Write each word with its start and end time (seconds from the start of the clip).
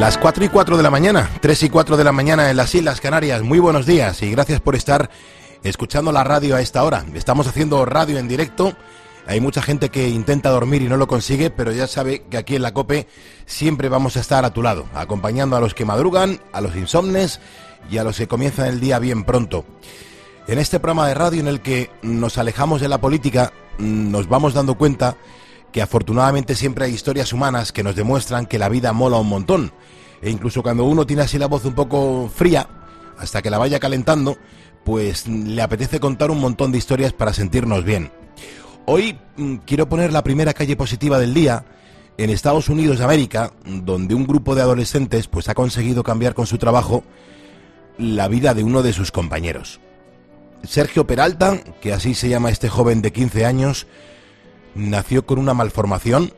Las 0.00 0.16
4 0.16 0.46
y 0.46 0.48
4 0.48 0.78
de 0.78 0.82
la 0.82 0.90
mañana, 0.90 1.28
3 1.42 1.64
y 1.64 1.68
4 1.68 1.98
de 1.98 2.04
la 2.04 2.12
mañana 2.12 2.48
en 2.48 2.56
las 2.56 2.74
Islas 2.74 3.02
Canarias. 3.02 3.42
Muy 3.42 3.58
buenos 3.58 3.84
días 3.84 4.22
y 4.22 4.30
gracias 4.30 4.58
por 4.58 4.74
estar 4.74 5.10
escuchando 5.62 6.10
la 6.10 6.24
radio 6.24 6.56
a 6.56 6.62
esta 6.62 6.84
hora. 6.84 7.04
Estamos 7.12 7.46
haciendo 7.46 7.84
radio 7.84 8.16
en 8.16 8.26
directo. 8.26 8.74
Hay 9.26 9.42
mucha 9.42 9.60
gente 9.60 9.90
que 9.90 10.08
intenta 10.08 10.48
dormir 10.48 10.80
y 10.80 10.88
no 10.88 10.96
lo 10.96 11.06
consigue, 11.06 11.50
pero 11.50 11.70
ya 11.70 11.86
sabe 11.86 12.22
que 12.30 12.38
aquí 12.38 12.56
en 12.56 12.62
la 12.62 12.72
COPE 12.72 13.08
siempre 13.44 13.90
vamos 13.90 14.16
a 14.16 14.20
estar 14.20 14.46
a 14.46 14.54
tu 14.54 14.62
lado, 14.62 14.86
acompañando 14.94 15.54
a 15.56 15.60
los 15.60 15.74
que 15.74 15.84
madrugan, 15.84 16.40
a 16.54 16.62
los 16.62 16.74
insomnes 16.76 17.38
y 17.90 17.98
a 17.98 18.02
los 18.02 18.16
que 18.16 18.26
comienzan 18.26 18.68
el 18.68 18.80
día 18.80 18.98
bien 19.00 19.24
pronto. 19.24 19.66
En 20.46 20.58
este 20.58 20.80
programa 20.80 21.08
de 21.08 21.14
radio 21.14 21.40
en 21.40 21.48
el 21.48 21.60
que 21.60 21.90
nos 22.00 22.38
alejamos 22.38 22.80
de 22.80 22.88
la 22.88 23.02
política, 23.02 23.52
nos 23.76 24.28
vamos 24.30 24.54
dando 24.54 24.76
cuenta 24.76 25.18
que 25.72 25.82
afortunadamente 25.82 26.54
siempre 26.54 26.86
hay 26.86 26.94
historias 26.94 27.32
humanas 27.32 27.72
que 27.72 27.82
nos 27.82 27.96
demuestran 27.96 28.46
que 28.46 28.58
la 28.58 28.68
vida 28.68 28.92
mola 28.92 29.18
un 29.18 29.28
montón. 29.28 29.72
E 30.22 30.30
incluso 30.30 30.62
cuando 30.62 30.84
uno 30.84 31.06
tiene 31.06 31.22
así 31.22 31.38
la 31.38 31.46
voz 31.46 31.64
un 31.64 31.74
poco 31.74 32.30
fría, 32.34 32.68
hasta 33.18 33.42
que 33.42 33.50
la 33.50 33.58
vaya 33.58 33.78
calentando, 33.78 34.36
pues 34.84 35.28
le 35.28 35.62
apetece 35.62 36.00
contar 36.00 36.30
un 36.30 36.40
montón 36.40 36.72
de 36.72 36.78
historias 36.78 37.12
para 37.12 37.32
sentirnos 37.32 37.84
bien. 37.84 38.10
Hoy 38.86 39.18
mm, 39.36 39.56
quiero 39.66 39.88
poner 39.88 40.12
la 40.12 40.24
primera 40.24 40.54
calle 40.54 40.76
positiva 40.76 41.18
del 41.18 41.34
día 41.34 41.64
en 42.18 42.30
Estados 42.30 42.68
Unidos 42.68 42.98
de 42.98 43.04
América, 43.04 43.52
donde 43.64 44.14
un 44.14 44.26
grupo 44.26 44.54
de 44.54 44.62
adolescentes 44.62 45.26
pues 45.26 45.48
ha 45.48 45.54
conseguido 45.54 46.02
cambiar 46.02 46.34
con 46.34 46.46
su 46.46 46.58
trabajo 46.58 47.04
la 47.98 48.28
vida 48.28 48.54
de 48.54 48.64
uno 48.64 48.82
de 48.82 48.92
sus 48.92 49.12
compañeros. 49.12 49.80
Sergio 50.64 51.06
Peralta, 51.06 51.62
que 51.80 51.92
así 51.92 52.14
se 52.14 52.28
llama 52.28 52.50
este 52.50 52.68
joven 52.68 53.00
de 53.00 53.12
15 53.12 53.46
años, 53.46 53.86
nació 54.74 55.26
con 55.26 55.38
una 55.38 55.54
malformación, 55.54 56.32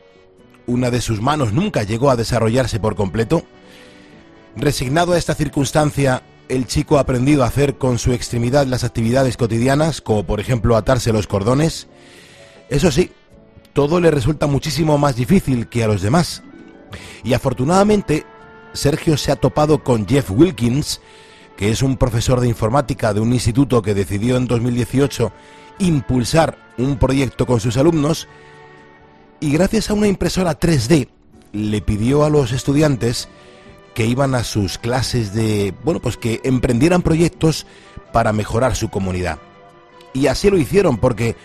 una 0.65 0.91
de 0.91 1.01
sus 1.01 1.21
manos 1.21 1.53
nunca 1.53 1.83
llegó 1.83 2.09
a 2.09 2.15
desarrollarse 2.15 2.79
por 2.79 2.95
completo. 2.95 3.43
Resignado 4.55 5.13
a 5.13 5.17
esta 5.17 5.35
circunstancia, 5.35 6.23
el 6.49 6.67
chico 6.67 6.97
ha 6.97 7.01
aprendido 7.01 7.43
a 7.43 7.47
hacer 7.47 7.77
con 7.77 7.97
su 7.97 8.13
extremidad 8.13 8.67
las 8.67 8.83
actividades 8.83 9.37
cotidianas, 9.37 10.01
como 10.01 10.25
por 10.25 10.39
ejemplo 10.39 10.75
atarse 10.75 11.13
los 11.13 11.27
cordones. 11.27 11.87
Eso 12.69 12.91
sí, 12.91 13.11
todo 13.73 13.99
le 13.99 14.11
resulta 14.11 14.47
muchísimo 14.47 14.97
más 14.97 15.15
difícil 15.15 15.67
que 15.67 15.83
a 15.83 15.87
los 15.87 16.01
demás. 16.01 16.43
Y 17.23 17.33
afortunadamente, 17.33 18.25
Sergio 18.73 19.17
se 19.17 19.31
ha 19.31 19.35
topado 19.35 19.83
con 19.83 20.07
Jeff 20.07 20.31
Wilkins, 20.31 21.01
que 21.57 21.71
es 21.71 21.81
un 21.81 21.97
profesor 21.97 22.39
de 22.39 22.47
informática 22.47 23.13
de 23.13 23.19
un 23.19 23.33
instituto 23.33 23.81
que 23.81 23.93
decidió 23.93 24.37
en 24.37 24.47
2018 24.47 25.31
impulsar 25.79 26.57
un 26.77 26.97
proyecto 26.97 27.45
con 27.45 27.59
sus 27.59 27.77
alumnos 27.77 28.27
y 29.39 29.51
gracias 29.51 29.89
a 29.89 29.93
una 29.93 30.07
impresora 30.07 30.59
3D 30.59 31.09
le 31.51 31.81
pidió 31.81 32.23
a 32.23 32.29
los 32.29 32.51
estudiantes 32.51 33.27
que 33.93 34.05
iban 34.05 34.33
a 34.35 34.43
sus 34.43 34.77
clases 34.77 35.33
de, 35.33 35.73
bueno, 35.83 35.99
pues 35.99 36.17
que 36.17 36.41
emprendieran 36.43 37.01
proyectos 37.01 37.67
para 38.11 38.33
mejorar 38.33 38.75
su 38.75 38.89
comunidad. 38.89 39.39
Y 40.13 40.27
así 40.27 40.49
lo 40.49 40.57
hicieron 40.57 40.97
porque 40.97 41.35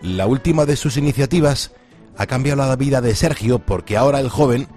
la 0.00 0.26
última 0.26 0.64
de 0.64 0.76
sus 0.76 0.96
iniciativas 0.96 1.72
ha 2.16 2.26
cambiado 2.26 2.66
la 2.66 2.76
vida 2.76 3.00
de 3.00 3.14
Sergio 3.14 3.58
porque 3.58 3.96
ahora 3.96 4.20
el 4.20 4.28
joven 4.28 4.68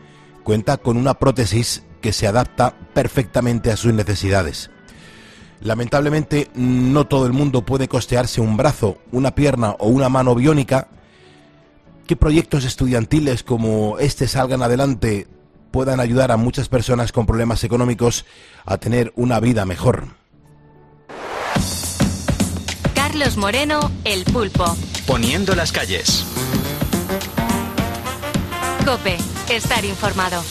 cuenta 0.43 0.77
con 0.77 0.97
una 0.97 1.13
prótesis 1.13 1.83
que 2.03 2.13
se 2.13 2.27
adapta 2.27 2.75
perfectamente 2.93 3.71
a 3.71 3.77
sus 3.77 3.93
necesidades. 3.93 4.69
Lamentablemente 5.61 6.49
no 6.53 7.07
todo 7.07 7.25
el 7.25 7.31
mundo 7.31 7.65
puede 7.65 7.87
costearse 7.87 8.41
un 8.41 8.57
brazo, 8.57 8.97
una 9.13 9.33
pierna 9.33 9.71
o 9.79 9.87
una 9.87 10.09
mano 10.09 10.35
biónica. 10.35 10.89
¿Qué 12.05 12.17
proyectos 12.17 12.65
estudiantiles 12.65 13.43
como 13.43 13.97
este 13.99 14.27
salgan 14.27 14.61
adelante 14.61 15.27
puedan 15.71 16.01
ayudar 16.01 16.33
a 16.33 16.37
muchas 16.37 16.67
personas 16.67 17.13
con 17.13 17.25
problemas 17.25 17.63
económicos 17.63 18.25
a 18.65 18.77
tener 18.77 19.13
una 19.15 19.39
vida 19.39 19.65
mejor? 19.65 20.07
Carlos 22.93 23.37
Moreno, 23.37 23.91
El 24.03 24.25
Pulpo. 24.25 24.75
Poniendo 25.07 25.55
las 25.55 25.71
calles. 25.71 26.25
Cope, 28.85 29.17
estar 29.49 29.85
informado. 29.85 30.43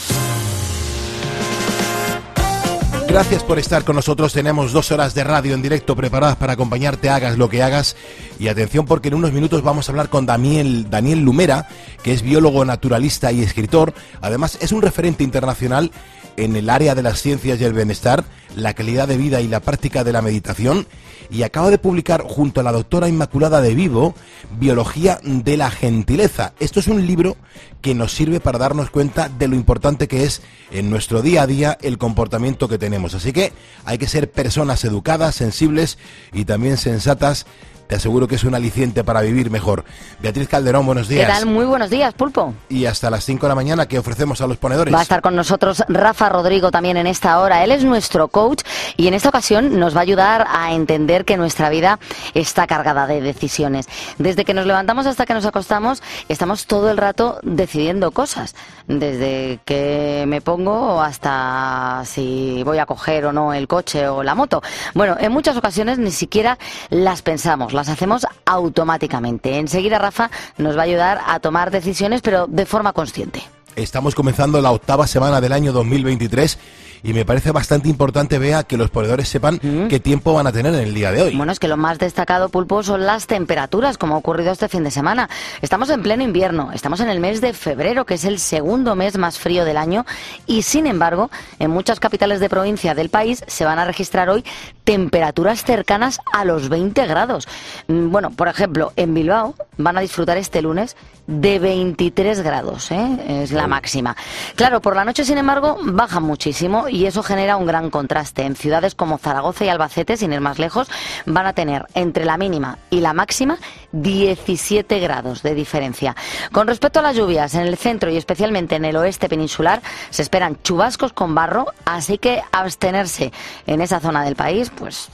Gracias 3.13 3.45
por 3.45 3.59
estar 3.59 3.85
con 3.85 3.97
nosotros. 3.97 4.33
Tenemos 4.33 4.73
dos 4.73 4.91
horas 4.91 5.15
de 5.15 5.23
radio 5.23 5.53
en 5.53 5.61
directo 5.61 5.95
preparadas 5.95 6.37
para 6.37 6.55
acompañarte, 6.55 7.11
hagas 7.11 7.37
lo 7.37 7.51
que 7.51 7.63
hagas. 7.63 7.95
Y 8.39 8.49
atención 8.49 8.87
porque 8.87 9.09
en 9.09 9.15
unos 9.15 9.33
minutos 9.33 9.63
vamos 9.63 9.87
a 9.87 9.93
hablar 9.93 10.09
con 10.09 10.25
Daniel, 10.25 10.89
Daniel 10.89 11.21
Lumera, 11.21 11.69
que 12.03 12.15
es 12.15 12.23
biólogo 12.23 12.65
naturalista 12.65 13.31
y 13.31 13.43
escritor. 13.43 13.93
Además 14.23 14.57
es 14.63 14.73
un 14.73 14.81
referente 14.81 15.25
internacional 15.25 15.91
en 16.39 16.57
el 16.57 16.71
área 16.71 16.95
de 16.95 17.03
las 17.03 17.21
ciencias 17.21 17.61
y 17.61 17.65
el 17.65 17.75
bienestar, 17.75 18.25
la 18.57 18.73
calidad 18.73 19.07
de 19.09 19.19
vida 19.19 19.43
y 19.43 19.49
la 19.49 19.61
práctica 19.61 20.05
de 20.05 20.13
la 20.13 20.23
meditación 20.23 20.87
y 21.31 21.43
acaba 21.43 21.71
de 21.71 21.79
publicar 21.79 22.23
junto 22.23 22.61
a 22.61 22.65
la 22.65 22.73
doctora 22.73 23.09
Inmaculada 23.09 23.61
de 23.61 23.75
Vivo 23.75 24.15
Biología 24.59 25.19
de 25.23 25.57
la 25.59 25.71
Gentileza. 25.71 26.53
Esto 26.61 26.81
es 26.81 26.89
un 26.89 27.07
libro 27.07 27.37
que 27.83 27.95
nos 27.95 28.13
sirve 28.13 28.41
para 28.41 28.59
darnos 28.59 28.91
cuenta 28.91 29.29
de 29.29 29.49
lo 29.49 29.57
importante 29.57 30.09
que 30.09 30.25
es 30.25 30.41
en 30.71 30.89
nuestro 30.89 31.21
día 31.21 31.43
a 31.43 31.47
día 31.47 31.77
el 31.83 31.99
comportamiento 31.99 32.69
que 32.69 32.79
tenemos. 32.79 33.15
Así 33.15 33.33
que 33.33 33.53
hay 33.85 33.99
que 33.99 34.09
ser 34.09 34.31
personas 34.31 34.85
educadas, 34.85 35.35
sensibles 35.35 35.99
y 36.33 36.45
también 36.45 36.79
sensatas 36.79 37.45
te 37.93 37.97
aseguro 37.97 38.27
que 38.27 38.37
es 38.37 38.45
un 38.45 38.55
aliciente 38.55 39.05
para 39.05 39.21
vivir 39.21 39.51
mejor. 39.51 39.85
Beatriz 40.23 40.49
Calderón, 40.49 40.87
buenos 40.87 41.09
días. 41.09 41.27
¿Qué 41.27 41.31
tal? 41.31 41.45
Muy 41.45 41.67
buenos 41.67 41.91
días, 41.91 42.15
Pulpo. 42.15 42.55
Y 42.71 42.87
hasta 42.87 43.11
las 43.11 43.23
5 43.23 43.45
de 43.45 43.49
la 43.51 43.55
mañana, 43.55 43.85
¿qué 43.85 43.99
ofrecemos 43.99 44.41
a 44.41 44.47
los 44.47 44.57
ponedores? 44.57 44.95
Va 44.95 45.01
a 45.01 45.03
estar 45.03 45.21
con 45.21 45.37
nosotros 45.37 45.85
Rafa 45.89 46.31
Rodrigo 46.31 46.71
también 46.71 46.97
en 46.97 47.07
esta 47.07 47.39
hora. 47.39 47.63
Él 47.63 47.71
es 47.71 47.85
nuestro 47.85 48.29
coach 48.29 48.63
y 48.97 49.09
en 49.09 49.13
esta 49.13 49.29
ocasión 49.29 49.79
nos 49.79 49.95
va 49.95 49.99
a 49.99 50.03
ayudar 50.05 50.47
a 50.49 50.73
entender 50.73 51.27
que 51.27 51.37
nuestra 51.37 51.69
vida 51.69 51.99
está 52.33 52.67
cargada 52.67 53.07
de 53.07 53.21
decisiones. 53.21 53.89
Desde 54.17 54.47
que 54.47 54.55
nos 54.55 54.65
levantamos 54.65 55.05
hasta 55.05 55.27
que 55.27 55.35
nos 55.35 55.45
acostamos, 55.45 56.03
estamos 56.31 56.65
todo 56.65 56.91
el 56.91 56.97
rato 56.97 57.41
decidiendo 57.43 58.11
cosas. 58.13 58.55
Desde 58.87 59.61
que 59.67 60.25
me 60.27 60.41
pongo 60.41 61.03
hasta 61.03 62.05
si 62.07 62.63
voy 62.65 62.79
a 62.79 62.87
coger 62.87 63.27
o 63.27 63.35
no 63.35 63.53
el 63.53 63.69
coche 63.69 64.09
o 64.09 64.23
la 64.23 64.35
moto. 64.35 64.63
Bueno, 64.95 65.15
en 65.21 65.31
muchas 65.31 65.59
ocasiones 65.59 65.99
ni 65.99 66.11
siquiera 66.11 66.57
las 66.89 67.21
pensamos 67.21 67.75
las 67.82 67.82
hacemos 67.89 68.27
automáticamente. 68.45 69.59
Enseguida 69.59 69.99
Rafa 69.99 70.31
nos 70.59 70.77
va 70.77 70.81
a 70.81 70.85
ayudar 70.85 71.21
a 71.27 71.41
tomar 71.41 71.71
decisiones, 71.71 72.21
pero 72.23 72.47
de 72.47 72.67
forma 72.67 72.93
consciente. 72.93 73.43
Estamos 73.77 74.15
comenzando 74.15 74.61
la 74.61 74.71
octava 74.71 75.07
semana 75.07 75.41
del 75.41 75.53
año 75.53 75.73
2023 75.73 76.59
y 77.03 77.13
me 77.13 77.25
parece 77.25 77.51
bastante 77.51 77.89
importante, 77.89 78.39
vea, 78.39 78.65
que 78.65 78.77
los 78.77 78.91
ponedores 78.91 79.29
sepan 79.29 79.59
mm. 79.63 79.89
qué 79.89 80.01
tiempo 80.01 80.35
van 80.35 80.47
a 80.47 80.53
tener 80.53 80.75
en 80.75 80.81
el 80.81 80.95
día 80.95 81.11
de 81.11 81.23
hoy. 81.23 81.37
Bueno, 81.37 81.53
es 81.53 81.59
que 81.59 81.69
lo 81.69 81.77
más 81.77 81.99
destacado, 81.99 82.49
Pulpo, 82.49 82.83
son 82.83 83.05
las 83.05 83.27
temperaturas, 83.27 83.99
como 83.99 84.15
ha 84.15 84.19
ocurrido 84.19 84.53
este 84.53 84.69
fin 84.69 84.85
de 84.85 84.91
semana. 84.91 85.29
Estamos 85.61 85.91
en 85.91 86.03
pleno 86.03 86.23
invierno, 86.23 86.71
estamos 86.73 87.01
en 87.01 87.09
el 87.09 87.21
mes 87.21 87.41
de 87.41 87.53
febrero, 87.53 88.07
que 88.07 88.15
es 88.15 88.25
el 88.25 88.39
segundo 88.39 88.95
mes 88.95 89.19
más 89.19 89.39
frío 89.39 89.65
del 89.65 89.77
año, 89.77 90.07
y 90.47 90.63
sin 90.63 90.87
embargo, 90.87 91.31
en 91.59 91.71
muchas 91.71 92.01
capitales 92.01 92.41
de 92.41 92.49
provincia 92.49 92.95
del 92.95 93.09
país 93.09 93.45
se 93.47 93.65
van 93.65 93.79
a 93.79 93.85
registrar 93.85 94.29
hoy 94.31 94.45
temperaturas 94.85 95.65
cercanas 95.65 96.21
a 96.33 96.45
los 96.45 96.69
20 96.69 97.07
grados. 97.07 97.49
Mm, 97.89 98.11
bueno, 98.11 98.31
por 98.31 98.49
ejemplo, 98.49 98.93
en 98.97 99.15
Bilbao 99.15 99.55
van 99.77 99.99
a 99.99 100.01
disfrutar 100.01 100.37
este 100.37 100.63
lunes 100.63 100.97
de 101.27 101.59
23 101.59 102.41
grados, 102.41 102.91
¿eh? 102.91 103.43
es 103.43 103.53
la 103.53 103.67
máxima. 103.67 104.17
Claro, 104.57 104.81
por 104.81 104.97
la 104.97 105.05
noche, 105.05 105.25
sin 105.25 105.39
embargo, 105.39 105.79
baja 105.83 106.21
muchísimo 106.21 106.89
y 106.93 107.07
eso 107.07 107.23
genera 107.23 107.57
un 107.57 107.67
gran 107.67 107.89
contraste. 107.89 108.43
En 108.43 108.55
ciudades 108.55 108.95
como 108.95 109.17
Zaragoza 109.17 109.65
y 109.65 109.71
Albacete, 109.71 110.19
sin 110.19 110.33
ir 110.35 110.43
más 110.43 110.59
lejos, 110.59 110.91
van 111.25 111.47
a 111.47 111.55
tener 111.55 111.87
entre 111.95 112.27
la 112.27 112.37
mínima 112.37 112.79
y 112.91 113.01
la 113.01 113.15
máxima 113.15 113.57
17 113.93 115.01
grados 115.01 115.43
de 115.43 115.55
diferencia. 115.55 116.15
Con 116.53 116.67
respecto 116.67 116.99
a 116.99 117.03
las 117.03 117.17
lluvias, 117.17 117.55
en 117.55 117.63
el 117.63 117.79
centro 117.79 118.11
y 118.11 118.19
especialmente 118.19 118.77
en 118.77 118.85
el 118.85 118.97
oeste 118.97 119.31
peninsular 119.31 119.81
se 120.11 120.21
esperan 120.21 120.59
chubascos 120.63 121.15
con 121.15 121.35
barro, 121.35 121.67
así 121.87 122.19
que 122.19 122.43
abstenerse 122.53 123.33
en 123.67 123.81
esa 123.81 123.99
zona 123.99 124.23
del 124.23 124.37
país, 124.37 124.71
pues 124.71 125.09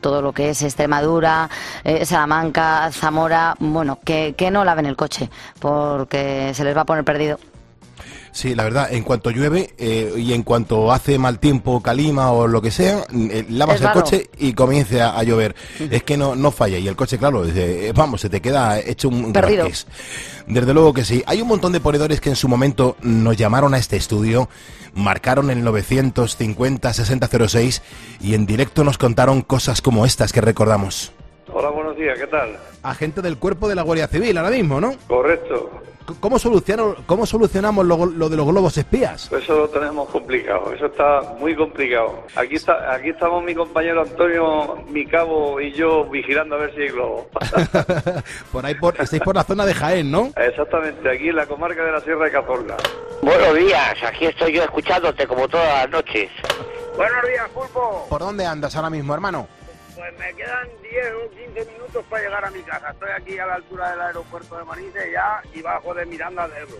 todo 0.00 0.22
lo 0.22 0.32
que 0.32 0.50
es 0.50 0.62
Extremadura, 0.62 1.50
eh, 1.82 2.04
Salamanca, 2.04 2.90
Zamora, 2.92 3.56
bueno, 3.58 3.98
que, 4.04 4.34
que 4.36 4.52
no 4.52 4.64
laven 4.64 4.86
el 4.86 4.96
coche, 4.96 5.30
porque 5.58 6.52
se 6.54 6.62
les 6.62 6.76
va 6.76 6.82
a 6.82 6.84
poner 6.84 7.04
perdido. 7.04 7.38
Sí, 8.34 8.54
la 8.56 8.64
verdad, 8.64 8.92
en 8.92 9.04
cuanto 9.04 9.30
llueve 9.30 9.70
eh, 9.78 10.12
y 10.16 10.32
en 10.32 10.42
cuanto 10.42 10.90
hace 10.90 11.20
mal 11.20 11.38
tiempo, 11.38 11.80
calima 11.80 12.32
o 12.32 12.48
lo 12.48 12.60
que 12.60 12.72
sea, 12.72 13.06
eh, 13.30 13.46
lavas 13.48 13.80
el 13.80 13.92
coche 13.92 14.28
y 14.38 14.54
comienza 14.54 15.16
a, 15.16 15.22
llover. 15.22 15.54
Es 15.78 16.02
que 16.02 16.16
no, 16.16 16.34
no 16.34 16.50
falla 16.50 16.78
y 16.78 16.88
el 16.88 16.96
coche, 16.96 17.16
claro, 17.16 17.44
eh, 17.46 17.92
vamos, 17.94 18.22
se 18.22 18.28
te 18.28 18.42
queda 18.42 18.80
hecho 18.80 19.08
un 19.08 19.32
Perdido. 19.32 19.68
Desde 20.48 20.74
luego 20.74 20.92
que 20.92 21.04
sí. 21.04 21.22
Hay 21.26 21.42
un 21.42 21.46
montón 21.46 21.70
de 21.70 21.78
ponedores 21.78 22.20
que 22.20 22.28
en 22.28 22.34
su 22.34 22.48
momento 22.48 22.96
nos 23.02 23.36
llamaron 23.36 23.72
a 23.72 23.78
este 23.78 23.96
estudio, 23.96 24.48
marcaron 24.94 25.48
el 25.50 25.64
950-6006 25.64 27.82
y 28.20 28.34
en 28.34 28.46
directo 28.46 28.82
nos 28.82 28.98
contaron 28.98 29.42
cosas 29.42 29.80
como 29.80 30.04
estas 30.04 30.32
que 30.32 30.40
recordamos. 30.40 31.12
Hola, 31.52 31.70
buenos 31.94 31.96
buenos 31.96 31.98
días, 31.98 32.18
¿qué 32.18 32.26
tal? 32.26 32.56
Agente 32.82 33.22
del 33.22 33.38
cuerpo 33.38 33.68
de 33.68 33.74
la 33.74 33.82
Guardia 33.82 34.08
Civil 34.08 34.36
ahora 34.36 34.50
mismo, 34.50 34.80
¿no? 34.80 34.94
Correcto. 35.06 35.70
¿Cómo, 36.20 36.38
soluciono- 36.38 36.96
cómo 37.06 37.24
solucionamos 37.24 37.86
lo, 37.86 38.04
lo 38.04 38.28
de 38.28 38.36
los 38.36 38.46
globos 38.46 38.76
espías? 38.76 39.26
Pues 39.30 39.44
eso 39.44 39.56
lo 39.60 39.68
tenemos 39.70 40.06
complicado, 40.10 40.70
eso 40.74 40.84
está 40.86 41.22
muy 41.38 41.54
complicado. 41.56 42.24
Aquí 42.36 42.56
está, 42.56 42.92
aquí 42.92 43.08
estamos 43.08 43.42
mi 43.42 43.54
compañero 43.54 44.02
Antonio, 44.02 44.84
mi 44.90 45.06
cabo 45.06 45.58
y 45.62 45.72
yo 45.72 46.04
vigilando 46.04 46.56
a 46.56 46.58
ver 46.58 46.74
si 46.74 46.82
hay 46.82 46.88
globo. 46.90 47.26
por 48.52 48.66
ahí 48.66 48.74
por, 48.74 49.00
estáis 49.00 49.22
por 49.22 49.34
la 49.34 49.44
zona 49.44 49.64
de 49.64 49.72
Jaén, 49.72 50.10
¿no? 50.10 50.30
Exactamente, 50.36 51.08
aquí 51.10 51.30
en 51.30 51.36
la 51.36 51.46
comarca 51.46 51.82
de 51.82 51.92
la 51.92 52.00
Sierra 52.00 52.26
de 52.26 52.32
Cazorla. 52.32 52.76
Buenos 53.22 53.54
días, 53.54 53.94
aquí 54.06 54.26
estoy 54.26 54.52
yo 54.52 54.62
escuchándote 54.64 55.26
como 55.26 55.48
todas 55.48 55.84
las 55.84 55.90
noches. 55.90 56.28
Buenos 56.98 57.22
días, 57.26 57.48
Pulpo. 57.54 58.06
¿Por 58.10 58.20
dónde 58.20 58.44
andas 58.44 58.76
ahora 58.76 58.90
mismo, 58.90 59.14
hermano? 59.14 59.48
Pues 60.04 60.18
me 60.18 60.34
quedan 60.34 60.68
10 60.82 61.14
o 61.14 61.30
15 61.30 61.72
minutos 61.72 62.04
para 62.10 62.22
llegar 62.22 62.44
a 62.44 62.50
mi 62.50 62.60
casa. 62.60 62.90
Estoy 62.90 63.08
aquí 63.10 63.38
a 63.38 63.46
la 63.46 63.54
altura 63.54 63.90
del 63.92 64.02
aeropuerto 64.02 64.58
de 64.58 64.64
Manises 64.64 65.10
ya 65.10 65.40
y 65.54 65.62
bajo 65.62 65.94
de 65.94 66.04
Miranda 66.04 66.46
de 66.46 66.60
Ebro. 66.60 66.76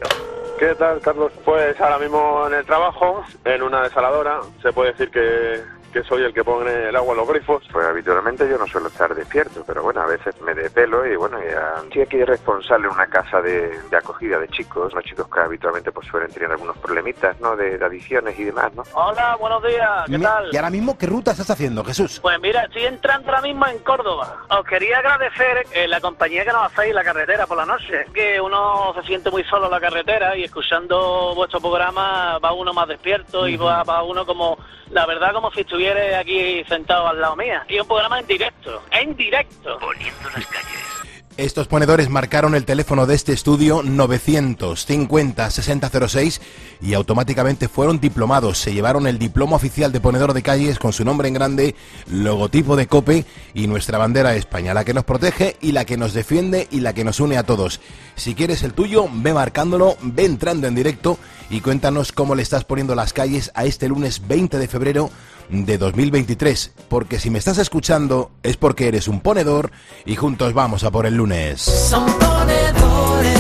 ¿Qué 0.59 0.75
tal, 0.75 1.01
Carlos? 1.01 1.33
Pues 1.43 1.81
ahora 1.81 1.99
mismo 1.99 2.47
en 2.49 2.53
el 2.53 2.67
trabajo, 2.67 3.25
en 3.47 3.63
una 3.63 3.83
desaladora, 3.83 4.41
se 4.61 4.75
puede 4.75 4.93
decir 4.93 5.11
que, 5.11 5.63
que 5.95 6.03
soy 6.03 6.25
el 6.25 6.35
que 6.35 6.43
pone 6.43 6.89
el 6.89 6.97
agua 6.97 7.13
en 7.13 7.19
los 7.19 7.29
grifos. 7.29 7.63
Pues 7.73 7.87
habitualmente 7.87 8.49
yo 8.51 8.59
no 8.59 8.67
suelo 8.67 8.89
estar 8.89 9.15
despierto, 9.15 9.63
pero 9.65 9.83
bueno, 9.85 10.03
a 10.03 10.07
veces 10.07 10.35
me 10.43 10.53
depelo 10.53 11.07
y 11.07 11.15
bueno, 11.15 11.39
ya 11.43 11.81
estoy 11.85 12.03
aquí 12.03 12.17
de 12.19 12.27
responsable 12.27 12.89
en 12.89 12.93
una 12.95 13.07
casa 13.07 13.41
de, 13.41 13.81
de 13.89 13.97
acogida 13.97 14.39
de 14.41 14.49
chicos, 14.49 14.93
los 14.93 15.05
chicos 15.05 15.29
que 15.33 15.41
habitualmente 15.41 15.93
pues 15.93 16.09
suelen 16.09 16.31
tener 16.33 16.51
algunos 16.51 16.77
problemitas, 16.79 17.41
¿no? 17.41 17.55
De, 17.57 17.79
de 17.79 17.85
adicciones 17.85 18.37
y 18.39 18.45
demás, 18.45 18.75
¿no? 18.75 18.83
Hola, 18.93 19.37
buenos 19.37 19.63
días, 19.63 20.05
¿qué 20.07 20.19
Mi- 20.19 20.25
tal? 20.25 20.49
¿Y 20.53 20.57
ahora 20.57 20.71
mismo 20.71 20.99
qué 20.99 21.07
ruta 21.07 21.31
estás 21.31 21.49
haciendo, 21.51 21.85
Jesús? 21.85 22.19
Pues 22.21 22.41
mira, 22.41 22.65
estoy 22.65 22.87
entrando 22.87 23.29
ahora 23.29 23.43
mismo 23.43 23.65
en 23.69 23.79
Córdoba. 23.79 24.39
Os 24.51 24.67
quería 24.67 24.99
agradecer 24.99 25.65
eh, 25.73 25.87
la 25.87 26.01
compañía 26.01 26.45
que 26.45 26.51
nos 26.53 26.67
hacéis 26.73 26.91
en 26.91 26.97
la 26.97 27.05
carretera 27.05 27.47
por 27.47 27.57
la 27.57 27.67
noche. 27.67 28.07
Que 28.13 28.41
uno 28.41 28.93
se 28.97 29.03
siente 29.07 29.31
muy 29.31 29.45
solo 29.45 29.67
en 29.67 29.71
la 29.71 29.81
carretera 29.81 30.37
y 30.37 30.43
escuchando 30.43 31.35
vuestro 31.37 31.61
programa 31.61 32.39
va 32.39 32.53
uno 32.53 32.73
más 32.73 32.89
despierto 32.89 33.47
y 33.47 33.57
va, 33.57 33.85
va 33.85 34.03
uno 34.03 34.27
como, 34.27 34.59
la 34.91 35.07
verdad, 35.07 35.33
como 35.33 35.53
si 35.53 35.61
estuviera 35.61 35.84
aquí 36.19 36.65
sentado 36.65 37.09
al 37.09 37.21
lado 37.21 37.37
mía. 37.37 37.65
Y 37.69 37.79
un 37.79 37.87
programa 37.87 38.21
en 38.21 38.27
directo, 38.27 38.83
en 38.91 39.17
directo. 39.17 39.79
Poniendo 39.79 40.31
las 40.35 40.47
calles. 40.47 40.95
Estos 41.37 41.67
ponedores 41.67 42.11
marcaron 42.11 42.55
el 42.55 42.65
teléfono 42.65 43.07
de 43.07 43.17
este 43.17 43.33
estudio 43.33 43.83
950-6006 43.83 46.41
y 46.81 46.95
automáticamente 46.95 47.67
fueron 47.67 47.99
diplomados. 47.99 48.59
Se 48.59 48.73
llevaron 48.73 49.09
el 49.09 49.19
diploma 49.19 49.57
oficial 49.57 49.91
de 49.91 49.99
ponedor 49.99 50.33
de 50.33 50.45
calles 50.45 50.79
con 50.79 50.93
su 50.93 51.05
nombre 51.05 51.27
en 51.27 51.35
grande, 51.35 51.75
logotipo 52.07 52.77
de 52.77 52.87
COPE 52.87 53.25
y 53.53 53.67
nuestra 53.67 53.99
bandera 53.99 54.31
de 54.31 54.39
España, 54.39 54.75
la 54.75 54.85
que 54.85 54.95
nos 54.95 55.03
protege 55.03 55.57
y 55.61 55.73
la 55.73 55.85
que 55.85 55.97
nos 55.97 56.15
defiende 56.15 56.69
y 56.71 56.79
la 56.79 56.93
que 56.93 57.03
nos 57.03 57.19
une 57.19 57.37
a 57.37 57.43
todos. 57.43 57.81
Si 58.15 58.37
quieres 58.37 58.63
el 58.63 58.73
tuyo, 58.73 59.09
ve 59.13 59.35
marcándolo, 59.35 59.97
ve 60.03 60.27
entrando 60.27 60.69
en 60.69 60.77
directo 60.77 61.19
y 61.51 61.63
cuéntanos 61.63 62.13
cómo 62.13 62.37
le 62.37 62.43
estás 62.43 62.65
poniendo 62.65 62.95
las 62.95 63.13
calles 63.13 63.51
a 63.57 63.65
este 63.65 63.89
lunes 63.89 64.29
20 64.29 64.57
de 64.57 64.69
febrero 64.69 65.11
de 65.49 65.79
2023, 65.79 66.73
porque 66.89 67.19
si 67.19 67.31
me 67.31 67.39
estás 67.39 67.59
escuchando 67.59 68.31
es 68.43 68.57
porque 68.57 68.89
eres 68.89 69.09
un 69.09 69.21
ponedor 69.21 69.71
y 70.05 70.17
juntos 70.17 70.53
vamos 70.53 70.85
a 70.85 70.91
por 70.91 71.07
el 71.07 71.15
lunes. 71.15 71.61
Son 71.63 72.07
ponedores 72.07 73.35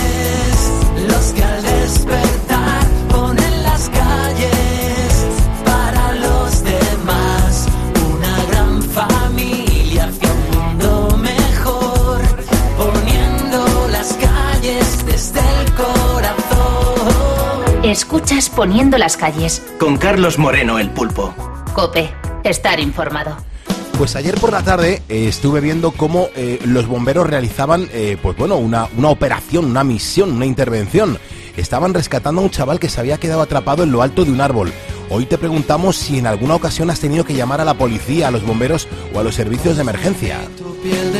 los 1.08 1.26
que 1.32 1.44
al 1.44 1.62
despertar 1.62 2.86
ponen 3.08 3.62
las 3.62 3.88
calles 3.88 5.26
para 5.64 6.12
los 6.12 6.64
demás. 6.64 7.66
Una 8.14 8.44
gran 8.50 8.82
familia 8.82 10.04
hacia 10.04 10.32
un 10.32 10.50
mundo 10.50 11.18
mejor, 11.18 12.20
poniendo 12.76 13.88
las 13.90 14.12
calles 14.14 15.06
desde 15.06 15.40
el 15.40 15.72
corazón. 15.74 16.44
Escuchas 17.84 18.50
Poniendo 18.50 18.98
las 18.98 19.16
calles. 19.16 19.62
Con 19.78 19.96
Carlos 19.96 20.38
Moreno, 20.38 20.78
el 20.78 20.90
pulpo. 20.90 21.53
Cope, 21.74 22.08
estar 22.44 22.78
informado. 22.78 23.36
Pues 23.98 24.14
ayer 24.14 24.40
por 24.40 24.52
la 24.52 24.62
tarde 24.62 25.02
eh, 25.08 25.26
estuve 25.28 25.60
viendo 25.60 25.90
cómo 25.90 26.28
eh, 26.36 26.60
los 26.64 26.86
bomberos 26.86 27.26
realizaban, 27.26 27.88
eh, 27.92 28.16
pues 28.22 28.36
bueno, 28.36 28.56
una, 28.56 28.88
una 28.96 29.08
operación, 29.08 29.64
una 29.64 29.82
misión, 29.82 30.32
una 30.32 30.46
intervención. 30.46 31.18
Estaban 31.56 31.92
rescatando 31.92 32.40
a 32.40 32.44
un 32.44 32.50
chaval 32.50 32.78
que 32.78 32.88
se 32.88 33.00
había 33.00 33.18
quedado 33.18 33.42
atrapado 33.42 33.82
en 33.82 33.90
lo 33.90 34.02
alto 34.02 34.24
de 34.24 34.30
un 34.30 34.40
árbol. 34.40 34.72
Hoy 35.10 35.26
te 35.26 35.36
preguntamos 35.36 35.96
si 35.96 36.18
en 36.18 36.28
alguna 36.28 36.54
ocasión 36.54 36.90
has 36.90 37.00
tenido 37.00 37.24
que 37.24 37.34
llamar 37.34 37.60
a 37.60 37.64
la 37.64 37.74
policía, 37.74 38.28
a 38.28 38.30
los 38.30 38.46
bomberos 38.46 38.86
o 39.12 39.18
a 39.18 39.24
los 39.24 39.34
servicios 39.34 39.74
de 39.76 39.82
emergencia. 39.82 40.40
Tu 40.56 40.76
piel 40.80 41.12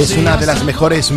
Es 0.00 0.16
una 0.16 0.38
de 0.38 0.46
las 0.46 0.64
mejores 0.64 1.12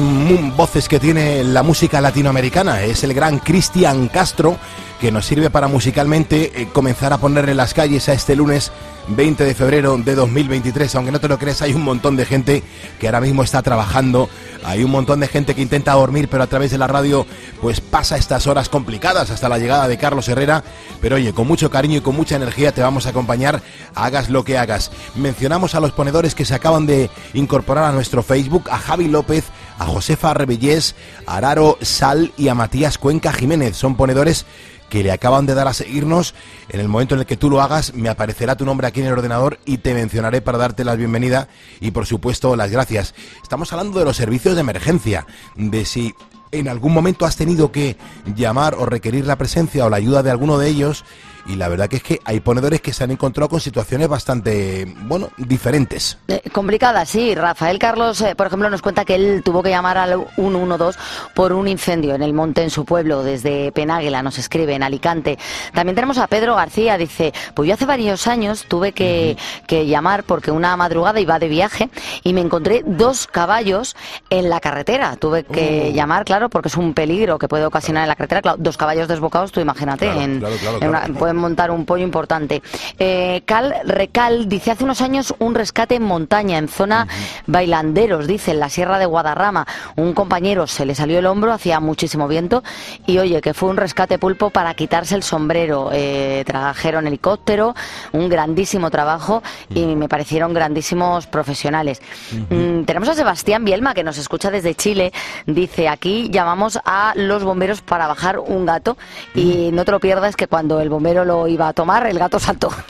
voces 0.58 0.90
que 0.90 1.00
tiene 1.00 1.42
la 1.42 1.64
música 1.64 2.02
latinoamericana. 2.02 2.84
Es 2.84 3.06
el 3.06 3.14
gran 3.14 3.40
Cristian 3.40 4.10
Castro 4.10 4.58
que 5.04 5.12
nos 5.12 5.26
sirve 5.26 5.50
para 5.50 5.68
musicalmente 5.68 6.62
eh, 6.62 6.70
comenzar 6.72 7.12
a 7.12 7.18
poner 7.18 7.50
en 7.50 7.58
las 7.58 7.74
calles 7.74 8.08
a 8.08 8.14
este 8.14 8.38
lunes 8.38 8.72
20 9.10 9.44
de 9.44 9.54
febrero 9.54 9.98
de 9.98 10.16
2023. 10.16 10.96
Aunque 10.96 11.12
no 11.12 11.20
te 11.20 11.28
lo 11.28 11.38
crees, 11.38 11.62
hay 11.62 11.74
un 11.74 11.82
montón 11.82 12.16
de 12.16 12.24
gente 12.24 12.64
que 13.02 13.08
ahora 13.08 13.20
mismo 13.20 13.44
está 13.44 13.62
trabajando. 13.62 14.30
Hay 14.64 14.82
un 14.82 14.92
montón 14.92 15.20
de 15.20 15.28
gente 15.28 15.56
que 15.56 15.62
intenta 15.62 15.92
dormir, 15.92 16.30
pero 16.30 16.44
a 16.44 16.48
través 16.48 16.72
de 16.72 16.78
la 16.78 16.88
radio 16.88 17.28
pues 17.62 17.82
pasa 17.82 18.16
estas 18.16 18.48
horas 18.48 18.70
complicadas 18.70 19.30
hasta 19.30 19.50
la 19.50 19.58
llegada 19.58 19.90
de 19.90 19.98
Carlos 19.98 20.30
Herrera. 20.30 20.64
Pero 21.02 21.18
oye, 21.18 21.34
con 21.34 21.48
mucho 21.48 21.70
cariño 21.70 21.98
y 21.98 22.02
con 22.02 22.16
mucha 22.16 22.38
energía 22.38 22.72
te 22.72 22.82
vamos 22.82 23.06
a 23.06 23.10
acompañar, 23.10 23.62
hagas 23.96 24.30
lo 24.30 24.46
que 24.46 24.58
hagas. 24.58 24.90
Mencionamos 25.16 25.76
a 25.76 25.82
los 25.82 25.92
ponedores 25.92 26.34
que 26.34 26.46
se 26.46 26.56
acaban 26.56 26.86
de 26.86 27.10
incorporar 27.34 27.84
a 27.84 27.92
nuestro 27.92 28.24
Facebook, 28.24 28.70
a 28.72 28.78
Javi 28.78 29.10
López, 29.10 29.44
a 29.80 29.86
Josefa 29.86 30.34
Rebellés, 30.34 30.96
a 31.26 31.36
Araro 31.38 31.78
Sal 31.82 32.32
y 32.38 32.48
a 32.48 32.56
Matías 32.56 32.98
Cuenca 32.98 33.34
Jiménez. 33.34 33.76
Son 33.76 33.98
ponedores 33.98 34.46
que 34.94 35.02
le 35.02 35.12
acaban 35.12 35.48
de 35.48 35.56
dar 35.56 35.68
a 35.68 35.74
seguirnos. 35.74 36.36
En 36.70 36.80
el 36.80 36.88
momento 36.88 37.16
en 37.16 37.22
el 37.22 37.26
que 37.26 37.36
tú 37.36 37.50
lo 37.50 37.64
hagas, 37.64 37.96
me 37.96 38.10
aparecerá 38.10 38.56
tu 38.56 38.64
nombre 38.64 38.86
aquí 38.86 39.00
en 39.00 39.08
el 39.08 39.14
ordenador 39.14 39.58
y 39.66 39.80
te 39.80 39.96
mencionaré 39.96 40.40
para 40.44 40.60
darte 40.60 40.84
la 40.84 40.94
bienvenida 40.94 41.48
y, 41.82 41.90
por 41.90 42.06
supuesto, 42.06 42.56
las 42.56 42.70
gracias. 42.70 43.16
Estamos 43.42 43.74
hablando 43.74 43.98
de 43.98 44.06
los 44.06 44.16
servicios 44.16 44.54
de 44.54 44.62
emergencia, 44.62 45.26
de 45.56 45.86
si 45.86 46.14
en 46.52 46.68
algún 46.68 46.94
momento 46.94 47.26
has 47.26 47.36
tenido 47.36 47.72
que 47.72 47.98
llamar 48.36 48.76
o 48.76 48.86
requerir 48.86 49.26
la 49.26 49.36
presencia 49.36 49.84
o 49.84 49.90
la 49.90 49.98
ayuda 49.98 50.22
de 50.22 50.30
alguno 50.30 50.60
de 50.60 50.70
ellos. 50.70 51.06
Y 51.46 51.56
la 51.56 51.68
verdad 51.68 51.90
que 51.90 51.98
es 51.98 52.04
que 52.04 52.20
hay 52.24 52.40
ponedores 52.40 52.82
que 52.82 52.94
se 52.94 53.04
han 53.04 53.12
encontrado 53.12 53.50
con 53.50 53.60
situaciones 53.60 54.08
bastante, 54.08 54.86
bueno, 55.04 55.30
diferentes. 55.38 56.18
Eh, 56.28 56.42
complicada, 56.52 57.06
sí. 57.06 57.36
Rafael 57.36 57.80
Carlos, 57.80 58.22
eh, 58.22 58.34
por 58.36 58.48
ejemplo, 58.48 58.70
nos 58.70 58.82
cuenta 58.82 59.04
que 59.06 59.16
él 59.16 59.42
tuvo 59.44 59.62
que 59.62 59.70
llamar 59.70 59.98
al 59.98 60.26
112 60.36 60.98
por 61.36 61.52
un 61.54 61.68
incendio 61.68 62.16
en 62.16 62.24
el 62.24 62.34
monte 62.34 62.64
en 62.64 62.70
su 62.70 62.86
pueblo, 62.86 63.24
desde 63.24 63.72
Penáguila, 63.74 64.24
nos 64.24 64.38
escribe, 64.40 64.74
en 64.76 64.84
Alicante. 64.84 65.38
También 65.74 65.96
tenemos 65.96 66.18
a 66.18 66.28
Pedro 66.28 66.56
García, 66.56 66.98
dice, 66.98 67.34
pues 67.54 67.68
yo 67.68 67.74
hace 67.74 67.86
varios 67.86 68.26
años 68.28 68.66
tuve 68.68 68.94
que, 68.94 69.38
que 69.68 69.86
llamar 69.86 70.24
porque 70.24 70.52
una 70.52 70.76
madrugada 70.78 71.20
iba 71.20 71.40
de 71.40 71.50
viaje 71.50 71.90
y 72.24 72.34
me 72.34 72.42
encontré 72.42 72.84
dos 72.86 73.28
caballos 73.28 73.96
en 74.30 74.50
la 74.50 74.60
carretera. 74.60 75.16
Tuve 75.18 75.44
que 75.44 75.90
Oh. 75.90 75.92
llamar, 75.94 76.24
claro, 76.24 76.50
porque 76.50 76.68
es 76.70 76.78
un 76.78 76.94
peligro 76.94 77.38
que 77.40 77.48
puede 77.48 77.66
ocasionar 77.66 78.04
en 78.04 78.10
la 78.10 78.16
carretera. 78.16 78.42
Claro, 78.42 78.58
dos 78.60 78.78
caballos 78.78 79.08
desbocados, 79.08 79.52
tú 79.52 79.60
imagínate, 79.60 80.06
Claro, 80.06 80.22
en, 80.22 80.40
claro, 80.40 80.78
en 80.82 80.88
una-. 80.90 81.08
Pueden 81.34 81.42
montar 81.42 81.72
un 81.72 81.86
pollo 81.86 82.04
importante. 82.04 82.62
Eh, 83.00 83.42
Cal 83.46 83.74
Recal 83.86 84.48
dice 84.48 84.72
hace 84.72 84.84
unos 84.84 85.02
años 85.02 85.34
un 85.40 85.56
rescate 85.56 85.96
en 85.96 86.04
montaña, 86.04 86.58
en 86.58 86.68
zona 86.68 87.08
bailanderos, 87.48 88.28
dice, 88.28 88.52
en 88.52 88.60
la 88.60 88.70
Sierra 88.70 89.00
de 89.00 89.06
Guadarrama. 89.06 89.66
Un 89.96 90.14
compañero 90.14 90.68
se 90.68 90.86
le 90.86 90.94
salió 90.94 91.20
el 91.20 91.26
hombro, 91.26 91.52
hacía 91.52 91.80
muchísimo 91.80 92.28
viento, 92.28 92.64
y 93.08 93.18
oye, 93.18 93.42
que 93.42 93.54
fue 93.54 93.70
un 93.70 93.78
rescate 93.78 94.20
pulpo 94.20 94.52
para 94.52 94.74
quitarse 94.76 95.16
el 95.16 95.24
sombrero. 95.24 95.90
Eh, 95.92 96.44
trajeron 96.46 97.08
helicóptero, 97.08 97.74
un 98.12 98.30
grandísimo 98.30 98.92
trabajo, 98.92 99.42
y 99.70 99.96
me 99.96 100.08
parecieron 100.08 100.54
grandísimos 100.54 101.26
profesionales. 101.26 102.02
Mm, 102.50 102.84
tenemos 102.84 103.10
a 103.10 103.16
Sebastián 103.16 103.66
Bielma, 103.66 103.94
que 103.94 104.04
nos 104.04 104.18
escucha 104.18 104.52
desde 104.52 104.76
Chile. 104.76 105.12
Dice, 105.48 105.88
aquí 105.88 106.30
llamamos 106.30 106.80
a 106.86 107.14
los 107.16 107.44
bomberos 107.44 107.82
para 107.82 108.08
bajar 108.08 108.38
un 108.40 108.66
gato, 108.66 108.98
y 109.34 109.72
no 109.72 109.84
te 109.84 109.92
lo 109.92 110.00
pierdas 110.00 110.36
que 110.36 110.48
cuando 110.48 110.80
el 110.80 110.90
bombero 110.90 111.23
lo 111.26 111.48
iba 111.48 111.68
a 111.70 111.74
tomar, 111.74 112.06
el 112.08 112.18
gato 112.20 112.40
saltó. 112.40 112.70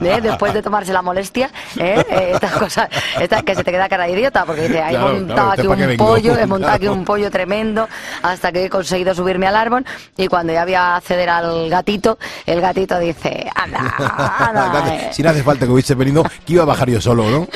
¿Eh? 0.00 0.20
Después 0.22 0.52
de 0.54 0.62
tomarse 0.62 0.92
la 0.92 1.02
molestia, 1.02 1.50
¿eh? 1.78 2.04
Eh, 2.10 2.30
estas 2.34 2.52
cosas, 2.52 2.88
esta- 3.20 3.42
que 3.42 3.54
se 3.54 3.64
te 3.64 3.70
queda 3.70 3.88
cara 3.88 4.04
de 4.04 4.12
idiota, 4.12 4.44
porque 4.44 4.62
dice, 4.62 4.78
he 4.78 4.90
Claro, 4.90 5.14
montado 5.14 5.34
claro, 5.34 5.72
aquí 5.72 5.82
¿este 5.82 5.90
un 5.92 5.96
pollo, 5.96 6.38
he 6.38 6.46
montado 6.54 6.72
aquí 6.74 6.88
un 6.88 7.04
pollo 7.04 7.30
tremendo, 7.30 7.88
hasta 8.22 8.52
que 8.52 8.64
he 8.66 8.70
conseguido 8.70 9.14
subirme 9.14 9.46
al 9.46 9.56
árbol, 9.56 9.84
y 10.16 10.26
cuando 10.28 10.52
ya 10.52 10.64
voy 10.64 10.74
a 10.74 10.96
acceder 10.96 11.28
al 11.28 11.68
gatito, 11.70 12.18
el 12.46 12.60
gatito 12.60 12.98
dice, 12.98 13.50
anda, 13.54 13.94
anda, 14.38 14.94
eh, 14.94 15.08
si 15.12 15.22
no 15.22 15.30
hace 15.30 15.42
falta 15.42 15.66
que 15.66 15.72
hubiese 15.72 15.94
venido, 15.94 16.22
que 16.46 16.52
iba 16.54 16.62
a 16.62 16.66
bajar 16.66 16.88
yo 16.90 17.00
solo, 17.00 17.24
¿no? 17.30 17.48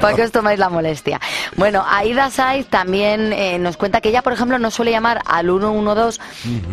¿Para 0.00 0.14
qué 0.16 0.22
os 0.22 0.32
tomáis 0.32 0.58
la 0.58 0.68
molestia? 0.68 1.20
Bueno, 1.56 1.84
Aida 1.88 2.30
Saiz 2.30 2.66
también 2.66 3.32
eh, 3.32 3.58
nos 3.58 3.76
cuenta 3.76 4.00
que 4.00 4.08
ella, 4.10 4.22
por 4.22 4.32
ejemplo, 4.32 4.58
no 4.58 4.70
suele 4.70 4.90
llamar 4.90 5.20
al 5.26 5.46
112 5.46 6.20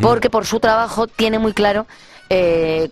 porque 0.02 0.30
por 0.30 0.46
su 0.46 0.60
trabajo 0.68 1.08
tiene 1.08 1.40
muy 1.40 1.54
claro 1.54 1.88
eh, 2.30 2.90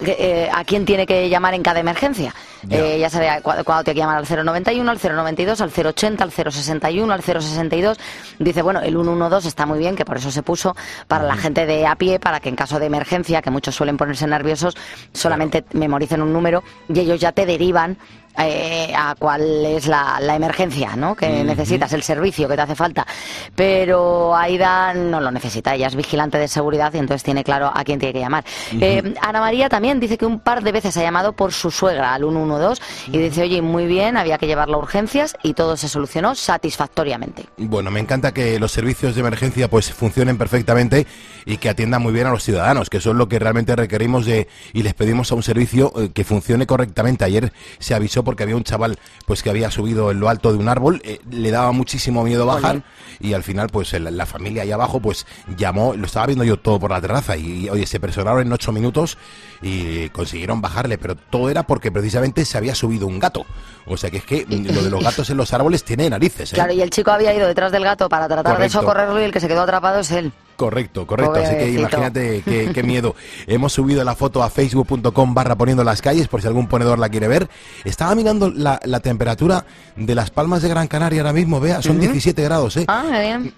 eh, 0.00 0.48
a 0.52 0.64
quién 0.64 0.86
tiene 0.86 1.06
que 1.06 1.28
llamar 1.28 1.52
en 1.54 1.62
cada 1.62 1.80
emergencia. 1.80 2.34
Ya. 2.62 2.78
Eh, 2.78 2.98
ya 2.98 3.10
sabe 3.10 3.28
cu- 3.42 3.50
cuándo 3.62 3.84
tiene 3.84 3.94
que 3.94 4.00
llamar 4.00 4.16
al 4.16 4.26
091, 4.44 4.90
al 4.90 4.98
092, 4.98 5.60
al 5.60 5.70
080, 5.70 6.24
al 6.24 6.30
061, 6.32 7.12
al 7.12 7.22
062. 7.22 7.98
Dice, 8.38 8.62
bueno, 8.62 8.80
el 8.80 8.94
112 8.94 9.48
está 9.48 9.66
muy 9.66 9.78
bien, 9.78 9.96
que 9.96 10.06
por 10.06 10.16
eso 10.16 10.30
se 10.30 10.42
puso 10.42 10.74
para 11.08 11.24
la 11.24 11.36
gente 11.36 11.66
de 11.66 11.86
a 11.86 11.94
pie, 11.96 12.18
para 12.18 12.40
que 12.40 12.48
en 12.48 12.56
caso 12.56 12.78
de 12.78 12.86
emergencia, 12.86 13.42
que 13.42 13.50
muchos 13.50 13.74
suelen 13.74 13.98
ponerse 13.98 14.26
nerviosos, 14.26 14.74
solamente 15.12 15.64
memoricen 15.74 16.22
un 16.22 16.32
número 16.32 16.62
y 16.88 17.00
ellos 17.00 17.20
ya 17.20 17.32
te 17.32 17.44
derivan 17.44 17.98
eh, 18.38 18.92
a 18.96 19.14
cuál 19.18 19.42
es 19.64 19.86
la, 19.86 20.18
la 20.20 20.34
emergencia 20.34 20.96
¿no? 20.96 21.14
que 21.14 21.44
necesitas, 21.44 21.92
el 21.92 22.02
servicio 22.02 22.48
que 22.48 22.56
te 22.56 22.62
hace 22.62 22.74
falta. 22.74 23.06
Pero 23.54 24.34
Aida 24.34 24.94
no 24.94 25.20
lo 25.20 25.30
necesita, 25.30 25.74
ella 25.74 25.86
es 25.86 25.94
vigilante 25.94 26.38
de 26.38 26.48
seguridad 26.48 26.92
y 26.94 26.98
entonces 26.98 27.22
tiene 27.22 27.44
claro 27.44 27.70
a 27.74 27.84
quién 27.84 27.98
tiene 27.98 28.12
que 28.12 28.20
llamar. 28.20 28.44
Eh, 28.80 29.14
Ana 29.20 29.40
María 29.40 29.68
también 29.68 30.00
dice 30.00 30.18
que 30.18 30.26
un 30.26 30.40
par 30.40 30.62
de 30.62 30.72
veces 30.72 30.96
ha 30.96 31.02
llamado 31.02 31.32
por 31.32 31.52
su 31.52 31.70
suegra 31.70 32.14
al 32.14 32.22
112 32.22 32.82
y 33.08 33.18
dice, 33.18 33.42
oye, 33.42 33.62
muy 33.62 33.86
bien, 33.86 34.16
había 34.16 34.38
que 34.38 34.46
llevarla 34.46 34.76
a 34.76 34.78
urgencias 34.78 35.36
y 35.42 35.54
todo 35.54 35.76
se 35.76 35.88
solucionó 35.88 36.34
satisfactoriamente. 36.34 37.46
Bueno, 37.56 37.90
me 37.90 38.00
encanta 38.00 38.32
que 38.32 38.58
los 38.58 38.72
servicios 38.72 39.14
de 39.14 39.20
emergencia 39.20 39.68
pues 39.68 39.92
funcionen 39.92 40.38
perfectamente 40.38 41.06
y 41.46 41.58
que 41.58 41.68
atiendan 41.68 42.02
muy 42.02 42.12
bien 42.12 42.26
a 42.26 42.30
los 42.30 42.42
ciudadanos, 42.42 42.90
que 42.90 42.98
eso 42.98 43.10
es 43.10 43.16
lo 43.16 43.28
que 43.28 43.38
realmente 43.38 43.76
requerimos 43.76 44.26
de 44.26 44.48
y 44.72 44.82
les 44.82 44.94
pedimos 44.94 45.30
a 45.30 45.34
un 45.34 45.42
servicio 45.42 45.92
eh, 45.96 46.10
que 46.12 46.24
funcione 46.24 46.66
correctamente. 46.66 47.24
Ayer 47.24 47.52
se 47.78 47.94
avisó 47.94 48.23
porque 48.24 48.42
había 48.42 48.56
un 48.56 48.64
chaval 48.64 48.98
pues 49.26 49.42
que 49.42 49.50
había 49.50 49.70
subido 49.70 50.10
en 50.10 50.18
lo 50.20 50.28
alto 50.28 50.52
de 50.52 50.58
un 50.58 50.68
árbol, 50.68 51.00
eh, 51.04 51.20
le 51.30 51.50
daba 51.50 51.72
muchísimo 51.72 52.24
miedo 52.24 52.46
bajar 52.46 52.82
y 53.20 53.32
al 53.34 53.42
final 53.42 53.68
pues 53.68 53.92
el- 53.94 54.16
la 54.16 54.26
familia 54.26 54.62
ahí 54.62 54.72
abajo 54.72 55.00
pues 55.00 55.26
llamó, 55.56 55.94
lo 55.94 56.06
estaba 56.06 56.26
viendo 56.26 56.44
yo 56.44 56.58
todo 56.58 56.80
por 56.80 56.90
la 56.90 57.00
terraza 57.00 57.36
y 57.36 57.68
oye, 57.68 57.86
se 57.86 58.00
personaron 58.00 58.40
en 58.46 58.52
ocho 58.52 58.72
minutos 58.72 59.16
y 59.62 60.08
consiguieron 60.10 60.60
bajarle, 60.60 60.98
pero 60.98 61.14
todo 61.14 61.48
era 61.50 61.62
porque 61.62 61.90
precisamente 61.92 62.44
se 62.44 62.58
había 62.58 62.74
subido 62.74 63.06
un 63.06 63.18
gato. 63.18 63.46
O 63.86 63.96
sea 63.96 64.10
que 64.10 64.18
es 64.18 64.24
que 64.24 64.46
lo 64.48 64.82
de 64.82 64.90
los 64.90 65.02
gatos 65.02 65.28
en 65.30 65.36
los 65.36 65.52
árboles 65.52 65.84
tiene 65.84 66.08
narices. 66.10 66.52
¿eh? 66.52 66.54
Claro, 66.54 66.72
y 66.72 66.80
el 66.82 66.90
chico 66.90 67.10
había 67.10 67.34
ido 67.34 67.46
detrás 67.46 67.70
del 67.72 67.84
gato 67.84 68.08
para 68.08 68.26
tratar 68.28 68.54
Correcto. 68.54 68.78
de 68.78 68.82
socorrerlo 68.82 69.20
y 69.20 69.24
el 69.24 69.32
que 69.32 69.40
se 69.40 69.48
quedó 69.48 69.62
atrapado 69.62 70.00
es 70.00 70.10
él. 70.10 70.32
Correcto, 70.56 71.06
correcto. 71.06 71.34
Así 71.40 71.56
que 71.56 71.70
imagínate 71.70 72.42
qué, 72.44 72.70
qué 72.72 72.82
miedo. 72.82 73.14
Hemos 73.46 73.72
subido 73.72 74.04
la 74.04 74.14
foto 74.14 74.42
a 74.42 74.50
facebook.com 74.50 75.34
barra 75.34 75.56
poniendo 75.56 75.82
las 75.84 76.00
calles 76.00 76.28
por 76.28 76.40
si 76.40 76.46
algún 76.46 76.68
ponedor 76.68 76.98
la 76.98 77.08
quiere 77.08 77.28
ver. 77.28 77.48
Estaba 77.84 78.14
mirando 78.14 78.50
la, 78.50 78.80
la 78.84 79.00
temperatura 79.00 79.64
de 79.96 80.14
las 80.14 80.30
palmas 80.30 80.62
de 80.62 80.68
Gran 80.68 80.86
Canaria 80.88 81.20
ahora 81.22 81.32
mismo, 81.32 81.60
vea, 81.60 81.82
son 81.82 81.98
17 82.00 82.42
grados, 82.42 82.76
¿eh? 82.76 82.84
Ah, 82.88 83.04
bien. 83.20 83.52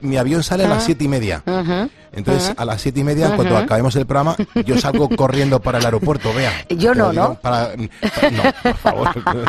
Mi, 0.00 0.16
avión 0.16 0.42
sale 0.42 0.64
a 0.64 0.68
las 0.68 0.84
siete 0.84 1.04
y 1.04 1.08
media. 1.08 1.42
Entonces, 2.14 2.52
a 2.58 2.64
las 2.66 2.80
siete 2.82 3.00
y 3.00 3.04
media, 3.04 3.34
cuando 3.36 3.56
acabemos 3.56 3.96
el 3.96 4.04
programa, 4.04 4.36
yo 4.66 4.76
salgo 4.78 5.08
corriendo 5.16 5.60
para 5.60 5.78
el 5.78 5.84
aeropuerto, 5.86 6.32
vea. 6.34 6.52
Yo 6.68 6.94
no, 6.94 7.10
digo 7.10 7.28
¿no? 7.28 7.34
para- 7.36 7.70
para- 7.72 8.30
no, 8.30 8.42
por 8.62 8.76
favor. 8.76 9.08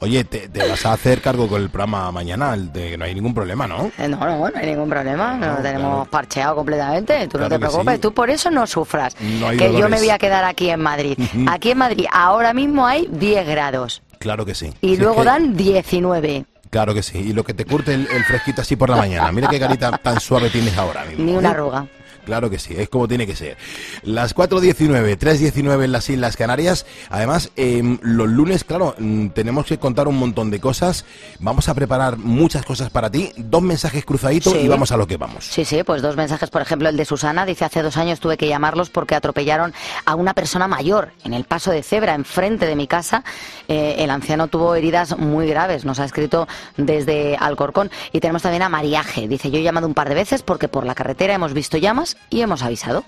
Oye, 0.00 0.22
te, 0.24 0.48
te 0.48 0.68
vas 0.68 0.86
a 0.86 0.92
hacer 0.92 1.20
cargo 1.20 1.48
con 1.48 1.60
el 1.62 1.68
programa 1.70 2.12
mañana, 2.12 2.54
el 2.54 2.72
de 2.72 2.96
no 2.96 3.04
hay 3.04 3.14
ningún 3.14 3.34
problema, 3.34 3.66
¿no? 3.66 3.90
Eh, 3.98 4.06
No, 4.08 4.18
no, 4.18 4.38
no 4.38 4.50
hay 4.54 4.66
ningún 4.66 4.88
problema, 4.88 5.34
no, 5.34 5.56
tenemos 5.56 5.90
claro. 5.90 6.10
Parcheado 6.26 6.56
completamente, 6.56 7.14
tú 7.28 7.38
no 7.38 7.46
Claro 7.46 7.48
te 7.48 7.54
que 7.54 7.58
preocupes, 7.60 7.94
sí. 7.94 8.00
tú 8.00 8.12
por 8.12 8.30
eso 8.30 8.50
no 8.50 8.66
sufras, 8.66 9.16
No 9.20 9.50
que 9.50 9.56
yo 9.58 9.64
me 9.64 9.72
dolores. 9.72 10.00
voy 10.00 10.10
a 10.10 10.18
quedar 10.18 10.44
aquí 10.44 10.70
en 10.70 10.80
Madrid. 10.80 11.18
Aquí 11.48 11.70
en 11.70 11.78
Madrid 11.78 12.06
ahora 12.12 12.52
mismo 12.52 12.86
hay 12.86 13.06
10 13.10 13.46
grados 13.46 14.02
Claro 14.18 14.44
que 14.44 14.54
sí. 14.54 14.72
y 14.80 14.88
Si 14.88 14.92
es 14.94 14.98
luego 15.00 15.20
que- 15.20 15.24
dan 15.24 15.56
19, 15.56 16.44
Claro 16.70 16.94
que 16.94 17.02
sí, 17.02 17.18
y 17.18 17.32
lo 17.32 17.44
que 17.44 17.54
te 17.54 17.64
curte 17.64 17.94
el, 17.94 18.08
el 18.12 18.24
fresquito 18.24 18.60
así 18.60 18.74
por 18.76 18.90
la 18.90 18.96
mañana. 18.96 19.30
Mira 19.30 19.48
qué 19.48 19.58
carita 19.60 19.96
tan 19.98 20.20
suave 20.20 20.50
tienes 20.50 20.76
ahora 20.76 21.04
mismo. 21.04 21.24
ni 21.24 21.32
una 21.36 21.50
arruga. 21.50 21.86
Claro 22.26 22.50
que 22.50 22.58
sí, 22.58 22.74
es 22.76 22.88
como 22.88 23.06
tiene 23.06 23.24
que 23.24 23.36
ser. 23.36 23.56
Las 24.02 24.34
4.19, 24.34 25.16
3.19 25.16 25.84
en 25.84 25.92
las 25.92 26.10
Islas 26.10 26.36
Canarias. 26.36 26.84
Además, 27.08 27.52
em, 27.54 27.98
los 28.02 28.28
lunes, 28.28 28.64
claro, 28.64 28.96
mm, 28.98 29.28
tenemos 29.28 29.64
que 29.66 29.78
contar 29.78 30.08
un 30.08 30.18
montón 30.18 30.50
de 30.50 30.58
cosas. 30.58 31.04
Vamos 31.38 31.68
a 31.68 31.74
preparar 31.74 32.16
muchas 32.18 32.64
cosas 32.66 32.90
para 32.90 33.10
ti. 33.10 33.30
Dos 33.36 33.62
mensajes 33.62 34.04
cruzaditos 34.04 34.52
Sí. 34.52 34.58
y 34.58 34.68
vamos 34.68 34.90
a 34.90 34.96
lo 34.96 35.06
que 35.06 35.16
vamos. 35.16 35.44
Sí, 35.44 35.64
sí, 35.64 35.84
pues 35.84 36.02
dos 36.02 36.16
mensajes, 36.16 36.50
por 36.50 36.62
ejemplo, 36.62 36.88
el 36.88 36.96
de 36.96 37.04
Susana, 37.04 37.46
dice 37.46 37.64
hace 37.64 37.80
dos 37.80 37.96
años 37.96 38.18
tuve 38.18 38.36
que 38.36 38.48
llamarlos 38.48 38.90
porque 38.90 39.14
atropellaron 39.14 39.72
a 40.04 40.16
una 40.16 40.34
persona 40.34 40.66
mayor 40.66 41.12
en 41.24 41.32
el 41.32 41.44
paso 41.44 41.70
de 41.70 41.84
cebra 41.84 42.14
enfrente 42.14 42.66
de 42.66 42.74
mi 42.74 42.88
casa. 42.88 43.22
Eh, 43.68 43.94
el 43.98 44.10
anciano 44.10 44.48
tuvo 44.48 44.74
heridas 44.74 45.16
muy 45.16 45.46
graves, 45.46 45.84
nos 45.84 46.00
ha 46.00 46.04
escrito 46.04 46.48
desde 46.76 47.36
Alcorcón. 47.36 47.88
Y 48.12 48.18
tenemos 48.18 48.42
también 48.42 48.62
a 48.62 48.68
Mariaje, 48.68 49.28
dice 49.28 49.48
yo 49.52 49.58
he 49.58 49.62
llamado 49.62 49.86
un 49.86 49.94
par 49.94 50.08
de 50.08 50.16
veces 50.16 50.42
porque 50.42 50.66
por 50.66 50.84
la 50.84 50.96
carretera 50.96 51.34
hemos 51.34 51.52
visto 51.52 51.76
llamas 51.78 52.15
y 52.30 52.40
hemos 52.40 52.62
avisado. 52.62 53.04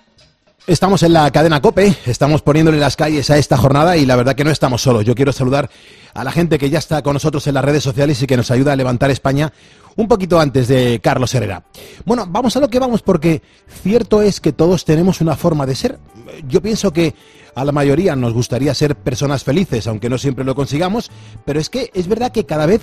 Estamos 0.66 1.02
en 1.02 1.14
la 1.14 1.30
cadena 1.30 1.62
Cope, 1.62 1.96
estamos 2.04 2.42
poniéndole 2.42 2.78
las 2.78 2.94
calles 2.94 3.30
a 3.30 3.38
esta 3.38 3.56
jornada 3.56 3.96
y 3.96 4.04
la 4.04 4.16
verdad 4.16 4.34
que 4.34 4.44
no 4.44 4.50
estamos 4.50 4.82
solos. 4.82 5.04
Yo 5.04 5.14
quiero 5.14 5.32
saludar 5.32 5.70
a 6.12 6.24
la 6.24 6.30
gente 6.30 6.58
que 6.58 6.68
ya 6.68 6.78
está 6.78 7.00
con 7.02 7.14
nosotros 7.14 7.46
en 7.46 7.54
las 7.54 7.64
redes 7.64 7.82
sociales 7.82 8.22
y 8.22 8.26
que 8.26 8.36
nos 8.36 8.50
ayuda 8.50 8.74
a 8.74 8.76
levantar 8.76 9.10
España 9.10 9.50
un 9.96 10.08
poquito 10.08 10.38
antes 10.38 10.68
de 10.68 11.00
Carlos 11.02 11.34
Herrera. 11.34 11.64
Bueno, 12.04 12.26
vamos 12.28 12.54
a 12.56 12.60
lo 12.60 12.68
que 12.68 12.78
vamos 12.78 13.00
porque 13.00 13.40
cierto 13.82 14.20
es 14.20 14.40
que 14.40 14.52
todos 14.52 14.84
tenemos 14.84 15.22
una 15.22 15.36
forma 15.36 15.64
de 15.64 15.74
ser. 15.74 15.98
Yo 16.46 16.60
pienso 16.60 16.92
que 16.92 17.14
a 17.54 17.64
la 17.64 17.72
mayoría 17.72 18.14
nos 18.14 18.34
gustaría 18.34 18.74
ser 18.74 18.94
personas 18.94 19.44
felices, 19.44 19.86
aunque 19.86 20.10
no 20.10 20.18
siempre 20.18 20.44
lo 20.44 20.54
consigamos, 20.54 21.10
pero 21.46 21.58
es 21.60 21.70
que 21.70 21.90
es 21.94 22.08
verdad 22.08 22.30
que 22.30 22.46
cada 22.46 22.66
vez 22.66 22.82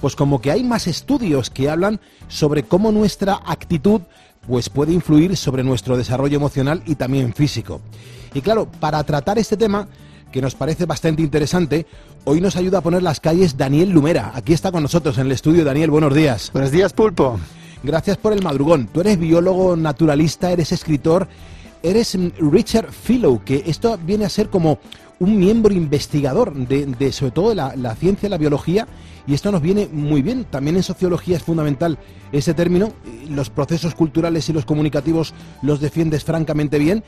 pues 0.00 0.16
como 0.16 0.40
que 0.40 0.50
hay 0.50 0.64
más 0.64 0.86
estudios 0.86 1.50
que 1.50 1.68
hablan 1.70 2.00
sobre 2.28 2.62
cómo 2.62 2.92
nuestra 2.92 3.40
actitud 3.44 4.02
pues 4.46 4.68
puede 4.68 4.92
influir 4.92 5.36
sobre 5.36 5.64
nuestro 5.64 5.96
desarrollo 5.96 6.36
emocional 6.36 6.82
y 6.86 6.94
también 6.94 7.32
físico. 7.32 7.80
Y 8.34 8.40
claro, 8.40 8.66
para 8.80 9.02
tratar 9.04 9.38
este 9.38 9.56
tema, 9.56 9.88
que 10.30 10.42
nos 10.42 10.54
parece 10.54 10.84
bastante 10.84 11.22
interesante, 11.22 11.86
hoy 12.24 12.40
nos 12.40 12.56
ayuda 12.56 12.78
a 12.78 12.82
poner 12.82 13.02
las 13.02 13.20
calles 13.20 13.56
Daniel 13.56 13.90
Lumera. 13.90 14.32
Aquí 14.34 14.52
está 14.52 14.70
con 14.70 14.82
nosotros 14.82 15.16
en 15.18 15.26
el 15.26 15.32
estudio. 15.32 15.64
Daniel, 15.64 15.90
buenos 15.90 16.14
días. 16.14 16.50
Buenos 16.52 16.70
días, 16.70 16.92
Pulpo. 16.92 17.38
Gracias 17.82 18.16
por 18.16 18.32
el 18.32 18.42
madrugón. 18.42 18.88
Tú 18.92 19.00
eres 19.00 19.18
biólogo 19.18 19.76
naturalista, 19.76 20.50
eres 20.50 20.72
escritor, 20.72 21.28
eres 21.82 22.18
Richard 22.38 22.92
Philo, 22.92 23.42
que 23.44 23.62
esto 23.66 23.98
viene 24.04 24.24
a 24.24 24.28
ser 24.28 24.50
como 24.50 24.78
un 25.18 25.38
miembro 25.38 25.72
investigador 25.72 26.54
de, 26.54 27.12
sobre 27.12 27.32
todo 27.32 27.54
la, 27.54 27.74
la 27.76 27.94
ciencia, 27.94 28.28
la 28.28 28.38
biología, 28.38 28.86
y 29.26 29.34
esto 29.34 29.50
nos 29.50 29.62
viene 29.62 29.88
muy 29.90 30.22
bien. 30.22 30.44
También 30.44 30.76
en 30.76 30.82
sociología 30.82 31.36
es 31.36 31.42
fundamental 31.42 31.98
ese 32.32 32.54
término. 32.54 32.92
Los 33.28 33.50
procesos 33.50 33.94
culturales 33.94 34.48
y 34.48 34.52
los 34.52 34.64
comunicativos 34.64 35.34
los 35.62 35.80
defiendes 35.80 36.24
francamente 36.24 36.78
bien. 36.78 37.02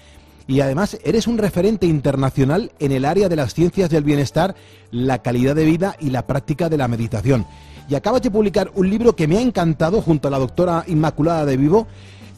Y 0.49 0.61
además 0.61 0.99
eres 1.05 1.27
un 1.27 1.39
referente 1.39 1.87
internacional 1.87 2.73
en 2.79 2.93
el 2.93 3.05
área 3.05 3.29
de 3.29 3.37
las 3.37 3.55
ciencias 3.55 3.91
del 3.91 4.03
bienestar, 4.03 4.57
la 4.91 5.19
calidad 5.19 5.55
de 5.55 5.67
vida 5.67 5.95
y 6.01 6.11
la 6.11 6.27
práctica 6.27 6.69
de 6.69 6.79
la 6.79 6.89
meditación. 6.89 7.47
Y 7.89 7.95
acabas 7.95 8.23
de 8.23 8.31
publicar 8.31 8.71
un 8.75 8.89
libro 8.89 9.15
que 9.15 9.29
me 9.29 9.37
ha 9.37 9.43
encantado 9.43 10.01
junto 10.01 10.29
a 10.29 10.31
la 10.31 10.39
doctora 10.39 10.85
Inmaculada 10.89 11.45
de 11.45 11.57
Vivo, 11.57 11.87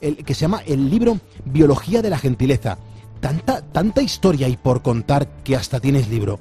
el, 0.00 0.16
que 0.16 0.34
se 0.34 0.42
llama 0.42 0.62
el 0.66 0.90
libro 0.90 1.20
Biología 1.44 2.02
de 2.02 2.10
la 2.10 2.18
Gentileza. 2.18 2.78
Tanta, 3.20 3.60
tanta 3.60 4.02
historia 4.02 4.48
y 4.48 4.56
por 4.56 4.82
contar 4.82 5.28
que 5.44 5.56
hasta 5.56 5.78
tienes 5.80 6.08
libro. 6.08 6.40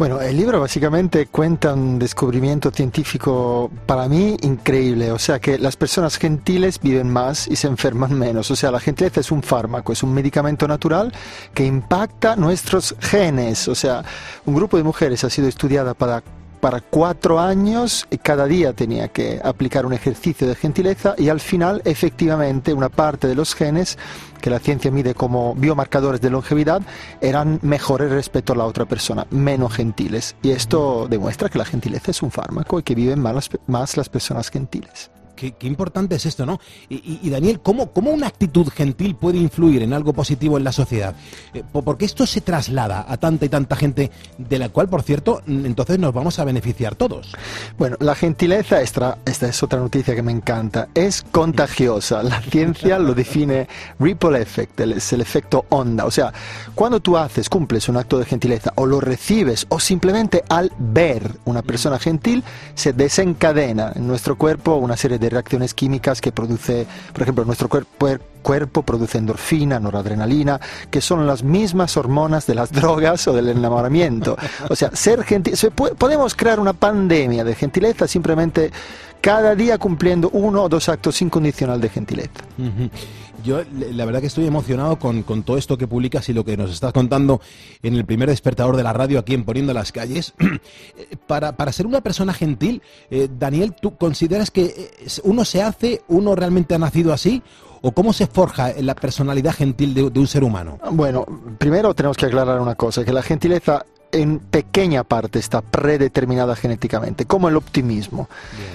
Bueno, 0.00 0.18
el 0.22 0.34
libro 0.34 0.58
básicamente 0.60 1.26
cuenta 1.26 1.74
un 1.74 1.98
descubrimiento 1.98 2.70
científico 2.70 3.70
para 3.84 4.08
mí 4.08 4.34
increíble, 4.40 5.12
o 5.12 5.18
sea 5.18 5.38
que 5.40 5.58
las 5.58 5.76
personas 5.76 6.16
gentiles 6.16 6.80
viven 6.80 7.10
más 7.10 7.46
y 7.46 7.56
se 7.56 7.66
enferman 7.66 8.18
menos, 8.18 8.50
o 8.50 8.56
sea, 8.56 8.70
la 8.70 8.80
gentileza 8.80 9.20
es 9.20 9.30
un 9.30 9.42
fármaco, 9.42 9.92
es 9.92 10.02
un 10.02 10.14
medicamento 10.14 10.66
natural 10.66 11.12
que 11.52 11.66
impacta 11.66 12.34
nuestros 12.34 12.96
genes, 12.98 13.68
o 13.68 13.74
sea, 13.74 14.02
un 14.46 14.54
grupo 14.54 14.78
de 14.78 14.84
mujeres 14.84 15.22
ha 15.24 15.28
sido 15.28 15.48
estudiada 15.48 15.92
para 15.92 16.22
para 16.60 16.80
cuatro 16.80 17.40
años 17.40 18.06
cada 18.22 18.46
día 18.46 18.72
tenía 18.72 19.08
que 19.08 19.40
aplicar 19.42 19.86
un 19.86 19.92
ejercicio 19.92 20.46
de 20.46 20.54
gentileza 20.54 21.14
y 21.16 21.28
al 21.28 21.40
final 21.40 21.82
efectivamente 21.84 22.74
una 22.74 22.88
parte 22.88 23.26
de 23.26 23.34
los 23.34 23.54
genes 23.54 23.98
que 24.40 24.50
la 24.50 24.58
ciencia 24.58 24.90
mide 24.90 25.14
como 25.14 25.54
biomarcadores 25.54 26.20
de 26.20 26.30
longevidad 26.30 26.82
eran 27.20 27.58
mejores 27.62 28.10
respecto 28.10 28.52
a 28.52 28.56
la 28.56 28.64
otra 28.64 28.86
persona, 28.86 29.26
menos 29.30 29.74
gentiles. 29.74 30.36
Y 30.42 30.50
esto 30.50 31.06
demuestra 31.08 31.48
que 31.48 31.58
la 31.58 31.64
gentileza 31.64 32.10
es 32.10 32.22
un 32.22 32.30
fármaco 32.30 32.78
y 32.78 32.82
que 32.82 32.94
viven 32.94 33.20
más 33.20 33.50
más 33.66 33.96
las 33.96 34.08
personas 34.08 34.50
gentiles. 34.50 35.10
Qué, 35.40 35.66
importante 35.66 36.16
es 36.16 36.26
esto, 36.26 36.44
¿no? 36.44 36.60
Y, 36.90 37.30
Daniel, 37.30 37.60
¿cómo, 37.60 37.92
¿cómo, 37.92 38.10
una 38.10 38.26
actitud 38.26 38.68
gentil 38.68 39.14
puede 39.14 39.38
influir 39.38 39.82
en 39.82 39.94
algo 39.94 40.12
positivo 40.12 40.58
en 40.58 40.64
la 40.64 40.72
sociedad? 40.72 41.14
Eh, 41.54 41.62
porque 41.72 42.04
esto 42.04 42.26
se 42.26 42.42
traslada 42.42 43.06
a 43.08 43.16
tanta 43.16 43.46
y 43.46 43.48
tanta 43.48 43.74
gente, 43.74 44.10
de 44.36 44.58
la 44.58 44.68
cual, 44.68 44.90
por 44.90 45.02
cierto, 45.02 45.40
entonces 45.46 45.98
nos 45.98 46.12
vamos 46.12 46.38
a 46.38 46.44
beneficiar 46.44 46.94
todos. 46.94 47.32
Bueno, 47.78 47.96
la 48.00 48.14
gentileza, 48.14 48.82
esta, 48.82 49.16
esta 49.24 49.48
es 49.48 49.62
otra 49.62 49.80
noticia 49.80 50.14
que 50.14 50.22
me 50.22 50.32
encanta, 50.32 50.88
es 50.94 51.24
contagiosa. 51.30 52.22
La 52.22 52.42
ciencia 52.50 52.98
lo 52.98 53.14
define 53.14 53.66
ripple 53.98 54.42
effect, 54.42 54.78
es 54.80 55.10
el 55.14 55.22
efecto 55.22 55.64
onda. 55.70 56.04
O 56.04 56.10
sea, 56.10 56.34
cuando 56.74 57.00
tú 57.00 57.16
haces, 57.16 57.48
cumples 57.48 57.88
un 57.88 57.96
acto 57.96 58.18
de 58.18 58.26
gentileza 58.26 58.74
o 58.74 58.84
lo 58.84 59.00
recibes 59.00 59.64
o 59.70 59.80
simplemente 59.80 60.44
al 60.50 60.70
ver 60.78 61.38
una 61.46 61.62
persona 61.62 61.98
gentil, 61.98 62.44
se 62.74 62.92
desencadena 62.92 63.92
en 63.94 64.06
nuestro 64.06 64.36
cuerpo 64.36 64.74
una 64.74 64.98
serie 64.98 65.18
de 65.18 65.29
reacciones 65.30 65.74
químicas 65.74 66.20
que 66.20 66.32
produce, 66.32 66.86
por 67.12 67.22
ejemplo, 67.22 67.44
nuestro 67.44 67.68
cuerpo, 67.68 68.08
cuerpo 68.42 68.82
produce 68.82 69.18
endorfina, 69.18 69.78
noradrenalina, 69.80 70.60
que 70.90 71.00
son 71.00 71.26
las 71.26 71.42
mismas 71.42 71.96
hormonas 71.96 72.46
de 72.46 72.54
las 72.54 72.72
drogas 72.80 73.26
o 73.28 73.32
del 73.32 73.48
enamoramiento. 73.48 74.36
O 74.68 74.76
sea, 74.76 74.90
ser 74.94 75.24
gentil, 75.24 75.54
podemos 75.98 76.34
crear 76.34 76.60
una 76.60 76.72
pandemia 76.72 77.44
de 77.44 77.54
gentileza 77.54 78.06
simplemente 78.06 78.70
cada 79.20 79.54
día 79.54 79.78
cumpliendo 79.78 80.30
uno 80.30 80.64
o 80.64 80.68
dos 80.68 80.88
actos 80.88 81.20
incondicional 81.22 81.80
de 81.80 81.88
gentileza. 81.88 82.30
Yo 83.44 83.62
la 83.72 84.04
verdad 84.04 84.20
que 84.20 84.26
estoy 84.26 84.46
emocionado 84.46 84.98
con, 84.98 85.22
todo 85.42 85.56
esto 85.56 85.78
que 85.78 85.86
publicas 85.86 86.28
y 86.28 86.32
lo 86.32 86.44
que 86.44 86.56
nos 86.56 86.70
estás 86.70 86.92
contando 86.92 87.40
en 87.82 87.94
el 87.94 88.04
primer 88.04 88.28
despertador 88.28 88.76
de 88.76 88.82
la 88.82 88.92
radio 88.92 89.18
aquí 89.18 89.34
en 89.34 89.44
Poniendo 89.44 89.72
las 89.72 89.92
Calles. 89.92 90.34
para, 91.26 91.56
para 91.56 91.72
ser 91.72 91.86
una 91.86 92.00
persona 92.00 92.32
gentil, 92.32 92.82
eh, 93.10 93.28
Daniel, 93.38 93.74
¿tú 93.80 93.96
consideras 93.96 94.50
que 94.50 94.64
eh, 94.64 94.90
uno 95.24 95.44
se 95.44 95.62
hace, 95.62 96.02
uno 96.08 96.34
realmente 96.34 96.74
ha 96.74 96.78
nacido 96.78 97.12
así? 97.12 97.42
¿O 97.82 97.92
cómo 97.92 98.12
se 98.12 98.26
forja 98.26 98.74
la 98.78 98.94
personalidad 98.94 99.54
gentil 99.54 99.94
de 99.94 100.02
un 100.02 100.26
ser 100.26 100.44
humano? 100.44 100.78
Bueno, 100.92 101.24
primero 101.56 101.94
tenemos 101.94 102.16
que 102.18 102.26
aclarar 102.26 102.60
una 102.60 102.74
cosa, 102.74 103.06
que 103.06 103.12
la 103.12 103.22
gentileza 103.22 103.86
en 104.12 104.38
pequeña 104.38 105.04
parte 105.04 105.38
está 105.38 105.60
predeterminada 105.60 106.56
genéticamente, 106.56 107.26
como 107.26 107.48
el 107.48 107.56
optimismo. 107.56 108.28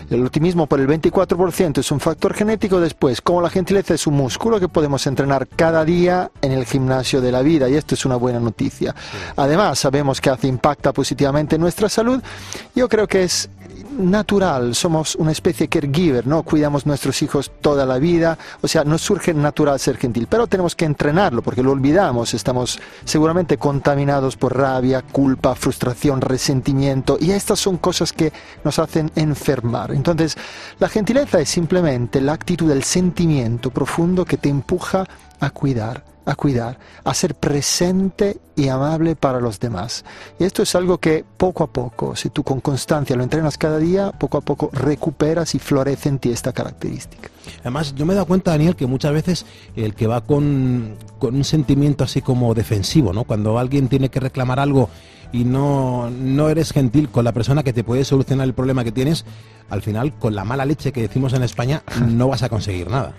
El 0.09 0.25
optimismo 0.25 0.67
por 0.67 0.79
el 0.79 0.87
24% 0.87 1.79
es 1.79 1.91
un 1.91 1.99
factor 1.99 2.33
genético, 2.33 2.79
después, 2.79 3.21
como 3.21 3.41
la 3.41 3.49
gentileza 3.49 3.93
es 3.93 4.07
un 4.07 4.15
músculo 4.15 4.59
que 4.59 4.67
podemos 4.67 5.05
entrenar 5.07 5.47
cada 5.47 5.83
día 5.85 6.31
en 6.41 6.51
el 6.51 6.65
gimnasio 6.65 7.21
de 7.21 7.31
la 7.31 7.41
vida, 7.41 7.69
y 7.69 7.75
esto 7.75 7.95
es 7.95 8.05
una 8.05 8.15
buena 8.15 8.39
noticia. 8.39 8.95
Además, 9.35 9.79
sabemos 9.79 10.21
que 10.21 10.29
hace 10.29 10.47
impacta 10.47 10.93
positivamente 10.93 11.55
en 11.55 11.61
nuestra 11.61 11.89
salud. 11.89 12.21
Yo 12.75 12.89
creo 12.89 13.07
que 13.07 13.23
es 13.23 13.49
natural, 13.91 14.75
somos 14.75 15.15
una 15.15 15.31
especie 15.31 15.67
caregiver, 15.67 16.27
¿no? 16.27 16.43
Cuidamos 16.43 16.85
nuestros 16.85 17.21
hijos 17.21 17.51
toda 17.61 17.85
la 17.85 17.97
vida, 17.97 18.37
o 18.61 18.67
sea, 18.67 18.83
nos 18.83 19.01
surge 19.01 19.33
natural 19.33 19.79
ser 19.79 19.97
gentil, 19.97 20.27
pero 20.29 20.47
tenemos 20.47 20.75
que 20.75 20.85
entrenarlo 20.85 21.41
porque 21.41 21.63
lo 21.63 21.71
olvidamos, 21.71 22.33
estamos 22.33 22.79
seguramente 23.03 23.57
contaminados 23.57 24.37
por 24.37 24.57
rabia, 24.57 25.01
culpa, 25.01 25.55
frustración, 25.55 26.21
resentimiento 26.21 27.17
y 27.19 27.31
estas 27.31 27.59
son 27.59 27.77
cosas 27.77 28.13
que 28.13 28.31
nos 28.63 28.79
hacen 28.79 29.11
enfermar. 29.15 29.91
Entonces, 29.91 30.37
la 30.79 30.89
gentileza 30.89 31.39
es 31.39 31.49
simplemente 31.49 32.21
la 32.21 32.33
actitud 32.33 32.67
del 32.69 32.83
sentimiento 32.83 33.71
profundo 33.71 34.25
que 34.25 34.37
te 34.37 34.49
empuja 34.49 35.05
a 35.39 35.49
cuidar 35.49 36.14
a 36.25 36.35
cuidar, 36.35 36.79
a 37.03 37.13
ser 37.13 37.35
presente 37.35 38.37
y 38.55 38.67
amable 38.67 39.15
para 39.15 39.39
los 39.39 39.59
demás. 39.59 40.03
Y 40.39 40.43
esto 40.43 40.63
es 40.63 40.75
algo 40.75 40.97
que 40.97 41.23
poco 41.37 41.63
a 41.63 41.67
poco, 41.67 42.15
si 42.15 42.29
tú 42.29 42.43
con 42.43 42.61
constancia 42.61 43.15
lo 43.15 43.23
entrenas 43.23 43.57
cada 43.57 43.77
día, 43.77 44.11
poco 44.11 44.37
a 44.37 44.41
poco 44.41 44.69
recuperas 44.73 45.55
y 45.55 45.59
florece 45.59 46.09
en 46.09 46.19
ti 46.19 46.31
esta 46.31 46.51
característica. 46.51 47.29
Además, 47.61 47.93
yo 47.95 48.05
me 48.05 48.13
he 48.13 48.15
dado 48.15 48.27
cuenta, 48.27 48.51
Daniel, 48.51 48.75
que 48.75 48.87
muchas 48.87 49.13
veces 49.13 49.45
el 49.75 49.93
que 49.93 50.07
va 50.07 50.21
con, 50.21 50.95
con 51.19 51.35
un 51.35 51.43
sentimiento 51.43 52.03
así 52.03 52.21
como 52.21 52.53
defensivo, 52.53 53.13
¿no? 53.13 53.23
Cuando 53.23 53.59
alguien 53.59 53.87
tiene 53.87 54.09
que 54.09 54.19
reclamar 54.19 54.59
algo 54.59 54.89
y 55.31 55.43
no, 55.43 56.09
no 56.09 56.49
eres 56.49 56.71
gentil 56.71 57.09
con 57.09 57.25
la 57.25 57.33
persona 57.33 57.63
que 57.63 57.73
te 57.73 57.83
puede 57.83 58.05
solucionar 58.05 58.47
el 58.47 58.53
problema 58.53 58.83
que 58.83 58.91
tienes, 58.91 59.25
al 59.69 59.81
final, 59.81 60.13
con 60.13 60.33
la 60.33 60.45
mala 60.45 60.65
leche 60.65 60.91
que 60.91 61.01
decimos 61.01 61.33
en 61.33 61.43
España, 61.43 61.83
no 62.07 62.27
vas 62.27 62.43
a 62.43 62.49
conseguir 62.49 62.89
nada. 62.89 63.13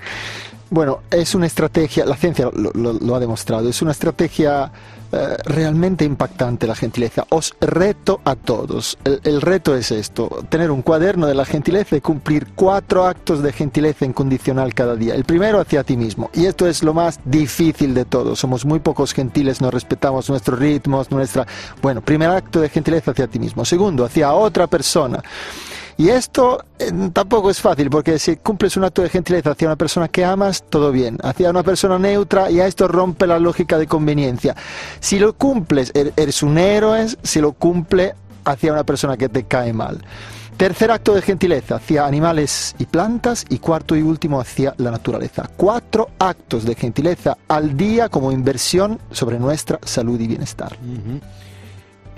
Bueno, 0.68 1.00
es 1.11 1.35
una 1.37 1.46
estrategia, 1.46 2.05
la 2.05 2.16
ciencia 2.16 2.50
lo, 2.52 3.14
ha 3.14 3.20
demostrado, 3.20 3.68
es 3.68 3.83
una 3.83 3.92
estrategia 3.92 4.72
eh, 5.12 5.37
realmente 5.44 6.05
impactante 6.05 6.66
la 6.66 6.74
gentileza. 6.74 7.24
Os 7.29 7.55
reto 7.61 8.20
a 8.24 8.35
todos. 8.35 8.98
El, 9.05 9.40
reto 9.40 9.76
es 9.76 9.92
esto, 9.92 10.44
tener 10.48 10.72
un 10.72 10.83
cuaderno 10.83 11.29
de 11.29 11.35
la 11.35 11.44
gentileza 11.44 11.96
y 11.96 12.00
cumplir 12.00 12.48
cuatro 12.57 13.07
actos 13.07 13.44
de 13.44 13.52
gentileza 13.52 14.05
incondicional 14.05 14.74
cada 14.74 14.96
día. 14.96 15.14
El 15.14 15.24
primero 15.24 15.61
hacia 15.61 15.85
ti 15.85 15.96
mismo. 15.96 16.31
Y 16.35 16.46
esto 16.46 16.66
es 16.66 16.83
lo 16.83 16.92
más 16.92 17.20
difícil 17.24 17.94
de 17.94 18.05
todo. 18.05 18.35
Somos 18.35 18.64
muy 18.64 18.81
pocos 18.81 19.14
gentiles, 19.14 19.61
no 19.61 19.70
respetamos 19.70 20.29
nuestros 20.29 20.59
ritmos, 20.59 21.12
nuestra... 21.12 21.46
Bueno, 21.81 22.00
primer 22.00 22.31
acto 22.31 22.61
de 22.61 22.68
gentileza 22.68 23.12
hacia 23.12 23.29
ti 23.29 23.38
mismo. 23.38 23.64
Segundo, 23.64 24.05
hacia 24.05 24.33
otra 24.33 24.66
persona. 24.66 25.22
Y 25.98 26.11
esto 26.11 26.62
eh, 26.78 26.92
tampoco 27.12 27.50
es 27.50 27.61
fácil, 27.61 27.88
porque 27.88 28.18
si 28.18 28.37
cumples 28.37 28.76
un 28.76 28.85
acto 28.85 29.02
de 29.02 29.09
gentileza 29.09 29.52
hacia 29.52 29.68
una 29.68 29.76
persona 29.76 30.09
que 30.09 30.24
amas, 30.24 30.64
todo 30.68 30.92
bien. 30.92 31.18
Hacia 31.22 31.48
una 31.48 31.62
persona 31.62 31.98
neutra, 31.98 32.50
ya 32.50 32.66
esto 32.66 32.87
rompe 32.87 33.26
la 33.26 33.38
lógica 33.38 33.78
de 33.78 33.87
conveniencia. 33.87 34.54
Si 35.00 35.18
lo 35.18 35.35
cumples, 35.35 35.92
er-, 35.94 36.12
eres 36.16 36.42
un 36.42 36.59
héroe, 36.59 37.06
si 37.22 37.40
lo 37.40 37.52
cumple 37.52 38.14
hacia 38.44 38.72
una 38.72 38.85
persona 38.85 39.16
que 39.16 39.28
te 39.28 39.44
cae 39.44 39.72
mal. 39.72 40.04
Tercer 40.56 40.90
acto 40.90 41.14
de 41.14 41.20
gentileza 41.20 41.76
hacia 41.76 42.06
animales 42.06 42.74
y 42.78 42.87
plantas 42.87 43.44
y 43.50 43.59
cuarto 43.59 43.94
y 43.94 44.00
último 44.00 44.40
hacia 44.40 44.74
la 44.78 44.90
naturaleza. 44.90 45.50
Cuatro 45.54 46.09
actos 46.18 46.64
de 46.64 46.74
gentileza 46.74 47.37
al 47.48 47.76
día 47.76 48.09
como 48.09 48.32
inversión 48.32 48.98
sobre 49.11 49.38
nuestra 49.38 49.78
salud 49.82 50.18
y 50.18 50.26
bienestar. 50.26 50.78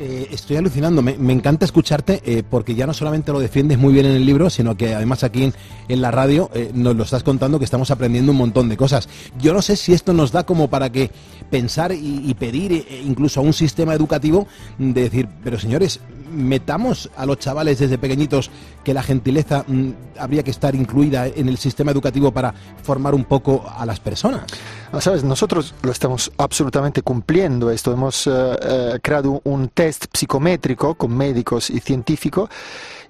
Eh, 0.00 0.28
estoy 0.30 0.56
alucinando, 0.56 1.02
me, 1.02 1.32
encanta 1.32 1.64
escucharte 1.64 2.22
eh, 2.24 2.44
porque 2.48 2.76
ya 2.76 2.86
no 2.86 2.94
solamente 2.94 3.32
lo 3.32 3.40
defiendes 3.40 3.78
muy 3.78 3.92
bien 3.92 4.06
en 4.06 4.12
el 4.12 4.24
libro, 4.24 4.48
sino 4.48 4.76
que 4.76 4.94
además 4.94 5.24
aquí 5.24 5.52
en, 5.88 6.00
la 6.00 6.12
radio 6.12 6.50
eh, 6.54 6.70
nos 6.72 6.94
lo 6.94 7.02
estás 7.02 7.24
contando 7.24 7.58
que 7.58 7.64
estamos 7.64 7.90
aprendiendo 7.90 8.30
un 8.30 8.38
montón 8.38 8.68
de 8.68 8.76
cosas. 8.76 9.08
Yo 9.40 9.52
no 9.52 9.60
sé 9.60 9.74
si 9.74 9.92
esto 9.92 10.12
nos 10.12 10.30
da 10.30 10.46
como 10.46 10.70
para 10.70 10.92
que 10.92 11.10
pensar 11.50 11.90
y, 11.90 12.22
y 12.24 12.34
pedir 12.34 12.72
eh, 12.72 13.02
incluso 13.04 13.40
a 13.40 13.42
un 13.42 13.52
sistema 13.52 13.92
educativo 13.92 14.46
de 14.78 15.02
decir, 15.02 15.28
pero 15.42 15.58
señores, 15.58 15.98
metamos 16.30 17.10
a 17.16 17.26
los 17.26 17.38
chavales 17.38 17.78
desde 17.78 17.98
pequeñitos 17.98 18.50
que 18.84 18.94
la 18.94 19.02
gentileza 19.02 19.64
mm, 19.66 19.90
habría 20.18 20.42
que 20.42 20.50
estar 20.50 20.74
incluida 20.74 21.26
en 21.26 21.48
el 21.48 21.58
sistema 21.58 21.90
educativo 21.90 22.32
para 22.32 22.54
formar 22.82 23.14
un 23.14 23.24
poco 23.24 23.64
a 23.76 23.84
las 23.84 24.00
personas. 24.00 24.42
Ah, 24.90 25.00
Sabes, 25.00 25.22
nosotros 25.22 25.74
lo 25.82 25.92
estamos 25.92 26.32
absolutamente 26.38 27.02
cumpliendo 27.02 27.70
esto. 27.70 27.92
Hemos 27.92 28.26
eh, 28.26 28.30
eh, 28.32 28.98
creado 29.02 29.40
un 29.44 29.68
test 29.68 30.06
psicométrico 30.14 30.94
con 30.94 31.14
médicos 31.16 31.68
y 31.68 31.80
científicos 31.80 32.48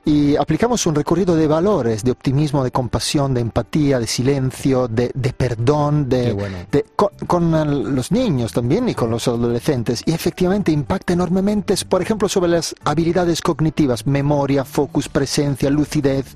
y 0.04 0.36
aplicamos 0.36 0.86
un 0.86 0.94
recorrido 0.94 1.36
de 1.36 1.46
valores, 1.46 2.02
de 2.02 2.10
optimismo, 2.12 2.64
de 2.64 2.70
compasión, 2.70 3.34
de 3.34 3.42
empatía, 3.42 3.98
de 4.00 4.06
silencio, 4.06 4.88
de, 4.88 5.10
de 5.14 5.32
perdón, 5.34 6.08
de, 6.08 6.32
bueno. 6.32 6.56
de- 6.72 6.86
con, 6.96 7.10
con, 7.26 7.94
los 7.94 8.10
niños 8.10 8.52
también 8.52 8.88
y 8.88 8.94
con 8.94 9.10
los 9.10 9.28
adolescentes. 9.28 10.02
Y 10.06 10.12
efectivamente 10.12 10.72
impacta 10.72 11.12
enormemente, 11.12 11.74
por 11.86 12.00
ejemplo, 12.00 12.28
sobre 12.28 12.50
las 12.52 12.74
habilidades 12.84 13.42
cognitivas, 13.42 14.06
memoria, 14.06 14.64
focus, 14.64 15.08
presencia, 15.10 15.68
lucidez 15.68 16.34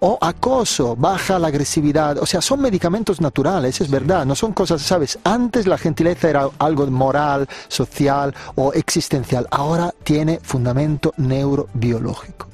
o 0.00 0.16
acoso, 0.20 0.96
baja 0.96 1.38
la 1.38 1.48
agresividad. 1.48 2.16
O 2.18 2.24
sea, 2.26 2.40
son 2.40 2.62
medicamentos 2.62 3.20
naturales, 3.20 3.80
es 3.82 3.90
verdad, 3.90 4.24
no 4.24 4.34
son 4.34 4.54
cosas, 4.54 4.71
¿sabes? 4.78 5.18
Antes 5.24 5.66
la 5.66 5.78
gentileza 5.78 6.30
era 6.30 6.48
algo 6.58 6.86
moral, 6.86 7.48
social 7.68 8.34
o 8.54 8.72
existencial. 8.72 9.46
Ahora 9.50 9.92
tiene 10.04 10.40
fundamento 10.42 11.12
neurobiológico. 11.16 12.48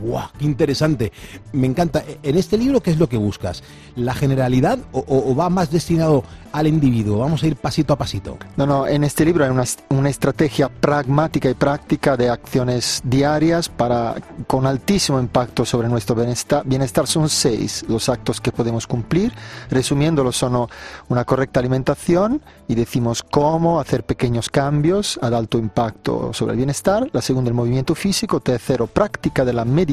¡Buah! 0.00 0.28
¡Qué 0.38 0.44
interesante! 0.44 1.12
Me 1.52 1.66
encanta. 1.66 2.02
En 2.22 2.36
este 2.36 2.58
libro, 2.58 2.80
¿qué 2.80 2.90
es 2.90 2.98
lo 2.98 3.08
que 3.08 3.16
buscas? 3.16 3.62
¿La 3.96 4.14
generalidad 4.14 4.78
o, 4.92 5.04
o- 5.06 5.34
va 5.36 5.48
más 5.50 5.70
destinado 5.70 6.24
al 6.52 6.66
individuo? 6.66 7.18
Vamos 7.18 7.42
a 7.42 7.46
ir 7.46 7.56
pasito 7.56 7.92
a 7.92 7.96
pasito. 7.98 8.36
No, 8.56 8.66
no, 8.66 8.86
en 8.86 9.04
este 9.04 9.24
libro 9.24 9.44
hay 9.44 9.50
una, 9.50 9.64
una 9.90 10.08
estrategia 10.10 10.68
pragmática 10.68 11.48
y 11.48 11.54
práctica 11.54 12.16
de 12.16 12.28
acciones 12.30 13.00
diarias 13.04 13.68
para, 13.68 14.16
con 14.46 14.66
altísimo 14.66 15.20
impacto 15.20 15.64
sobre 15.64 15.88
nuestro 15.88 16.16
bienestar. 16.16 16.62
Bienestar 16.66 17.06
son 17.06 17.28
seis 17.28 17.84
los 17.88 18.08
actos 18.08 18.40
que 18.40 18.52
podemos 18.52 18.86
cumplir. 18.86 19.32
Resumiéndolo, 19.70 20.32
son 20.32 20.68
una 21.08 21.24
correcta 21.24 21.60
alimentación 21.60 22.42
y 22.68 22.74
decimos 22.74 23.22
cómo 23.22 23.80
hacer 23.80 24.04
pequeños 24.04 24.48
cambios 24.50 25.18
ad 25.22 25.34
alto 25.34 25.58
impacto 25.58 26.32
sobre 26.32 26.52
el 26.52 26.56
bienestar. 26.58 27.08
La 27.12 27.22
segunda, 27.22 27.48
el 27.48 27.54
movimiento 27.54 27.94
físico. 27.94 28.40
Tercero, 28.40 28.86
práctica 28.86 29.44
de 29.44 29.52
la 29.52 29.64
meditación, 29.64 29.83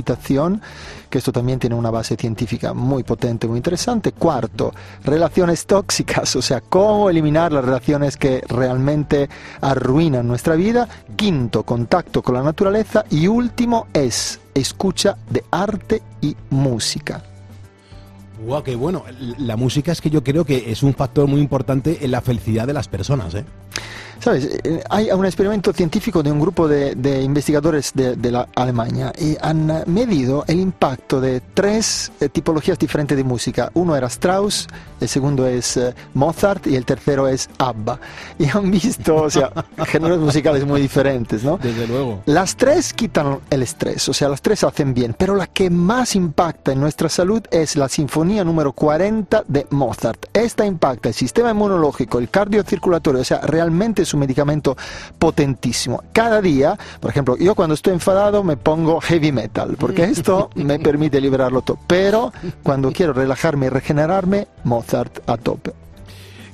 que 1.09 1.17
esto 1.17 1.31
también 1.31 1.59
tiene 1.59 1.75
una 1.75 1.91
base 1.91 2.15
científica 2.15 2.73
muy 2.73 3.03
potente, 3.03 3.47
muy 3.47 3.57
interesante. 3.57 4.11
Cuarto, 4.11 4.73
relaciones 5.03 5.65
tóxicas, 5.65 6.35
o 6.37 6.41
sea, 6.41 6.61
cómo 6.61 7.09
eliminar 7.09 7.51
las 7.51 7.65
relaciones 7.65 8.17
que 8.17 8.43
realmente 8.47 9.29
arruinan 9.61 10.27
nuestra 10.27 10.55
vida. 10.55 10.87
Quinto, 11.15 11.63
contacto 11.63 12.21
con 12.21 12.35
la 12.35 12.43
naturaleza. 12.43 13.05
Y 13.09 13.27
último 13.27 13.87
es 13.93 14.39
escucha 14.53 15.17
de 15.29 15.43
arte 15.51 16.01
y 16.21 16.35
música. 16.49 17.23
¡Guau! 18.45 18.63
¡Qué 18.63 18.75
bueno! 18.75 19.03
La 19.37 19.55
música 19.55 19.91
es 19.91 20.01
que 20.01 20.09
yo 20.09 20.23
creo 20.23 20.45
que 20.45 20.71
es 20.71 20.81
un 20.81 20.93
factor 20.95 21.27
muy 21.27 21.41
importante 21.41 21.99
en 22.03 22.11
la 22.11 22.21
felicidad 22.21 22.65
de 22.65 22.73
las 22.73 22.87
personas, 22.87 23.35
¿eh? 23.35 23.45
¿Sabes? 24.21 24.45
Eh, 24.63 24.83
Hay 24.89 25.09
un 25.11 25.25
experimento 25.25 25.73
científico 25.73 26.21
de 26.21 26.31
un 26.31 26.39
grupo 26.39 26.67
de, 26.67 26.93
de 26.93 27.23
investigadores 27.23 27.91
de, 27.95 28.15
de 28.15 28.31
la 28.31 28.47
Alemania 28.55 29.11
y 29.19 29.35
han 29.41 29.83
medido 29.87 30.45
el 30.47 30.59
impacto 30.59 31.19
de 31.19 31.41
tres 31.53 32.11
eh, 32.19 32.29
tipologías 32.29 32.77
diferentes 32.77 33.17
de 33.17 33.23
música. 33.23 33.71
Uno 33.73 33.95
era 33.95 34.07
Strauss, 34.07 34.67
el 34.99 35.09
segundo 35.09 35.47
es 35.47 35.75
eh, 35.77 35.95
Mozart 36.13 36.67
y 36.67 36.75
el 36.75 36.85
tercero 36.85 37.27
es 37.27 37.49
ABBA. 37.57 37.99
Y 38.37 38.47
han 38.47 38.69
visto, 38.69 39.15
o 39.15 39.29
sea, 39.29 39.51
géneros 39.87 40.19
musicales 40.19 40.65
muy 40.67 40.81
diferentes, 40.81 41.43
¿no? 41.43 41.57
Desde 41.57 41.87
luego. 41.87 42.21
Las 42.27 42.55
tres 42.55 42.93
quitan 42.93 43.39
el 43.49 43.63
estrés, 43.63 44.07
o 44.07 44.13
sea, 44.13 44.29
las 44.29 44.41
tres 44.43 44.63
hacen 44.63 44.93
bien, 44.93 45.15
pero 45.17 45.35
la 45.35 45.47
que 45.47 45.71
más 45.71 46.15
impacta 46.15 46.71
en 46.73 46.79
nuestra 46.79 47.09
salud 47.09 47.41
es 47.49 47.75
la 47.75 47.89
Sinfonía 47.89 48.43
número 48.43 48.71
40 48.73 49.45
de 49.47 49.65
Mozart. 49.71 50.27
Esta 50.33 50.63
impacta 50.63 51.09
el 51.09 51.15
sistema 51.15 51.49
inmunológico, 51.49 52.19
el 52.19 52.29
cardiocirculatorio, 52.29 53.21
o 53.21 53.25
sea, 53.25 53.39
realmente 53.41 54.03
es 54.03 54.10
un 54.13 54.21
medicamento 54.21 54.75
potentísimo. 55.19 56.03
Cada 56.11 56.41
día, 56.41 56.77
por 56.99 57.11
ejemplo, 57.11 57.37
yo 57.37 57.55
cuando 57.55 57.75
estoy 57.75 57.93
enfadado 57.93 58.43
me 58.43 58.57
pongo 58.57 58.99
heavy 59.01 59.31
metal, 59.31 59.75
porque 59.79 60.03
esto 60.05 60.49
me 60.55 60.79
permite 60.79 61.21
liberarlo 61.21 61.61
todo, 61.61 61.77
pero 61.87 62.33
cuando 62.63 62.91
quiero 62.91 63.13
relajarme 63.13 63.67
y 63.67 63.69
regenerarme, 63.69 64.47
Mozart 64.63 65.27
a 65.29 65.37
tope. 65.37 65.73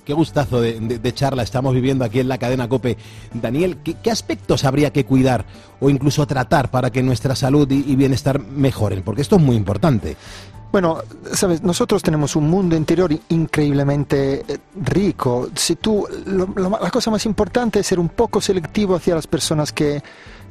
Qué 0.05 0.13
gustazo 0.13 0.61
de, 0.61 0.79
de- 0.79 0.99
de 0.99 1.13
charla 1.13 1.43
estamos 1.43 1.73
viviendo 1.73 2.05
aquí 2.05 2.21
en 2.21 2.29
la 2.29 2.37
cadena 2.37 2.69
Cope. 2.69 2.97
Daniel, 3.33 3.79
¿qué, 3.83 3.95
qué 4.01 4.09
aspectos 4.09 4.63
habría 4.63 4.93
que 4.93 5.03
cuidar 5.03 5.43
o 5.81 5.89
incluso 5.89 6.25
tratar 6.25 6.71
para 6.71 6.91
que 6.91 7.03
nuestra 7.03 7.35
salud 7.35 7.69
y, 7.69 7.83
y 7.91 7.95
bienestar 7.97 8.39
mejoren? 8.39 9.03
Porque 9.03 9.21
esto 9.21 9.35
es 9.35 9.41
muy 9.41 9.57
importante. 9.57 10.15
Bueno, 10.71 10.99
sabes, 11.33 11.63
nosotros 11.63 12.03
tenemos 12.03 12.35
un 12.35 12.49
mundo 12.49 12.75
interior 12.75 13.11
increíblemente 13.29 14.43
eh, 14.47 14.57
rico. 14.83 15.49
Si 15.55 15.75
tú, 15.77 16.05
lo- 16.25 16.49
lo- 16.55 16.69
la 16.81 16.91
cosa 16.91 17.09
más 17.09 17.25
importante 17.25 17.79
es 17.79 17.87
ser 17.87 17.99
un 17.99 18.09
poco 18.09 18.41
selectivo 18.41 18.95
hacia 18.95 19.15
las 19.15 19.27
personas 19.27 19.71
que 19.71 20.03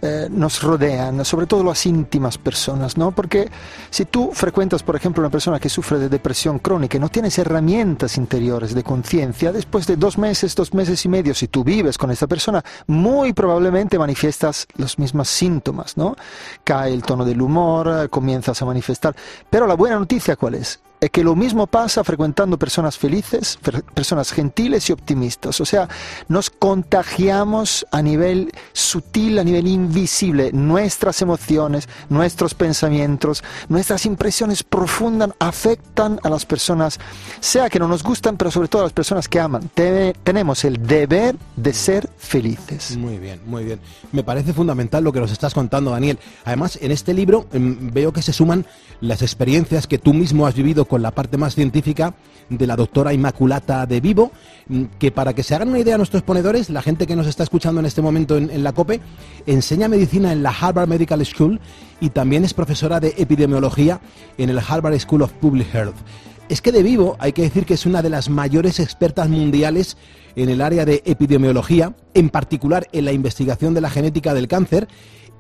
eh, 0.03 0.29
nos 0.31 0.63
rodean, 0.63 1.25
sobre 1.25 1.47
todo 1.47 1.65
las 1.65 1.87
íntimas 1.87 2.37
personas, 2.39 2.97
¿no? 2.97 3.13
Porque 3.13 3.49
si 3.91 4.05
tú 4.05 4.31
frecuentas, 4.33 4.83
por 4.83 4.95
ejemplo, 4.95 5.23
una 5.23 5.31
persona 5.31 5.59
que 5.59 5.69
sufre 5.69 5.99
de 5.99 6.09
depresión 6.09 6.59
crónica 6.59 6.97
y 6.97 7.01
no 7.01 7.09
tienes 7.09 7.39
herramientas 7.39 8.17
interiores 8.17 8.75
de 8.75 8.83
conciencia, 8.83 9.53
después 9.53 9.87
de 9.87 9.97
dos 9.97 10.19
meses, 10.19 10.55
dos 10.55 10.75
meses 10.75 11.05
y 11.05 11.09
medio, 11.09 11.35
si 11.35 11.49
tú 11.49 11.65
vives 11.65 11.97
con 11.97 12.11
esta 12.11 12.27
persona, 12.27 12.63
muy 12.87 13.33
probablemente 13.33 13.99
manifiestas 13.99 14.67
los 14.77 14.99
mismos 14.99 15.29
síntomas, 15.29 15.97
¿no? 15.97 16.17
Cae 16.63 16.93
el 16.93 17.03
tono 17.03 17.25
del 17.25 17.41
humor, 17.41 18.05
eh, 18.05 18.09
comienzas 18.09 18.61
a 18.61 18.67
manifestar. 18.67 19.17
Pero 19.49 19.67
la 19.67 19.75
buena 19.75 19.99
noticia, 19.99 20.37
¿cuál 20.37 20.57
es? 20.57 20.81
Es 21.01 21.11
que 21.11 21.23
lo 21.23 21.37
mismo 21.37 21.67
pasa 21.67 22.03
frecuentando 22.05 22.59
personas 22.59 22.97
felices, 22.97 23.59
personas 23.95 24.33
gentiles 24.33 24.89
y 24.89 24.93
optimistas. 24.93 25.61
O 25.61 25.67
sea, 25.67 25.89
nos 26.29 26.49
contagiamos 26.51 27.87
a 27.93 28.01
nivel 28.01 28.51
sutil, 28.73 29.39
a 29.39 29.45
nivel 29.45 29.67
invisible. 29.67 30.51
Nuestras 30.53 31.21
emociones, 31.21 31.87
nuestros 32.09 32.55
pensamientos, 32.55 33.45
nuestras 33.69 34.07
impresiones 34.07 34.63
profundas 34.63 35.31
afectan 35.39 36.19
a 36.23 36.31
las 36.31 36.47
personas, 36.47 36.99
sea 37.41 37.69
que 37.69 37.79
no 37.79 37.89
nos 37.89 38.03
gustan, 38.03 38.37
pero 38.39 38.51
sobre 38.51 38.69
todo 38.69 38.83
a 38.83 38.87
las 38.87 38.93
personas 38.95 39.29
que 39.29 39.39
aman. 39.39 39.69
Te- 39.75 40.15
tenemos 40.25 40.65
el 40.65 40.87
deber 40.87 41.37
de 41.57 41.73
ser 41.75 42.09
felices. 42.17 42.97
Muy 42.97 43.19
bien, 43.19 43.41
muy 43.45 43.65
bien. 43.65 43.81
Me 44.13 44.25
parece 44.25 44.55
fundamental 44.55 45.05
lo 45.05 45.13
que 45.13 45.21
nos 45.21 45.31
estás 45.31 45.53
contando, 45.53 45.91
Daniel. 45.91 46.19
Además, 46.47 46.79
en 46.81 46.91
este 46.91 47.13
libro 47.13 47.47
em, 47.53 47.91
veo 47.93 48.13
que 48.15 48.23
se 48.23 48.33
suman 48.33 48.65
las 49.03 49.21
experiencias 49.21 49.87
que 49.87 49.99
tú 49.99 50.15
mismo 50.15 50.47
has 50.47 50.55
vivido 50.55 50.86
con 50.87 51.03
la 51.03 51.11
parte 51.11 51.37
más 51.37 51.55
científica 51.55 52.15
de 52.49 52.67
la 52.67 52.77
doctora 52.77 53.13
Inmaculata 53.13 53.87
de 53.87 54.01
Vivo, 54.01 54.33
mm, 54.69 54.85
que 54.99 55.11
para 55.11 55.35
que 55.35 55.43
se 55.43 55.55
hagan 55.55 55.69
una 55.69 55.79
idea 55.79 55.97
nuestros 55.97 56.23
ponedores, 56.23 56.71
la 56.71 56.83
gente 56.83 57.07
que 57.07 57.17
nos 57.17 57.27
está 57.27 57.43
escuchando 57.43 57.81
en 57.81 57.87
este 57.87 58.03
momento 58.03 58.37
en, 58.37 58.51
en 58.51 58.63
la 58.63 58.73
COPE, 58.73 59.01
enseña 59.47 59.89
medicina 59.89 60.33
en 60.33 60.43
la 60.43 60.51
Harvard 60.51 60.89
Medical 60.89 61.25
School 61.25 61.61
y 62.01 62.11
también 62.11 62.45
es 62.45 62.55
profesora 62.55 63.01
de 63.01 63.15
epidemiología 63.17 64.01
en 64.39 64.51
el 64.51 64.59
Harvard 64.59 64.99
School 64.99 65.23
of 65.23 65.33
Public 65.33 65.75
Health. 65.75 65.97
Es 66.49 66.61
que 66.61 66.71
de 66.71 66.85
vivo 66.85 67.17
hay 67.19 67.33
que 67.33 67.43
decir 67.43 67.67
que 67.67 67.75
es 67.75 67.87
una 67.87 68.03
de 68.03 68.11
las 68.11 68.31
mayores 68.31 68.79
expertas 68.79 69.29
mundiales 69.29 69.97
en 70.37 70.49
el 70.49 70.61
área 70.61 70.85
de 70.85 71.03
epidemiología, 71.05 71.95
en 72.15 72.31
particular 72.31 72.87
en 72.93 73.05
la 73.05 73.13
investigación 73.13 73.75
de 73.75 73.81
la 73.81 73.91
genética 73.91 74.33
del 74.33 74.47
cáncer, 74.47 74.87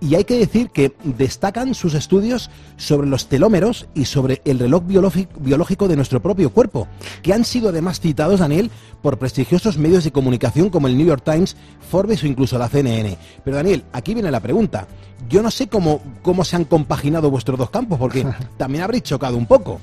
y 0.01 0.15
hay 0.15 0.25
que 0.25 0.39
decir 0.39 0.71
que 0.71 0.95
destacan 1.05 1.75
sus 1.75 1.95
estudios 1.95 2.51
sobre 2.77 3.09
los 3.09 3.29
telómeros 3.29 3.89
y 3.95 4.05
sobre 4.05 4.43
el 4.45 4.59
reloj 4.59 4.85
biológico, 4.87 5.89
de 5.89 5.97
nuestro 5.97 6.21
propio 6.21 6.51
cuerpo, 6.51 6.89
que 7.23 7.33
han 7.33 7.45
sido 7.45 7.71
además 7.71 8.01
citados, 8.01 8.41
Daniel, 8.41 8.71
por 9.07 9.19
prestigiosos 9.19 9.79
medios 9.79 10.03
de 10.03 10.11
comunicación 10.11 10.69
como 10.69 10.88
el 10.88 10.99
New 10.99 11.07
York 11.07 11.23
Times, 11.25 11.57
Forbes 11.92 12.25
o 12.25 12.27
incluso 12.27 12.59
la 12.59 12.69
CNN. 12.69 13.16
Pero 13.45 13.57
Daniel, 13.57 13.85
aquí 13.92 14.14
viene 14.14 14.33
la 14.33 14.40
pregunta. 14.40 14.88
Yo 15.29 15.42
no 15.42 15.51
sé 15.53 15.69
cómo, 15.69 16.03
cómo 16.23 16.45
se 16.45 16.57
han 16.57 16.64
compaginado 16.64 17.31
vuestros 17.31 17.57
dos 17.57 17.71
campos, 17.71 18.01
porque 18.01 18.27
también 18.59 18.83
habréis 18.83 19.05
chocado 19.05 19.37
un 19.37 19.47
poco. 19.47 19.81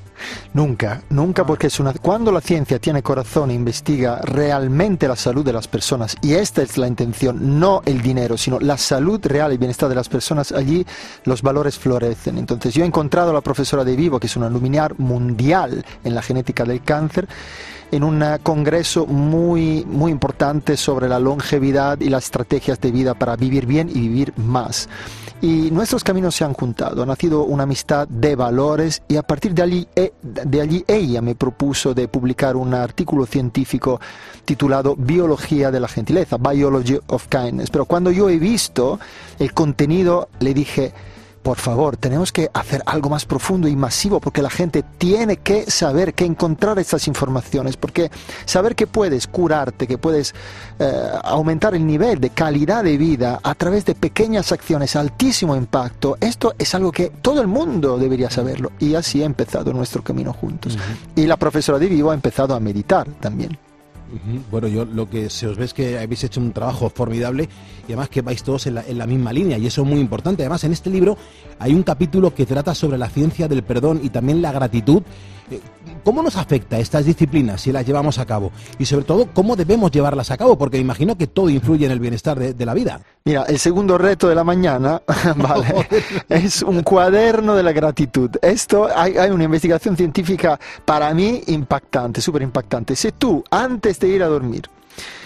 Nunca, 0.54 1.04
nunca, 1.10 1.46
porque 1.46 1.68
es 1.68 1.80
una, 1.80 1.94
cuando 1.94 2.34
la 2.34 2.42
ciencia 2.42 2.80
tiene 2.80 3.02
corazón 3.02 3.50
e 3.52 3.54
investiga 3.54 4.20
realmente 4.24 5.08
la 5.08 5.16
salud 5.16 5.46
de 5.46 5.54
las 5.54 5.70
personas, 5.70 6.18
y 6.22 6.34
esta 6.34 6.62
es 6.62 6.78
la 6.78 6.88
intención, 6.88 7.60
no 7.60 7.82
el 7.86 8.02
dinero, 8.02 8.38
sino 8.38 8.60
la 8.60 8.78
salud 8.78 9.22
real 9.24 9.54
y 9.54 9.58
bienestar 9.58 9.88
de 9.88 9.96
las 9.96 10.10
personas, 10.10 10.52
allí 10.52 10.86
los 11.24 11.42
valores 11.42 11.80
florecen. 11.80 12.38
Entonces 12.38 12.74
yo 12.74 12.84
he 12.84 12.88
encontrado 12.88 13.32
a 13.32 13.34
la 13.34 13.42
profesora 13.42 13.86
de 13.86 13.96
Vivo, 13.96 14.20
que 14.20 14.28
es 14.28 14.36
una 14.36 14.50
luminaria 14.50 14.96
mundial 14.98 15.86
en 16.04 16.14
la 16.14 16.22
genética 16.22 16.66
del 16.66 16.84
cáncer, 16.84 17.28
en 17.94 18.04
un 18.04 18.24
congreso 18.42 19.06
muy, 19.06 19.86
muy 19.86 20.12
importante 20.12 20.78
sobre 20.78 21.08
la 21.08 21.20
longevidad 21.20 22.00
y 22.00 22.10
las 22.10 22.24
estrategias 22.24 22.82
de 22.82 22.92
vida 22.92 23.14
para 23.14 23.36
vivir 23.36 23.68
bien 23.68 23.88
y 23.88 24.00
vivir 24.00 24.34
más. 24.36 24.90
Y 25.42 25.70
nuestros 25.70 26.04
caminos 26.04 26.34
se 26.34 26.44
han 26.44 26.54
juntado, 26.54 27.04
ha 27.04 27.06
nacido 27.06 27.44
una 27.44 27.64
amistad 27.64 28.08
de 28.08 28.36
valores 28.36 29.04
y 29.08 29.18
a 29.18 29.22
partir 29.22 29.54
de 29.54 29.62
allí, 29.62 29.88
eh, 29.96 30.12
de 30.24 30.62
allí 30.62 30.84
ella 30.88 31.22
me 31.22 31.36
propuso 31.36 31.94
de 31.94 32.08
publicar 32.08 32.56
un 32.56 32.74
artículo 32.74 33.28
científico 33.28 34.02
titulado 34.44 34.96
Biología 34.96 35.70
de 35.70 35.80
la 35.80 35.88
Gentileza, 35.88 36.38
Biology 36.38 36.98
of 37.08 37.28
Kindness. 37.28 37.70
Pero 37.70 37.86
cuando 37.86 38.10
yo 38.10 38.28
he 38.28 38.40
visto 38.40 39.00
el 39.38 39.54
contenido, 39.54 40.30
le 40.40 40.56
dije, 40.56 40.94
por 41.44 41.58
favor, 41.58 41.98
tenemos 41.98 42.32
que 42.32 42.50
hacer 42.54 42.82
algo 42.86 43.10
más 43.10 43.26
profundo 43.26 43.68
y 43.68 43.76
masivo 43.76 44.22
porque 44.22 44.42
la 44.42 44.50
gente 44.50 44.84
tiene 44.98 45.38
que 45.38 45.70
saber, 45.70 46.14
que 46.14 46.24
encontrar 46.24 46.80
estas 46.80 47.08
informaciones, 47.08 47.76
porque 47.76 48.10
saber 48.46 48.76
que 48.76 48.88
puedes 48.88 49.28
curarte, 49.28 49.86
que 49.86 49.98
puedes 49.98 50.34
eh, 50.80 51.10
aumentar 51.24 51.76
el 51.76 51.86
nivel 51.86 52.22
de 52.22 52.30
calidad 52.30 52.86
de 52.86 52.98
vida 52.98 53.42
a 53.44 53.56
través 53.56 53.84
de 53.84 53.94
pequeñas 53.94 54.54
acciones, 54.54 54.96
altísimo 54.96 55.56
impacto, 55.56 56.18
esto 56.22 56.56
es 56.58 56.74
algo 56.76 56.92
que 56.92 57.10
todo 57.10 57.42
el 57.42 57.48
mundo 57.48 57.98
debería 57.98 58.30
saberlo. 58.30 58.72
Y 58.80 58.96
así 58.96 59.22
ha 59.22 59.26
empezado 59.26 59.74
nuestro 59.74 60.02
camino 60.02 60.32
juntos. 60.32 60.78
Y 61.16 61.26
la 61.26 61.36
profesora 61.36 61.78
de 61.78 61.88
Vivo 61.88 62.12
ha 62.12 62.14
empezado 62.14 62.56
a 62.56 62.60
meditar 62.60 63.08
también. 63.20 63.58
Bueno, 64.52 64.68
yo 64.68 64.86
lo 64.86 65.10
que 65.10 65.30
se 65.30 65.48
os 65.48 65.58
ve 65.58 65.66
es 65.66 65.74
que 65.74 65.98
habéis 65.98 66.24
hecho 66.24 66.40
un 66.40 66.52
trabajo 66.52 66.90
formidable 66.90 67.50
y 67.88 67.92
además 67.92 68.10
que 68.10 68.22
vais 68.22 68.44
todos 68.44 68.68
en 68.68 68.98
la, 68.98 69.08
misma 69.08 69.34
línea 69.34 69.58
y 69.58 69.66
eso 69.66 69.82
es 69.82 69.88
muy 69.88 70.00
importante. 70.00 70.44
Además, 70.44 70.64
en 70.64 70.74
este 70.74 70.90
libro 70.90 71.18
hay 71.60 71.74
un 71.74 71.84
capítulo 71.84 72.34
que 72.34 72.46
trata 72.46 72.76
sobre 72.76 72.98
la 72.98 73.10
ciencia 73.10 73.48
del 73.48 73.64
perdón 73.64 74.02
y 74.04 74.10
también 74.10 74.42
la 74.42 74.52
gratitud. 74.52 75.02
Eh, 75.52 75.60
¿Cómo 76.04 76.22
nos 76.22 76.36
afecta 76.36 76.80
estas 76.80 77.06
disciplinas 77.06 77.62
si 77.62 77.72
las 77.72 77.86
llevamos 77.86 78.18
a 78.20 78.26
cabo? 78.26 78.52
Y 78.78 78.86
sobre 78.86 79.06
todo, 79.06 79.28
¿cómo 79.34 79.56
debemos 79.56 79.92
llevarlas 79.92 80.32
a 80.32 80.38
cabo? 80.38 80.58
Porque 80.58 80.78
me 80.78 80.82
imagino 80.82 81.18
que 81.18 81.28
todo 81.28 81.50
influye 81.50 81.86
en 81.86 81.92
el 81.92 82.00
bienestar 82.00 82.38
de, 82.40 82.66
la 82.66 82.74
vida. 82.74 83.02
Mira, 83.26 83.44
el 83.44 83.60
segundo 83.60 83.98
reto 83.98 84.28
de 84.28 84.36
la 84.36 84.44
mañana 84.44 85.02
vale, 85.36 85.88
es 86.30 86.62
un 86.62 86.84
cuaderno 86.84 87.56
de 87.56 87.64
la 87.64 87.72
gratitud. 87.72 88.30
Esto 88.42 88.90
hay, 88.94 89.18
hay 89.18 89.32
una 89.32 89.46
investigación 89.46 89.96
científica 89.96 90.60
para 90.86 91.14
mí 91.14 91.42
impactante, 91.48 92.22
súper 92.22 92.42
impactante. 92.42 92.96
Si 92.96 93.12
tú, 93.12 93.44
antes 93.50 94.00
de 94.00 94.08
ir 94.10 94.24
a 94.24 94.28
dormir, 94.28 94.70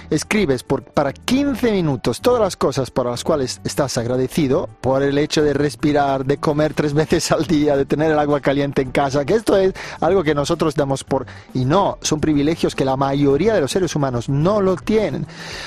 escribes 0.09 0.63
por, 0.63 0.83
para 0.83 1.13
15 1.13 1.71
minutos 1.71 2.21
todas 2.21 2.41
las 2.41 2.55
cosas 2.55 2.91
por 2.91 3.05
las 3.07 3.23
cuales 3.23 3.61
estás 3.63 3.97
agradecido, 3.97 4.69
por 4.81 5.03
el 5.03 5.17
hecho 5.17 5.43
de 5.43 5.53
respirar, 5.53 6.25
de 6.25 6.37
comer 6.37 6.73
tres 6.73 6.93
veces 6.95 7.31
al 7.31 7.45
día, 7.45 7.75
de 7.77 7.85
tener 7.85 8.11
el 8.11 8.19
agua 8.19 8.39
caliente 8.39 8.81
en 8.81 8.91
casa, 8.91 9.25
que 9.25 9.35
esto 9.35 9.57
es 9.57 9.73
algo 10.01 10.23
que 10.23 10.35
nosotros 10.35 10.75
damos 10.75 11.03
por... 11.03 11.25
Y 11.53 11.65
no, 11.65 11.97
son 12.01 12.19
privilegios 12.19 12.75
que 12.75 12.85
la 12.85 12.97
mayoría 12.97 13.53
de 13.53 13.61
los 13.61 13.71
seres 13.71 13.95
humanos 13.95 14.29
no 14.29 14.61
lo 14.61 14.75
tienen. 14.75 15.25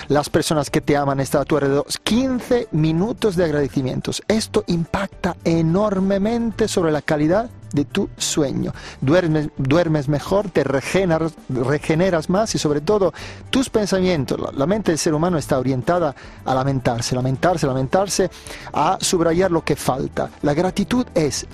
Las 0.08 0.30
personas 0.30 0.70
que 0.70 0.80
te 0.80 0.96
aman 0.96 1.20
están 1.20 1.42
a 1.42 1.44
tu 1.44 1.56
alrededor. 1.56 1.86
15 2.04 2.68
minutos 2.72 3.36
de 3.36 3.44
agradecimientos. 3.44 4.22
Esto 4.28 4.64
impacta 4.66 5.36
enormemente 5.44 6.68
sobre 6.68 6.92
la 6.92 7.02
calidad 7.02 7.50
de 7.72 7.84
tu 7.84 8.08
sueño. 8.16 8.72
Duermes, 9.00 9.48
duermes 9.56 10.08
mejor, 10.08 10.50
te 10.50 10.64
regeneras, 10.64 11.32
regeneras 11.48 12.30
más 12.30 12.54
y 12.54 12.58
sobre 12.58 12.80
todo 12.80 13.12
tus 13.50 13.70
pensamientos, 13.70 14.38
la, 14.54 14.66
mente 14.66 14.92
del 14.92 14.98
ser 14.98 15.14
humano 15.14 15.38
está 15.38 15.58
orientada 15.58 16.14
a 16.44 16.54
lamentarse, 16.54 17.14
lamentarse, 17.14 17.66
lamentarse, 17.66 18.30
a 18.72 18.98
subrayar 19.00 19.50
lo 19.50 19.64
que 19.64 19.76
falta. 19.76 20.30
La 20.42 20.54
gratitud 20.54 21.06
es 21.14 21.46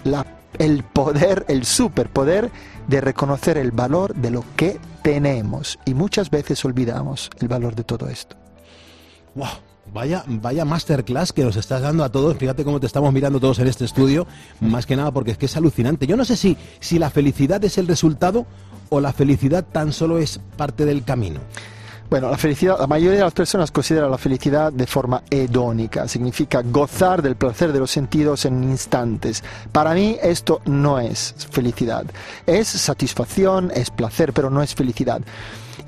el 0.59 0.85
poder, 0.85 1.45
el 1.49 1.65
superpoder 1.65 2.51
de 2.87 3.01
reconocer 3.01 3.59
el 3.59 3.73
valor 3.73 4.15
de 4.15 4.31
lo 4.31 4.45
que 4.57 4.79
tenemos 5.03 5.79
y 5.85 5.95
muchas 5.95 6.31
veces 6.31 6.65
olvidamos 6.65 7.31
el 7.41 7.49
valor 7.49 7.75
de 7.75 7.85
todo 7.85 8.09
esto. 8.09 8.37
Wow. 9.35 9.66
Vaya, 9.97 10.25
vaya 10.27 10.67
masterclass 10.67 11.33
que 11.33 11.43
nos 11.43 11.57
estás 11.57 11.81
dando 11.81 12.05
a 12.05 12.11
todos. 12.11 12.37
Fíjate 12.37 12.65
cómo 12.65 12.79
te 12.79 12.87
estamos 12.87 13.11
mirando 13.15 13.41
todos 13.41 13.59
en 13.61 13.67
este 13.67 13.87
estudio. 13.87 14.27
Más 14.61 14.85
que 14.85 14.95
nada 14.95 15.11
porque 15.11 15.31
es 15.31 15.39
que 15.39 15.47
es 15.47 15.57
alucinante. 15.57 16.07
Yo 16.07 16.19
no 16.19 16.27
sé 16.27 16.37
si, 16.37 16.55
si 16.81 16.99
la 16.99 17.09
felicidad 17.09 17.65
es 17.65 17.79
el 17.79 17.89
resultado 17.89 18.45
o 18.91 19.01
la 19.01 19.15
felicidad 19.15 19.65
tan 19.65 19.95
solo 19.95 20.19
es 20.19 20.39
parte 20.59 20.85
del 20.85 21.03
camino. 21.03 21.41
Bueno, 22.11 22.31
la 22.31 22.37
felicidad, 22.37 22.79
la 22.79 22.87
mayoría 22.87 23.21
de 23.21 23.25
las 23.25 23.33
personas 23.33 23.71
considera 23.71 24.07
la 24.07 24.19
felicidad 24.19 24.71
de 24.71 24.87
forma 24.87 25.23
hedónica, 25.31 26.07
significa 26.07 26.61
gozar 26.61 27.23
del 27.23 27.37
placer 27.37 27.73
de 27.73 27.79
los 27.79 27.91
sentidos 27.91 28.45
en 28.45 28.65
instantes. 28.65 29.43
Para 29.73 29.95
mí 29.95 30.19
esto 30.23 30.61
no 30.67 31.01
es 31.01 31.35
felicidad, 31.51 32.05
es 32.47 32.69
satisfacción, 32.69 33.73
es 33.75 33.89
placer, 33.91 34.35
pero 34.35 34.51
no 34.51 34.63
es 34.63 34.75
felicidad. 34.75 35.23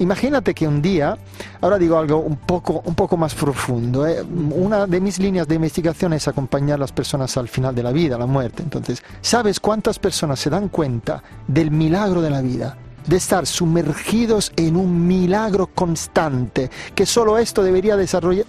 Imagínate 0.00 0.54
que 0.54 0.66
un 0.66 0.80
día, 0.80 1.16
ahora 1.60 1.78
digo 1.78 1.98
algo 1.98 2.18
un 2.18 2.36
poco, 2.36 2.82
un 2.84 2.94
poco 2.94 3.16
más 3.16 3.34
profundo, 3.34 4.06
¿eh? 4.06 4.22
una 4.22 4.86
de 4.86 5.00
mis 5.00 5.18
líneas 5.18 5.48
de 5.48 5.56
investigación 5.56 6.12
es 6.12 6.28
acompañar 6.28 6.76
a 6.76 6.78
las 6.78 6.92
personas 6.92 7.36
al 7.36 7.48
final 7.48 7.74
de 7.74 7.82
la 7.82 7.92
vida, 7.92 8.16
a 8.16 8.18
la 8.18 8.26
muerte. 8.26 8.62
Entonces, 8.62 9.02
¿sabes 9.20 9.58
cuántas 9.58 9.98
personas 9.98 10.38
se 10.38 10.50
dan 10.50 10.68
cuenta 10.68 11.22
del 11.46 11.70
milagro 11.70 12.22
de 12.22 12.30
la 12.30 12.40
vida? 12.40 12.76
de 13.06 13.16
estar 13.16 13.46
sumergidos 13.46 14.52
en 14.56 14.76
un 14.76 15.06
milagro 15.06 15.68
constante, 15.68 16.70
que 16.94 17.06
solo 17.06 17.38
esto 17.38 17.62
debería 17.62 17.96
desarrollar 17.96 18.44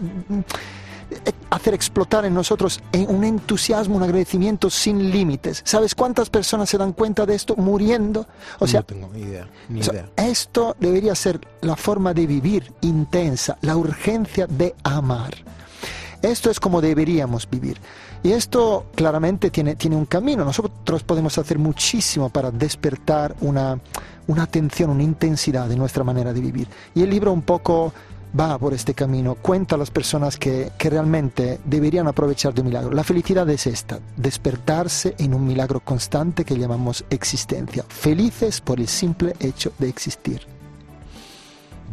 hacer 1.50 1.74
explotar 1.74 2.26
en 2.26 2.34
nosotros 2.34 2.80
un 3.08 3.24
entusiasmo, 3.24 3.96
un 3.96 4.04
agradecimiento 4.04 4.70
sin 4.70 5.12
límites. 5.12 5.62
¿Sabes 5.66 5.96
cuántas 5.96 6.30
personas 6.30 6.70
se 6.70 6.78
dan 6.78 6.94
cuenta 6.94 7.26
de 7.26 7.36
esto 7.36 7.56
muriendo? 7.56 8.28
O 8.60 8.68
sea, 8.68 8.82
no 8.82 8.86
tengo 8.86 9.10
ni 9.14 9.22
idea. 9.22 9.48
esto 10.16 10.76
debería 10.80 11.16
ser 11.16 11.40
la 11.62 11.76
forma 11.76 12.14
de 12.14 12.28
vivir 12.28 12.72
intensa, 12.82 13.58
la 13.62 13.76
urgencia 13.76 14.48
de 14.48 14.76
amar. 14.84 15.34
Esto 16.22 16.52
es 16.52 16.60
como 16.60 16.82
deberíamos 16.82 17.50
vivir. 17.50 17.80
Y 18.24 18.34
esto 18.34 18.88
claramente 18.94 19.50
tiene, 19.50 19.76
tiene 19.76 19.96
un 19.96 20.06
camino. 20.06 20.44
Nosotros 20.44 21.04
podemos 21.04 21.38
hacer 21.38 21.58
muchísimo 21.58 22.30
para 22.30 22.52
despertar 22.52 23.36
una, 23.40 23.80
una 24.28 24.44
atención, 24.44 24.90
una 24.90 25.04
intensidad 25.04 25.70
de 25.70 25.78
nuestra 25.78 26.04
manera 26.04 26.34
de 26.34 26.42
vivir. 26.42 26.68
Y 26.94 27.04
el 27.04 27.10
libro 27.10 27.32
un 27.32 27.42
poco 27.42 27.94
va 28.38 28.58
por 28.58 28.74
este 28.74 28.94
camino, 28.94 29.36
cuenta 29.36 29.76
a 29.76 29.78
las 29.78 29.92
personas 29.92 30.38
que, 30.38 30.72
que, 30.78 30.90
realmente 30.90 31.60
deberían 31.66 32.08
aprovechar 32.08 32.54
de 32.54 32.62
un 32.62 32.68
milagro. 32.68 32.92
La 32.92 33.04
felicidad 33.04 33.50
es 33.50 33.68
esta, 33.68 34.00
despertarse 34.18 35.16
en 35.18 35.34
un 35.34 35.46
milagro 35.46 35.80
constante 35.80 36.46
que 36.46 36.58
llamamos 36.58 37.06
existencia, 37.10 37.84
felices 37.88 38.62
por 38.62 38.80
el 38.80 38.88
simple 38.88 39.34
hecho 39.40 39.72
de 39.80 39.90
existir. 39.90 40.42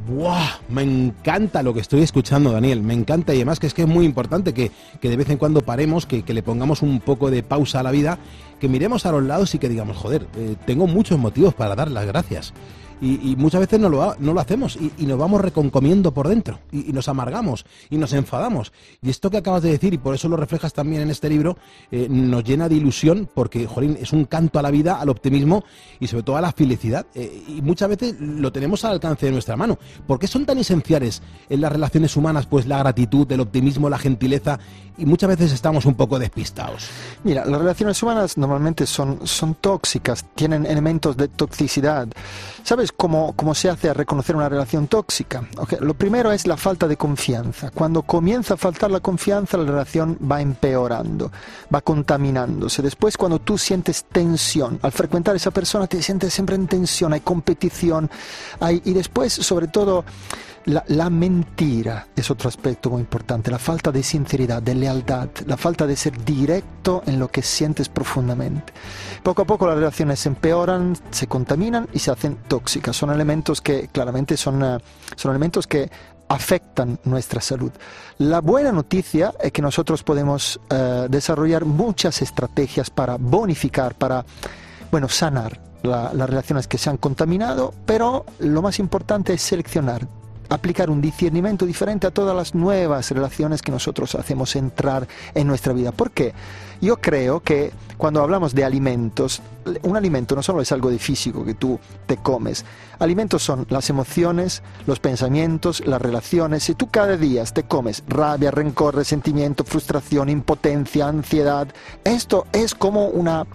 ¡Buah! 0.09 0.61
Me 0.69 0.83
encanta 0.83 1.65
lo 1.65 1.75
que 1.75 1.81
estoy 1.81 2.03
escuchando, 2.03 2.53
Daniel. 2.53 2.81
Me 2.81 2.95
encanta 2.95 3.35
y 3.35 3.39
además 3.39 3.59
que 3.59 3.67
es 3.67 3.75
que 3.75 3.83
es 3.83 3.89
muy 3.89 4.05
importante 4.07 4.55
que, 4.55 4.71
que 5.01 5.09
de 5.09 5.17
vez 5.17 5.29
en 5.31 5.37
cuando 5.37 5.63
paremos, 5.63 6.07
que, 6.07 6.23
que, 6.23 6.33
le 6.33 6.45
pongamos 6.45 6.83
un 6.83 7.01
poco 7.01 7.29
de 7.29 7.43
pausa 7.43 7.81
a 7.81 7.83
la 7.83 7.91
vida, 7.91 8.19
que 8.61 8.69
miremos 8.69 9.05
a 9.05 9.13
los 9.13 9.25
lados 9.25 9.55
y 9.57 9.59
que 9.59 9.69
digamos, 9.69 9.97
joder, 9.97 10.29
eh, 10.37 10.55
tengo 10.65 10.87
muchos 10.87 11.19
motivos 11.19 11.55
para 11.55 11.75
dar 11.75 11.91
las 11.91 12.07
gracias 12.07 12.53
y, 13.01 13.37
muchas 13.37 13.61
veces 13.61 13.79
no 13.79 13.89
lo, 13.89 14.17
no 14.19 14.33
lo 14.33 14.41
hacemos 14.41 14.77
y, 14.77 15.07
nos 15.07 15.19
vamos 15.19 15.41
reconcomiendo 15.41 16.13
por 16.13 16.29
dentro 16.29 16.61
y, 16.73 16.93
nos 16.93 17.09
amargamos 17.09 17.67
y 17.91 17.99
nos 17.99 18.13
enfadamos. 18.13 18.73
Y 19.03 19.11
esto 19.11 19.31
que 19.31 19.37
acabas 19.37 19.63
de 19.63 19.71
decir, 19.71 19.95
y 19.95 19.99
por 19.99 20.15
eso 20.15 20.29
lo 20.29 20.37
reflejas 20.37 20.73
también 20.73 21.03
en 21.03 21.11
este 21.11 21.29
libro, 21.29 21.59
eh, 21.91 22.07
nos 22.09 22.43
llena 22.45 22.69
de 22.69 22.77
ilusión 22.77 23.29
porque, 23.33 23.67
jolín, 23.67 23.99
es 24.01 24.13
un 24.13 24.25
canto 24.25 24.59
a 24.59 24.63
la 24.63 24.71
vida, 24.71 25.01
al 25.01 25.09
optimismo 25.09 25.65
y 26.01 26.07
sobre 26.07 26.23
todo 26.23 26.37
a 26.37 26.41
la 26.41 26.53
felicidad. 26.53 27.07
Eh, 27.15 27.45
y 27.49 27.63
muchas 27.63 27.89
veces 27.89 28.17
lo 28.21 28.51
tenemos 28.53 28.85
al 28.85 28.93
alcance 28.93 29.27
de 29.27 29.33
nuestra 29.33 29.57
mano. 29.57 29.79
¿Por 30.07 30.19
qué 30.19 30.27
son 30.27 30.47
tan 30.47 30.59
esenciales 30.59 31.23
en 31.49 31.61
las 31.61 31.73
relaciones 31.73 32.17
humanas 32.17 32.47
pues 32.47 32.67
la 32.67 32.79
gratitud, 32.79 33.31
el 33.31 33.41
optimismo, 33.41 33.91
la 33.91 33.99
gentileza 33.99 34.59
y 34.99 35.05
muchas 35.05 35.29
veces 35.29 35.53
estamos 35.53 35.85
un 35.85 35.95
poco 35.95 36.19
despistados? 36.19 36.89
Mira, 37.25 37.45
las 37.45 37.61
relaciones 37.61 38.03
humanas 38.03 38.39
normalmente 38.39 38.87
son, 38.87 39.27
son 39.27 39.55
tóxicas, 39.55 40.25
tienen 40.35 40.65
elementos 40.67 41.17
de 41.17 41.29
toxicidad. 41.29 42.09
¿Sabes? 42.63 42.86
¿Sabes 42.87 42.99
cómo, 42.99 43.33
cómo 43.35 43.53
se 43.53 43.69
hace 43.69 43.91
a 43.91 43.95
reconocer 43.95 44.37
una 44.37 44.49
relación 44.49 44.87
tóxica? 44.87 45.45
Lo 45.81 45.95
primero 45.95 46.31
es 46.31 46.47
la 46.47 46.57
falta 46.57 46.87
de 46.87 46.97
confianza. 46.97 47.73
Cuando 47.73 48.03
comienza 48.03 48.55
a 48.55 48.57
faltar 48.57 48.93
la 48.93 49.01
confianza, 49.01 49.57
la 49.57 49.65
relación 49.65 50.17
va 50.31 50.41
empeorando, 50.41 51.33
va 51.75 51.81
contaminándose. 51.81 52.83
Después, 52.83 53.17
cuando 53.17 53.41
tú 53.41 53.59
sientes 53.59 54.05
tensión, 54.05 54.79
al 54.83 54.93
frecuentar 54.93 55.35
a 55.35 55.37
esa 55.37 55.51
persona 55.51 55.89
te 55.89 56.01
sientes 56.01 56.33
siempre 56.33 56.55
en 56.55 56.69
tensión, 56.69 57.13
hay 57.13 57.23
competición, 57.23 58.09
hay, 58.61 58.81
y 58.85 58.93
después, 58.93 59.33
sobre 59.33 59.67
todo, 59.67 60.05
la, 60.67 61.11
mentira 61.11 62.09
es 62.17 62.31
otro 62.31 62.49
aspecto 62.49 62.91
muy 62.91 63.01
importante, 63.01 63.51
la 63.51 63.59
falta 63.59 63.93
de 63.93 64.03
sinceridad, 64.03 64.61
de 64.63 64.75
lealtad, 64.75 65.29
la 65.47 65.57
falta 65.57 65.87
de 65.87 65.97
ser 65.97 66.25
directo 66.25 67.03
en 67.07 67.19
lo 67.19 67.29
que 67.29 67.43
sientes 67.43 67.89
profundamente. 67.89 68.73
Poco 69.23 69.43
a 69.43 69.45
poco 69.45 69.67
las 69.67 69.77
relaciones 69.77 70.27
empeoran, 70.27 70.97
se 71.11 71.27
contaminan 71.29 71.89
y 71.93 72.01
se 72.01 72.11
hacen 72.11 72.37
tóxicas. 72.49 72.97
Son 72.97 73.11
elementos 73.11 73.61
que 73.61 73.89
claramente 73.89 74.37
son, 74.37 74.63
eh, 74.65 74.79
son 75.15 75.31
elementos 75.31 75.67
que 75.67 75.89
afectan 76.29 76.99
nuestra 77.05 77.41
salud. 77.41 77.71
La 78.19 78.41
buena 78.41 78.73
noticia 78.73 79.33
es 79.41 79.53
que 79.53 79.63
nosotros 79.63 80.03
podemos 80.03 80.59
eh, 80.71 81.07
desarrollar 81.09 81.65
muchas 81.65 82.21
estrategias 82.23 82.91
para 82.91 83.17
bonificar, 83.19 83.95
para 83.95 84.25
bueno, 84.91 85.09
sanar 85.09 85.61
la- 85.85 86.13
las 86.13 86.29
relaciones 86.29 86.67
que 86.67 86.79
se 86.79 86.91
han 86.91 86.97
contaminado, 86.97 87.73
pero 87.87 88.27
lo 88.41 88.61
más 88.63 88.81
importante 88.81 89.33
es 89.35 89.43
seleccionar, 89.43 90.09
aplicar 90.49 90.91
un 90.91 91.01
discernimiento 91.01 91.67
diferente 91.67 92.07
a 92.07 92.11
todas 92.11 92.37
las 92.37 92.55
nuevas 92.55 93.11
relaciones 93.11 93.63
que 93.63 93.73
nosotros 93.73 94.15
hacemos 94.15 94.57
entrar 94.57 95.07
en 95.35 95.47
nuestra 95.47 95.73
vida. 95.73 95.93
¿Por 95.93 96.11
qué? 96.11 96.35
Yo 96.81 96.99
creo 96.99 97.41
que 97.41 97.73
cuando 97.97 98.21
hablamos 98.21 98.55
de 98.55 98.65
alimentos, 98.65 99.41
un 99.83 99.97
alimento 99.97 100.37
no 100.37 100.43
solo 100.43 100.61
es 100.61 100.71
algo 100.73 100.91
de 100.91 100.99
físico 100.99 101.45
que 101.45 101.55
tú 101.55 101.81
te 102.07 102.19
comes. 102.19 102.65
Alimentos 102.99 103.43
son 103.43 103.67
las 103.71 103.89
emociones, 103.89 104.63
los 104.87 105.01
pensamientos, 105.01 105.85
las 105.87 106.01
relaciones. 106.01 106.65
Si 106.65 106.75
tú 106.75 106.89
cada 106.91 107.17
día 107.17 107.45
te 107.45 107.63
comes 107.63 108.05
rabia, 108.09 108.51
rencor, 108.51 108.95
resentimiento, 108.95 109.65
frustración, 109.65 110.29
impotencia, 110.29 111.09
ansiedad, 111.09 111.69
esto 112.05 112.47
es 112.53 112.75
como 112.75 113.07
una, 113.09 113.47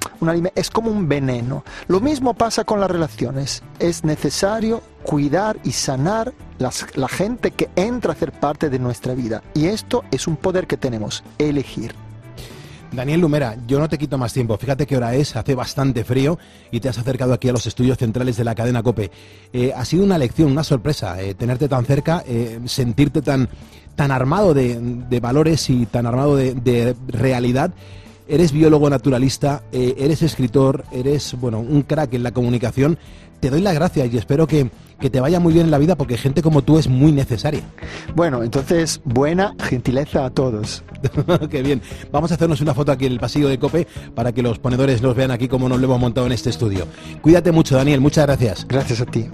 es 0.56 0.70
como 0.72 0.90
un 0.90 1.08
veneno. 1.08 1.64
Lo 1.88 2.00
mismo 2.00 2.34
pasa 2.34 2.64
con 2.64 2.80
las 2.80 2.90
relaciones. 2.90 3.62
Es 3.80 4.04
necesario 4.04 4.82
cuidar 5.04 5.58
y 5.64 5.72
sanar 5.72 6.34
la 6.62 7.08
gente 7.08 7.52
que 7.52 7.70
entra 7.76 8.14
a 8.14 8.16
ser 8.16 8.32
parte 8.32 8.70
de 8.70 8.80
nuestra 8.80 9.14
vida. 9.14 9.44
Y 9.54 9.66
esto 9.66 10.04
es 10.12 10.28
un 10.28 10.38
poder 10.38 10.68
que 10.68 10.78
tenemos, 10.78 11.24
elegir. 11.38 11.94
Daniel 12.92 13.22
Lumera, 13.22 13.56
yo 13.68 13.80
no 13.80 13.88
te 13.88 13.98
quito 13.98 14.18
más 14.18 14.34
tiempo. 14.34 14.58
Fíjate 14.58 14.86
qué 14.86 14.98
hora 14.98 15.16
es, 15.16 15.36
hace 15.38 15.56
bastante 15.56 16.04
frío 16.04 16.38
y 16.72 16.82
te 16.82 16.90
has 16.90 16.98
acercado 16.98 17.34
aquí 17.34 17.48
a 17.48 17.54
los 17.54 17.66
estudios 17.66 17.98
centrales 17.98 18.36
de 18.36 18.44
la 18.44 18.54
cadena 18.54 18.84
Cope. 18.84 19.10
Eh, 19.54 19.72
ha 19.74 19.86
sido 19.86 20.04
una 20.04 20.18
lección, 20.18 20.52
una 20.52 20.64
sorpresa, 20.64 21.22
eh, 21.22 21.34
tenerte 21.34 21.70
tan 21.70 21.86
cerca, 21.86 22.24
eh, 22.28 22.60
sentirte 22.66 23.22
tan, 23.22 23.48
tan 23.96 24.12
armado 24.12 24.54
de, 24.54 25.20
valores 25.22 25.70
y 25.70 25.86
tan 25.86 26.06
armado 26.06 26.36
de, 26.36 26.54
de 26.54 26.96
realidad. 27.08 27.72
Eres 28.28 28.52
biólogo 28.52 28.90
naturalista, 28.90 29.64
eres 29.72 30.22
escritor, 30.22 30.86
eres 30.92 31.36
bueno 31.40 31.60
un 31.60 31.82
crack 31.82 32.14
en 32.14 32.24
la 32.24 32.32
comunicación. 32.32 32.98
Te 33.42 33.50
doy 33.50 33.62
las 33.62 33.74
gracias 33.74 34.14
y 34.14 34.18
espero 34.18 34.46
que, 34.46 34.70
que 35.00 35.10
te 35.10 35.20
vaya 35.20 35.40
muy 35.40 35.52
bien 35.52 35.66
en 35.66 35.72
la 35.72 35.80
vida 35.80 35.96
porque 35.96 36.16
gente 36.16 36.44
como 36.44 36.62
tú 36.62 36.78
es 36.78 36.88
muy 36.88 37.12
necesaria. 37.12 37.62
Bueno, 38.16 38.44
entonces, 38.44 39.02
buena 39.04 39.56
gentileza 39.60 40.26
a 40.26 40.30
todos. 40.30 40.84
Qué 41.50 41.64
bien. 41.64 41.82
Vamos 42.12 42.32
a 42.32 42.36
hacernos 42.36 42.62
una 42.62 42.76
foto 42.76 42.92
aquí 42.92 43.08
en 43.08 43.14
el 43.14 43.20
pasillo 43.20 43.50
de 43.50 43.58
Cope 43.58 43.88
para 44.14 44.32
que 44.32 44.44
los 44.44 44.60
ponedores 44.60 45.02
nos 45.02 45.16
vean 45.16 45.32
aquí 45.32 45.48
como 45.48 45.68
nos 45.68 45.80
lo 45.80 45.86
hemos 45.86 46.00
montado 46.00 46.28
en 46.28 46.34
este 46.34 46.52
estudio. 46.52 46.88
Cuídate 47.22 47.52
mucho, 47.52 47.76
Daniel. 47.76 48.00
Muchas 48.00 48.28
gracias. 48.28 48.68
Gracias 48.68 49.02
a 49.02 49.06
ti. 49.08 49.28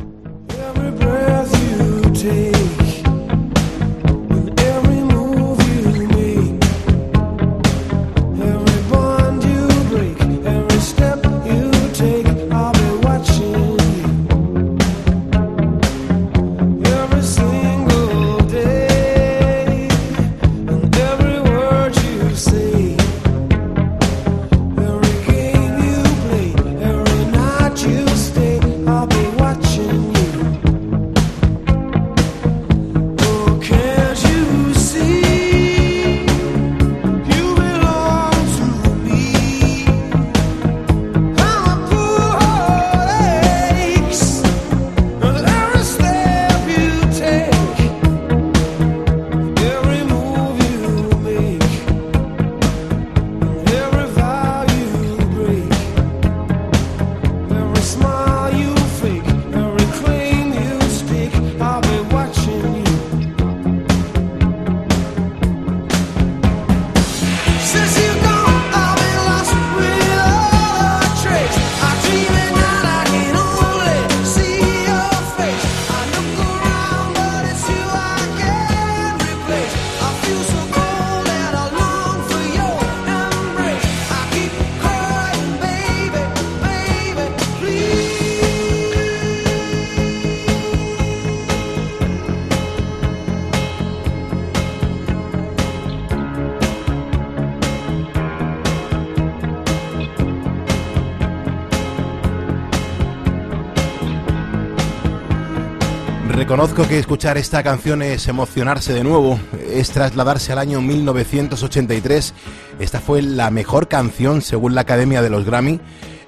Reconozco 106.47 106.87
que 106.87 106.97
escuchar 106.97 107.37
esta 107.37 107.61
canción 107.61 108.01
es 108.01 108.29
emocionarse 108.29 108.93
de 108.93 109.03
nuevo, 109.03 109.37
es 109.69 109.91
trasladarse 109.91 110.53
al 110.53 110.59
año 110.59 110.79
1983. 110.79 112.33
Esta 112.79 113.01
fue 113.01 113.21
la 113.21 113.51
mejor 113.51 113.89
canción, 113.89 114.41
según 114.41 114.73
la 114.73 114.79
Academia 114.79 115.21
de 115.21 115.29
los 115.29 115.43
Grammy, 115.43 115.81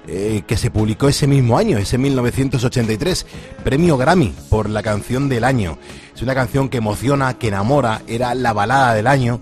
eh, 0.06 0.42
que 0.46 0.58
se 0.58 0.70
publicó 0.70 1.08
ese 1.08 1.26
mismo 1.26 1.56
año, 1.56 1.78
ese 1.78 1.96
1983. 1.96 3.24
Premio 3.64 3.96
Grammy 3.96 4.34
por 4.50 4.68
la 4.68 4.82
canción 4.82 5.30
del 5.30 5.42
año. 5.42 5.78
Es 6.14 6.20
una 6.20 6.34
canción 6.34 6.68
que 6.68 6.76
emociona, 6.76 7.38
que 7.38 7.48
enamora, 7.48 8.02
era 8.06 8.34
la 8.34 8.52
balada 8.52 8.92
del 8.92 9.06
año 9.06 9.40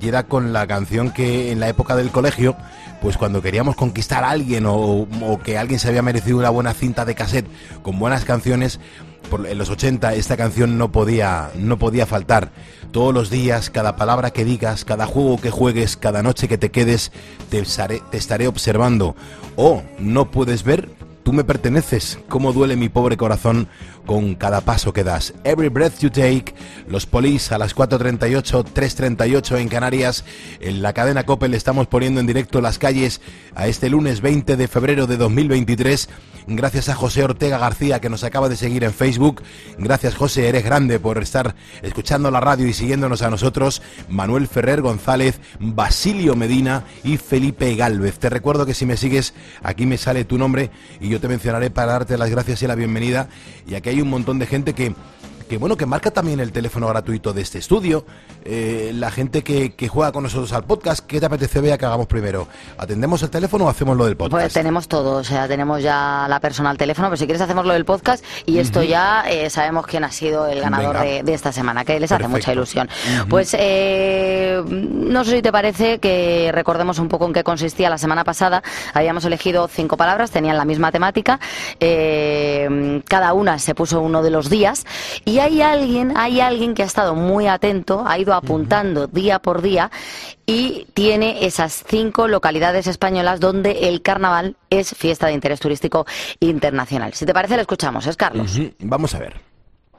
y 0.00 0.08
era 0.08 0.22
con 0.22 0.54
la 0.54 0.66
canción 0.66 1.10
que 1.10 1.52
en 1.52 1.60
la 1.60 1.68
época 1.68 1.96
del 1.96 2.10
colegio, 2.10 2.56
pues 3.02 3.18
cuando 3.18 3.42
queríamos 3.42 3.76
conquistar 3.76 4.24
a 4.24 4.30
alguien 4.30 4.64
o, 4.64 4.74
o 4.76 5.40
que 5.44 5.58
alguien 5.58 5.78
se 5.78 5.88
había 5.88 6.00
merecido 6.00 6.38
una 6.38 6.48
buena 6.48 6.72
cinta 6.72 7.04
de 7.04 7.14
cassette 7.14 7.46
con 7.82 7.98
buenas 7.98 8.24
canciones, 8.24 8.80
en 9.32 9.58
los 9.58 9.70
80 9.70 10.14
esta 10.14 10.36
canción 10.36 10.78
no 10.78 10.92
podía, 10.92 11.50
no 11.56 11.78
podía 11.78 12.06
faltar. 12.06 12.52
Todos 12.92 13.12
los 13.12 13.30
días, 13.30 13.70
cada 13.70 13.96
palabra 13.96 14.30
que 14.30 14.44
digas, 14.44 14.84
cada 14.84 15.06
juego 15.06 15.40
que 15.40 15.50
juegues, 15.50 15.96
cada 15.96 16.22
noche 16.22 16.46
que 16.48 16.58
te 16.58 16.70
quedes, 16.70 17.10
te, 17.50 17.60
estaré- 17.60 18.02
te 18.10 18.16
estaré 18.18 18.46
observando. 18.46 19.16
O 19.56 19.82
no 19.98 20.30
puedes 20.30 20.62
ver, 20.62 20.90
tú 21.24 21.32
me 21.32 21.42
perteneces. 21.44 22.18
Cómo 22.28 22.52
duele 22.52 22.76
mi 22.76 22.88
pobre 22.88 23.16
corazón 23.16 23.68
con 24.06 24.34
cada 24.34 24.60
paso 24.60 24.92
que 24.92 25.04
das. 25.04 25.34
Every 25.44 25.68
breath 25.68 26.00
you 26.00 26.10
take, 26.10 26.54
los 26.86 27.06
polis 27.06 27.52
a 27.52 27.58
las 27.58 27.74
4.38, 27.74 28.64
3.38 28.74 29.58
en 29.58 29.68
Canarias. 29.68 30.24
En 30.60 30.82
la 30.82 30.92
cadena 30.92 31.24
Coppel 31.24 31.52
le 31.52 31.56
estamos 31.56 31.86
poniendo 31.86 32.20
en 32.20 32.26
directo 32.26 32.60
las 32.60 32.78
calles 32.78 33.20
a 33.54 33.66
este 33.66 33.88
lunes 33.88 34.20
20 34.20 34.56
de 34.56 34.68
febrero 34.68 35.06
de 35.06 35.16
2023. 35.16 36.08
Gracias 36.46 36.90
a 36.90 36.94
José 36.94 37.24
Ortega 37.24 37.56
García 37.56 38.00
que 38.00 38.10
nos 38.10 38.22
acaba 38.22 38.50
de 38.50 38.56
seguir 38.56 38.84
en 38.84 38.92
Facebook. 38.92 39.42
Gracias 39.78 40.14
José, 40.14 40.48
eres 40.48 40.62
grande 40.62 41.00
por 41.00 41.16
estar 41.22 41.54
escuchando 41.80 42.30
la 42.30 42.40
radio 42.40 42.66
y 42.66 42.74
siguiéndonos 42.74 43.22
a 43.22 43.30
nosotros. 43.30 43.80
Manuel 44.10 44.46
Ferrer 44.46 44.82
González, 44.82 45.40
Basilio 45.58 46.36
Medina 46.36 46.84
y 47.02 47.16
Felipe 47.16 47.74
Galvez. 47.76 48.18
Te 48.18 48.28
recuerdo 48.28 48.66
que 48.66 48.74
si 48.74 48.84
me 48.84 48.98
sigues 48.98 49.32
aquí 49.62 49.86
me 49.86 49.96
sale 49.96 50.26
tu 50.26 50.36
nombre 50.36 50.70
y 51.00 51.08
yo 51.08 51.18
te 51.18 51.28
mencionaré 51.28 51.70
para 51.70 51.92
darte 51.92 52.18
las 52.18 52.28
gracias 52.28 52.62
y 52.62 52.66
la 52.66 52.74
bienvenida. 52.74 53.30
Y 53.66 53.74
aquí 53.74 53.93
un 54.00 54.10
montón 54.10 54.38
de 54.38 54.46
gente 54.46 54.74
que 54.74 54.94
que 55.48 55.58
bueno, 55.58 55.76
que 55.76 55.86
marca 55.86 56.10
también 56.10 56.40
el 56.40 56.52
teléfono 56.52 56.88
gratuito 56.88 57.32
de 57.32 57.42
este 57.42 57.58
estudio, 57.58 58.04
eh, 58.44 58.92
la 58.94 59.10
gente 59.10 59.42
que, 59.42 59.74
que, 59.74 59.88
juega 59.88 60.12
con 60.12 60.22
nosotros 60.22 60.52
al 60.52 60.64
podcast, 60.64 61.04
¿qué 61.06 61.20
te 61.20 61.26
apetece, 61.26 61.60
Bea, 61.60 61.78
que 61.78 61.86
hagamos 61.86 62.06
primero? 62.06 62.48
¿Atendemos 62.78 63.22
el 63.22 63.30
teléfono 63.30 63.66
o 63.66 63.68
hacemos 63.68 63.96
lo 63.96 64.06
del 64.06 64.16
podcast? 64.16 64.32
Pues 64.32 64.52
tenemos 64.52 64.88
todo, 64.88 65.18
o 65.18 65.24
sea, 65.24 65.48
tenemos 65.48 65.82
ya 65.82 66.26
la 66.28 66.40
persona 66.40 66.70
al 66.70 66.78
teléfono, 66.78 67.08
pero 67.08 67.16
si 67.16 67.26
quieres 67.26 67.40
hacemos 67.40 67.64
lo 67.64 67.72
del 67.72 67.84
podcast 67.84 68.24
y 68.46 68.58
esto 68.58 68.82
ya 68.82 69.24
eh, 69.28 69.50
sabemos 69.50 69.86
quién 69.86 70.04
ha 70.04 70.10
sido 70.10 70.46
el 70.46 70.60
ganador 70.60 71.00
de, 71.00 71.22
de, 71.22 71.34
esta 71.34 71.52
semana, 71.52 71.84
que 71.84 71.98
les 72.00 72.10
hace 72.10 72.28
mucha 72.28 72.52
ilusión. 72.52 72.88
Pues 73.28 73.54
eh, 73.58 74.62
no 74.68 75.24
sé 75.24 75.36
si 75.36 75.42
te 75.42 75.52
parece 75.52 75.98
que 75.98 76.50
recordemos 76.52 76.98
un 76.98 77.08
poco 77.08 77.26
en 77.26 77.32
qué 77.32 77.44
consistía 77.44 77.90
la 77.90 77.98
semana 77.98 78.24
pasada. 78.24 78.62
Habíamos 78.92 79.24
elegido 79.24 79.68
cinco 79.68 79.96
palabras, 79.96 80.30
tenían 80.30 80.56
la 80.56 80.64
misma 80.64 80.92
temática, 80.92 81.40
eh, 81.80 83.02
cada 83.08 83.32
una 83.32 83.58
se 83.58 83.74
puso 83.74 84.00
uno 84.00 84.22
de 84.22 84.30
los 84.30 84.50
días 84.50 84.84
y 85.24 85.33
hay 85.38 85.62
alguien, 85.62 86.16
hay 86.16 86.40
alguien 86.40 86.74
que 86.74 86.82
ha 86.82 86.86
estado 86.86 87.14
muy 87.14 87.46
atento, 87.46 88.04
ha 88.06 88.18
ido 88.18 88.34
apuntando 88.34 89.06
día 89.06 89.38
por 89.38 89.62
día 89.62 89.90
y 90.46 90.86
tiene 90.94 91.44
esas 91.46 91.84
cinco 91.86 92.28
localidades 92.28 92.86
españolas 92.86 93.40
donde 93.40 93.88
el 93.88 94.02
carnaval 94.02 94.56
es 94.70 94.94
fiesta 94.94 95.26
de 95.26 95.32
interés 95.32 95.60
turístico 95.60 96.06
internacional. 96.40 97.14
Si 97.14 97.26
te 97.26 97.32
parece, 97.32 97.56
le 97.56 97.62
escuchamos, 97.62 98.06
es 98.06 98.16
Carlos. 98.16 98.56
Uh 98.58 98.62
-huh. 98.62 98.74
Vamos 98.80 99.14
a 99.14 99.18
ver. 99.18 99.34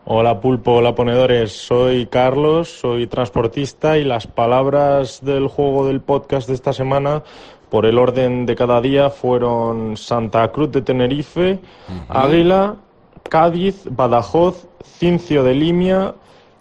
Hola 0.08 0.40
Pulpo, 0.40 0.74
hola 0.74 0.94
ponedores, 0.94 1.52
soy 1.52 2.06
Carlos, 2.06 2.70
soy 2.70 3.08
transportista 3.08 3.98
y 3.98 4.04
las 4.04 4.28
palabras 4.28 5.26
del 5.26 5.48
juego 5.48 5.88
del 5.88 6.00
podcast 6.00 6.48
de 6.48 6.54
esta 6.54 6.74
semana 6.74 7.24
por 7.72 7.88
el 7.88 7.98
orden 7.98 8.46
de 8.46 8.56
cada 8.56 8.80
día 8.82 9.10
fueron 9.10 9.98
Santa 9.98 10.52
Cruz 10.52 10.72
de 10.72 10.84
Tenerife, 10.84 11.54
uh 11.54 11.92
-huh. 11.92 12.06
Águila, 12.08 12.76
Cádiz, 13.30 13.84
Badajoz, 13.90 14.68
Cincio 14.84 15.44
de 15.44 15.54
Limia 15.54 16.16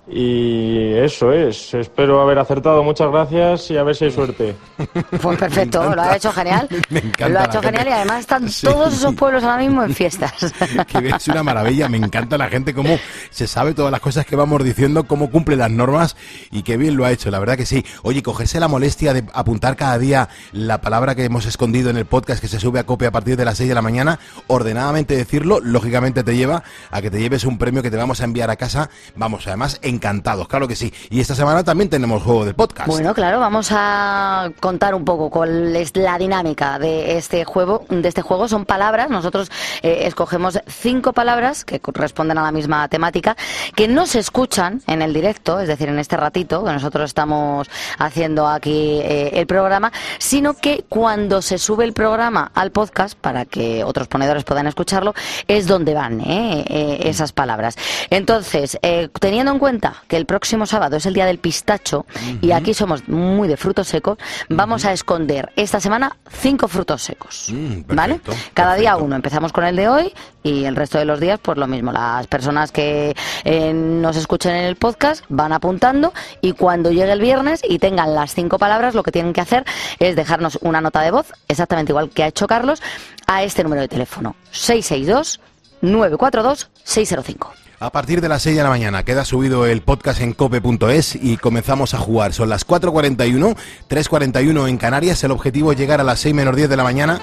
y 0.06 0.92
eso 0.92 1.32
es. 1.32 1.72
Espero 1.72 2.20
haber 2.20 2.38
acertado. 2.38 2.82
Muchas 2.84 3.10
gracias 3.10 3.70
y 3.70 3.78
a 3.78 3.82
ver 3.82 3.96
si 3.96 4.06
hay 4.06 4.10
suerte. 4.10 4.56
Pues 5.22 5.38
perfecto, 5.38 5.94
lo 5.94 6.02
ha 6.02 6.16
hecho 6.16 6.32
genial. 6.32 6.68
Me 6.90 6.98
encanta 6.98 7.28
lo 7.28 7.38
ha 7.38 7.44
hecho 7.44 7.62
genial 7.62 7.88
y 7.88 7.92
además 7.92 8.20
están 8.20 8.48
sí. 8.50 8.66
todos 8.66 8.92
esos 8.92 9.14
pueblos 9.14 9.42
ahora 9.42 9.58
mismo 9.58 9.82
en 9.82 9.94
fiestas. 9.94 10.32
que 10.86 11.08
es 11.08 11.28
una 11.28 11.42
maravilla. 11.42 11.88
Me 11.88 11.96
encanta 11.96 12.36
la 12.36 12.48
gente 12.48 12.74
cómo 12.74 12.98
se 13.30 13.46
sabe 13.46 13.72
todas 13.72 13.90
las 13.90 14.00
cosas 14.00 14.26
que 14.26 14.36
vamos 14.36 14.62
diciendo, 14.62 15.04
cómo 15.04 15.30
cumple 15.30 15.56
las 15.56 15.70
normas 15.70 16.16
y 16.50 16.62
qué 16.62 16.76
bien 16.76 16.96
lo 16.96 17.04
ha 17.04 17.12
hecho. 17.12 17.30
La 17.30 17.38
verdad 17.38 17.56
que 17.56 17.64
sí. 17.64 17.84
Oye, 18.02 18.22
cogerse 18.22 18.60
la 18.60 18.68
molestia 18.68 19.14
de 19.14 19.24
apuntar 19.32 19.76
cada 19.76 19.98
día 19.98 20.28
la 20.52 20.80
palabra 20.80 21.14
que 21.14 21.24
hemos 21.24 21.46
escondido 21.46 21.90
en 21.90 21.96
el 21.96 22.06
podcast 22.06 22.40
que 22.40 22.48
se 22.48 22.60
sube 22.60 22.80
a 22.80 22.84
copia 22.84 23.08
a 23.08 23.12
partir 23.12 23.36
de 23.36 23.44
las 23.44 23.56
6 23.56 23.68
de 23.68 23.74
la 23.74 23.82
mañana, 23.82 24.18
ordenadamente 24.48 25.16
decirlo, 25.16 25.60
lógicamente 25.60 26.22
te 26.22 26.36
lleva 26.36 26.62
a 26.90 27.00
que 27.00 27.10
te 27.10 27.20
lleves 27.20 27.44
un 27.44 27.58
premio 27.58 27.82
que 27.82 27.90
te 27.90 27.96
vamos 27.96 28.20
a 28.20 28.24
enviar 28.24 28.50
a 28.50 28.56
casa. 28.56 28.90
Vamos, 29.16 29.46
además, 29.46 29.78
encantados, 29.94 30.48
claro 30.48 30.68
que 30.68 30.76
sí. 30.76 30.92
Y 31.10 31.20
esta 31.20 31.34
semana 31.34 31.64
también 31.64 31.88
tenemos 31.88 32.22
juego 32.22 32.44
del 32.44 32.54
podcast. 32.54 32.88
Bueno, 32.88 33.14
claro, 33.14 33.40
vamos 33.40 33.68
a 33.70 34.50
contar 34.60 34.94
un 34.94 35.04
poco 35.04 35.30
cuál 35.30 35.74
es 35.76 35.96
la 35.96 36.18
dinámica 36.18 36.78
de 36.78 37.16
este 37.16 37.44
juego. 37.44 37.84
De 37.88 38.08
este 38.08 38.22
juego 38.22 38.48
son 38.48 38.64
palabras. 38.64 39.10
Nosotros 39.10 39.50
eh, 39.82 40.00
escogemos 40.02 40.58
cinco 40.66 41.12
palabras 41.12 41.64
que 41.64 41.80
corresponden 41.80 42.38
a 42.38 42.42
la 42.42 42.52
misma 42.52 42.88
temática, 42.88 43.36
que 43.74 43.88
no 43.88 44.06
se 44.06 44.18
escuchan 44.18 44.82
en 44.86 45.02
el 45.02 45.12
directo, 45.12 45.60
es 45.60 45.68
decir, 45.68 45.88
en 45.88 45.98
este 45.98 46.16
ratito 46.16 46.64
que 46.64 46.72
nosotros 46.72 47.10
estamos 47.10 47.68
haciendo 47.98 48.48
aquí 48.48 49.00
eh, 49.02 49.30
el 49.34 49.46
programa, 49.46 49.92
sino 50.18 50.54
que 50.54 50.84
cuando 50.88 51.42
se 51.42 51.58
sube 51.58 51.84
el 51.84 51.92
programa 51.92 52.50
al 52.54 52.70
podcast 52.70 53.18
para 53.18 53.44
que 53.44 53.84
otros 53.84 54.08
ponedores 54.08 54.44
puedan 54.44 54.66
escucharlo, 54.66 55.14
es 55.48 55.66
donde 55.66 55.94
van 55.94 56.20
eh, 56.20 56.98
esas 57.04 57.32
palabras. 57.32 57.76
Entonces, 58.10 58.78
teniendo 59.20 59.52
en 59.52 59.58
cuenta 59.58 59.83
que 60.08 60.16
el 60.16 60.26
próximo 60.26 60.66
sábado 60.66 60.96
es 60.96 61.06
el 61.06 61.14
día 61.14 61.26
del 61.26 61.38
pistacho 61.38 62.06
uh 62.08 62.18
-huh. 62.18 62.38
y 62.40 62.52
aquí 62.52 62.74
somos 62.74 63.08
muy 63.08 63.48
de 63.48 63.56
frutos 63.56 63.88
secos, 63.88 64.18
vamos 64.48 64.82
uh 64.82 64.86
-huh. 64.86 64.90
a 64.90 64.92
esconder 64.92 65.52
esta 65.56 65.80
semana 65.80 66.16
cinco 66.30 66.68
frutos 66.68 67.02
secos. 67.02 67.46
Mm, 67.50 67.82
perfecto, 67.82 67.94
¿Vale? 67.94 68.20
Cada 68.54 68.70
perfecto. 68.70 68.80
día 68.80 68.96
uno. 68.96 69.16
Empezamos 69.16 69.52
con 69.52 69.64
el 69.64 69.76
de 69.76 69.88
hoy 69.88 70.12
y 70.42 70.64
el 70.64 70.76
resto 70.76 70.98
de 70.98 71.04
los 71.04 71.20
días, 71.20 71.38
pues 71.42 71.58
lo 71.58 71.66
mismo. 71.66 71.92
Las 71.92 72.26
personas 72.26 72.70
que 72.72 73.14
eh, 73.44 73.72
nos 73.72 74.16
escuchen 74.16 74.54
en 74.54 74.64
el 74.64 74.76
podcast 74.76 75.24
van 75.28 75.52
apuntando 75.52 76.12
y 76.40 76.52
cuando 76.52 76.90
llegue 76.90 77.12
el 77.12 77.20
viernes 77.20 77.60
y 77.66 77.78
tengan 77.78 78.14
las 78.14 78.34
cinco 78.34 78.58
palabras, 78.58 78.94
lo 78.94 79.02
que 79.02 79.12
tienen 79.12 79.32
que 79.32 79.40
hacer 79.40 79.64
es 79.98 80.16
dejarnos 80.16 80.58
una 80.62 80.80
nota 80.80 81.00
de 81.00 81.10
voz, 81.10 81.32
exactamente 81.48 81.92
igual 81.92 82.10
que 82.10 82.22
ha 82.22 82.28
hecho 82.28 82.46
Carlos, 82.46 82.82
a 83.26 83.42
este 83.42 83.62
número 83.62 83.82
de 83.82 83.88
teléfono: 83.88 84.36
662 84.50 85.40
942 85.80 86.70
605. 86.84 87.63
A 87.84 87.90
partir 87.90 88.22
de 88.22 88.30
las 88.30 88.40
6 88.40 88.56
de 88.56 88.62
la 88.62 88.70
mañana 88.70 89.02
queda 89.02 89.26
subido 89.26 89.66
el 89.66 89.82
podcast 89.82 90.22
en 90.22 90.32
cope.es 90.32 91.16
y 91.16 91.36
comenzamos 91.36 91.92
a 91.92 91.98
jugar. 91.98 92.32
Son 92.32 92.48
las 92.48 92.66
4.41, 92.66 93.54
3.41 93.90 94.68
en 94.70 94.78
Canarias. 94.78 95.22
El 95.22 95.32
objetivo 95.32 95.70
es 95.70 95.76
llegar 95.76 96.00
a 96.00 96.04
las 96.04 96.18
6 96.20 96.34
menos 96.34 96.56
10 96.56 96.70
de 96.70 96.78
la 96.78 96.82
mañana, 96.82 97.20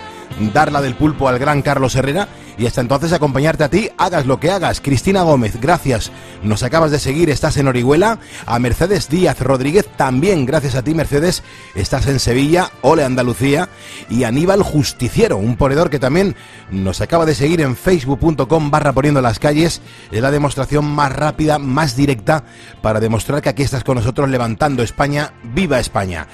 dar 0.53 0.71
la 0.71 0.83
del 0.83 0.93
pulpo 0.93 1.27
al 1.27 1.39
gran 1.39 1.63
Carlos 1.63 1.95
Herrera 1.95 2.27
y 2.59 2.67
hasta 2.67 2.81
entonces 2.81 3.11
acompañarte 3.11 3.63
a 3.63 3.69
ti, 3.69 3.89
hagas 3.97 4.27
lo 4.27 4.39
que 4.39 4.51
hagas. 4.51 4.81
Cristina 4.81 5.23
Gómez, 5.23 5.59
gracias. 5.59 6.11
Nos 6.43 6.61
acabas 6.61 6.91
de 6.91 6.99
seguir, 6.99 7.31
estás 7.31 7.57
en 7.57 7.67
Orihuela. 7.67 8.19
A 8.45 8.59
Mercedes 8.59 9.09
Díaz 9.09 9.39
Rodríguez, 9.39 9.87
también 9.97 10.45
gracias 10.45 10.75
a 10.75 10.83
ti, 10.83 10.93
Mercedes, 10.93 11.41
estás 11.73 12.05
en 12.05 12.19
Sevilla. 12.19 12.69
Ole 12.81 13.03
Andalucía. 13.03 13.67
Y 14.11 14.25
Aníbal 14.25 14.61
Justiciero, 14.61 15.37
un 15.37 15.57
ponedor 15.57 15.89
que 15.89 15.97
también 15.97 16.35
nos 16.69 17.01
acaba 17.01 17.25
de 17.25 17.33
seguir 17.33 17.61
en 17.61 17.75
facebook.com 17.75 18.69
barra 18.69 18.93
poniendo 18.93 19.21
las 19.21 19.39
calles. 19.39 19.81
Demostración 20.51 20.93
más 20.93 21.15
rápida, 21.15 21.59
más 21.59 21.95
directa 21.95 22.43
para 22.81 22.99
demostrar 22.99 23.41
que 23.41 23.47
aquí 23.47 23.63
estás 23.63 23.85
con 23.85 23.95
nosotros 23.95 24.29
levantando 24.29 24.83
España. 24.83 25.31
¡Viva 25.43 25.79
España! 25.79 26.27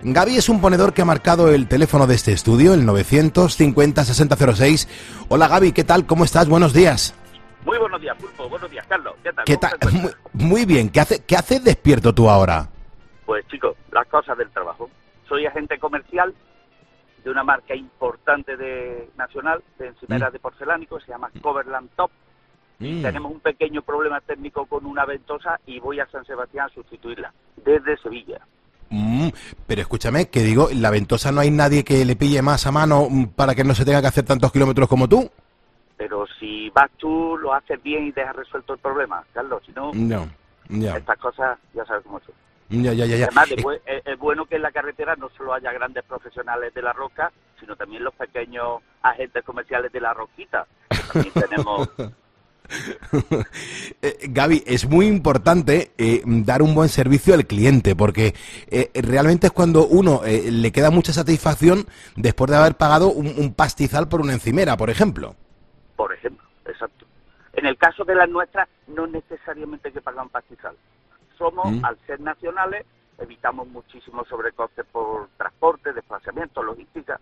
Gaby 0.00 0.36
es 0.36 0.48
un 0.48 0.60
ponedor 0.60 0.94
que 0.94 1.02
ha 1.02 1.04
marcado 1.04 1.52
el 1.52 1.66
teléfono 1.66 2.06
de 2.06 2.14
este 2.14 2.30
estudio, 2.30 2.72
el 2.72 2.86
950-6006. 2.86 5.26
Hola 5.28 5.48
Gaby, 5.48 5.72
¿qué 5.72 5.82
tal? 5.82 6.06
¿Cómo 6.06 6.22
estás? 6.22 6.48
Buenos 6.48 6.72
días. 6.72 7.16
Muy 7.64 7.78
buenos 7.78 8.00
días, 8.00 8.16
Pulpo. 8.16 8.48
Buenos 8.48 8.70
días, 8.70 8.86
Carlos. 8.86 9.14
¿Qué 9.24 9.32
tal? 9.32 9.44
¿Qué 9.44 9.56
tal? 9.56 9.76
Muy, 9.92 10.12
muy, 10.34 10.64
bien. 10.64 10.88
¿Qué 10.88 11.00
hace, 11.00 11.24
¿Qué 11.24 11.34
haces 11.34 11.64
despierto 11.64 12.14
tú 12.14 12.30
ahora? 12.30 12.68
Pues 13.26 13.44
chicos, 13.48 13.74
las 13.90 14.06
cosas 14.06 14.38
del 14.38 14.50
trabajo. 14.50 14.88
Soy 15.28 15.46
agente 15.46 15.80
comercial 15.80 16.32
de 17.24 17.28
una 17.28 17.42
marca 17.42 17.74
importante 17.74 18.56
de 18.56 19.10
nacional 19.16 19.64
de 19.80 19.88
encimeras 19.88 20.30
mm. 20.30 20.32
de 20.32 20.38
porcelánico, 20.38 21.00
se 21.00 21.08
llama 21.08 21.28
Coverland 21.42 21.90
Top. 21.96 22.12
Mm. 22.78 23.02
Tenemos 23.02 23.32
un 23.32 23.40
pequeño 23.40 23.82
problema 23.82 24.20
técnico 24.20 24.66
con 24.66 24.86
una 24.86 25.04
ventosa 25.04 25.58
y 25.66 25.80
voy 25.80 26.00
a 26.00 26.06
San 26.06 26.24
Sebastián 26.24 26.66
a 26.66 26.74
sustituirla 26.74 27.32
desde 27.64 27.96
Sevilla. 27.98 28.40
Mm, 28.90 29.28
pero 29.66 29.82
escúchame, 29.82 30.28
que 30.28 30.40
digo, 30.40 30.68
la 30.72 30.90
ventosa 30.90 31.32
no 31.32 31.40
hay 31.40 31.50
nadie 31.50 31.84
que 31.84 32.04
le 32.04 32.16
pille 32.16 32.40
más 32.40 32.66
a 32.66 32.72
mano 32.72 33.08
para 33.36 33.54
que 33.54 33.64
no 33.64 33.74
se 33.74 33.84
tenga 33.84 34.00
que 34.00 34.06
hacer 34.06 34.24
tantos 34.24 34.52
kilómetros 34.52 34.88
como 34.88 35.08
tú. 35.08 35.28
Pero 35.96 36.26
si 36.38 36.70
vas 36.70 36.90
tú, 36.96 37.36
lo 37.36 37.52
haces 37.52 37.82
bien 37.82 38.06
y 38.06 38.12
dejas 38.12 38.36
resuelto 38.36 38.74
el 38.74 38.78
problema, 38.78 39.24
Carlos. 39.34 39.62
Si 39.66 39.72
no, 39.72 39.92
no 39.92 40.28
ya. 40.68 40.96
estas 40.96 41.18
cosas 41.18 41.58
ya 41.74 41.84
sabes 41.84 42.04
cómo 42.04 42.20
son. 42.20 42.34
Ya, 42.70 42.92
ya, 42.92 43.06
ya, 43.06 43.16
ya. 43.16 43.24
Además, 43.26 43.48
después, 43.48 43.80
es, 43.86 44.06
es, 44.06 44.18
bueno 44.18 44.44
que 44.44 44.56
en 44.56 44.62
la 44.62 44.70
carretera 44.70 45.16
no 45.16 45.30
solo 45.30 45.54
haya 45.54 45.72
grandes 45.72 46.04
profesionales 46.04 46.72
de 46.74 46.82
la 46.82 46.92
roca, 46.92 47.32
sino 47.58 47.74
también 47.76 48.04
los 48.04 48.14
pequeños 48.14 48.82
agentes 49.02 49.42
comerciales 49.42 49.90
de 49.90 50.00
la 50.00 50.12
roquita. 50.12 50.66
También 51.12 51.32
tenemos 51.48 51.88
Gaby, 54.28 54.62
es 54.66 54.88
muy 54.88 55.06
importante 55.06 55.92
eh, 55.98 56.22
dar 56.24 56.62
un 56.62 56.74
buen 56.74 56.88
servicio 56.88 57.34
al 57.34 57.46
cliente 57.46 57.96
porque 57.96 58.34
eh, 58.70 58.90
realmente 58.94 59.46
es 59.48 59.52
cuando 59.52 59.86
uno 59.86 60.22
eh, 60.24 60.50
le 60.50 60.72
queda 60.72 60.90
mucha 60.90 61.12
satisfacción 61.12 61.86
después 62.16 62.50
de 62.50 62.56
haber 62.56 62.76
pagado 62.76 63.10
un, 63.10 63.26
un, 63.26 63.54
pastizal 63.54 64.08
por 64.08 64.20
una 64.20 64.34
encimera, 64.34 64.76
por 64.76 64.90
ejemplo. 64.90 65.34
Por 65.96 66.12
ejemplo, 66.12 66.46
exacto. 66.66 67.06
En 67.54 67.66
el 67.66 67.76
caso 67.76 68.04
de 68.04 68.14
las 68.14 68.28
nuestras, 68.28 68.68
no 68.86 69.06
necesariamente 69.06 69.88
hay 69.88 69.94
que 69.94 70.00
pagar 70.00 70.24
un 70.24 70.30
pastizal. 70.30 70.76
Somos, 71.36 71.72
mm. 71.72 71.84
al 71.84 71.98
ser 72.06 72.20
nacionales, 72.20 72.84
evitamos 73.18 73.66
muchísimos 73.68 74.28
sobrecostes 74.28 74.86
por 74.92 75.28
transporte, 75.36 75.92
desplazamiento, 75.92 76.62
logística, 76.62 77.20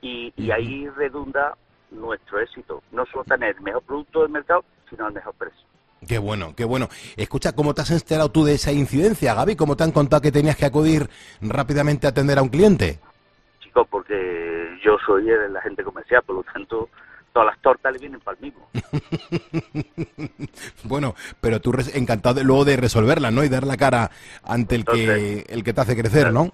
y, 0.00 0.32
y 0.36 0.50
ahí 0.50 0.88
redunda 0.88 1.56
nuestro 1.90 2.40
éxito. 2.40 2.82
No 2.92 3.04
solo 3.06 3.24
tener 3.24 3.56
el 3.56 3.62
mejor 3.62 3.82
producto 3.82 4.22
del 4.22 4.30
mercado, 4.30 4.64
sino 4.88 5.08
el 5.08 5.14
mejor 5.14 5.34
precio. 5.34 5.70
Qué 6.06 6.18
bueno, 6.18 6.54
qué 6.56 6.64
bueno. 6.64 6.88
Escucha, 7.16 7.52
¿cómo 7.52 7.74
te 7.74 7.82
has 7.82 7.90
enterado 7.90 8.30
tú 8.30 8.44
de 8.44 8.54
esa 8.54 8.72
incidencia, 8.72 9.34
Gaby? 9.34 9.56
¿Cómo 9.56 9.76
te 9.76 9.84
han 9.84 9.92
contado 9.92 10.22
que 10.22 10.32
tenías 10.32 10.56
que 10.56 10.64
acudir 10.64 11.10
rápidamente 11.42 12.06
a 12.06 12.10
atender 12.10 12.38
a 12.38 12.42
un 12.42 12.48
cliente? 12.48 12.98
Chicos, 13.60 13.86
porque 13.90 14.78
yo 14.82 14.96
soy 15.04 15.28
el 15.28 15.54
agente 15.56 15.84
comercial, 15.84 16.22
por 16.22 16.36
lo 16.36 16.42
tanto, 16.44 16.88
todas 17.32 17.48
las 17.48 17.58
tortas 17.60 17.92
le 17.92 17.98
vienen 17.98 18.20
para 18.20 18.38
el 18.38 18.44
mismo. 18.44 18.66
bueno, 20.84 21.14
pero 21.40 21.60
tú 21.60 21.74
encantado 21.94 22.36
de, 22.36 22.44
luego 22.44 22.64
de 22.64 22.78
resolverla, 22.78 23.30
¿no? 23.30 23.44
Y 23.44 23.50
dar 23.50 23.66
la 23.66 23.76
cara 23.76 24.10
ante 24.42 24.76
el 24.76 24.86
que 24.86 25.44
el 25.48 25.62
que 25.62 25.74
te 25.74 25.80
hace 25.82 25.96
crecer, 25.96 26.32
¿no? 26.32 26.50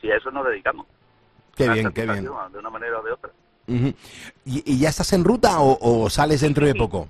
Sí, 0.00 0.10
a 0.10 0.16
eso 0.16 0.30
nos 0.30 0.46
dedicamos. 0.46 0.86
Qué 1.56 1.68
bien, 1.70 1.90
qué 1.92 2.04
bien. 2.04 2.24
De 2.24 2.58
una 2.58 2.70
manera 2.70 3.00
o 3.00 3.02
de 3.02 3.12
otra. 3.12 3.30
Ujú. 3.66 3.94
¿Y, 4.44 4.72
y 4.72 4.78
ya 4.78 4.90
estás 4.90 5.12
en 5.12 5.24
ruta 5.24 5.60
o, 5.60 5.78
o 6.04 6.10
sales 6.10 6.40
dentro 6.42 6.66
de 6.66 6.74
poco? 6.74 7.08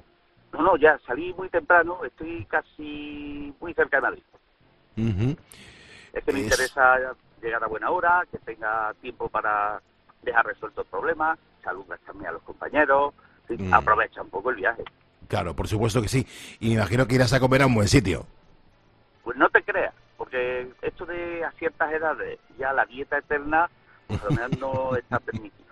No, 0.53 0.63
no, 0.63 0.77
ya 0.77 0.99
salí 1.07 1.35
muy 1.35 1.49
temprano, 1.49 2.05
estoy 2.05 2.45
casi 2.47 3.53
muy 3.61 3.75
cerca 3.75 3.97
de 3.97 4.03
Madrid. 4.03 4.23
Es 6.13 6.25
que 6.25 6.33
me 6.33 6.39
Es- 6.41 6.45
interesa 6.45 7.15
llegar 7.43 7.63
a 7.65 7.67
buena 7.67 7.91
hora, 7.91 8.23
que 8.31 8.39
tenga 8.39 8.95
tiempo 9.03 9.29
para 9.29 9.83
dejar 10.23 10.47
resuelto 10.47 10.83
el 10.83 10.87
problema, 10.87 11.37
saludas 11.63 12.01
también 12.07 12.29
a 12.29 12.33
los 12.33 12.43
compañeros, 12.43 13.13
Mm. 13.49 13.75
aprovecha 13.75 14.23
un 14.23 14.31
poco 14.31 14.49
el 14.51 14.57
viaje. 14.57 14.83
Claro, 15.29 15.55
por 15.55 15.69
supuesto 15.69 16.01
que 16.01 16.09
sí. 16.09 16.27
Y 16.61 16.69
me 16.69 16.75
imagino 16.77 17.07
que 17.07 17.15
irás 17.17 17.33
a 17.35 17.41
comer 17.41 17.61
a 17.63 17.67
un 17.67 17.75
buen 17.75 17.89
sitio. 17.89 18.27
Pues 19.23 19.37
no 19.37 19.49
te 19.51 19.63
creas, 19.63 19.93
porque 20.17 20.69
esto 20.81 21.05
de 21.05 21.45
a 21.45 21.51
ciertas 21.53 21.93
edades, 21.93 22.39
ya 22.59 22.73
la 22.73 22.87
dieta 22.87 23.19
eterna, 23.19 23.69
pues 24.07 24.21
no 24.59 24.97
está 24.97 25.19
permitida. 25.19 25.64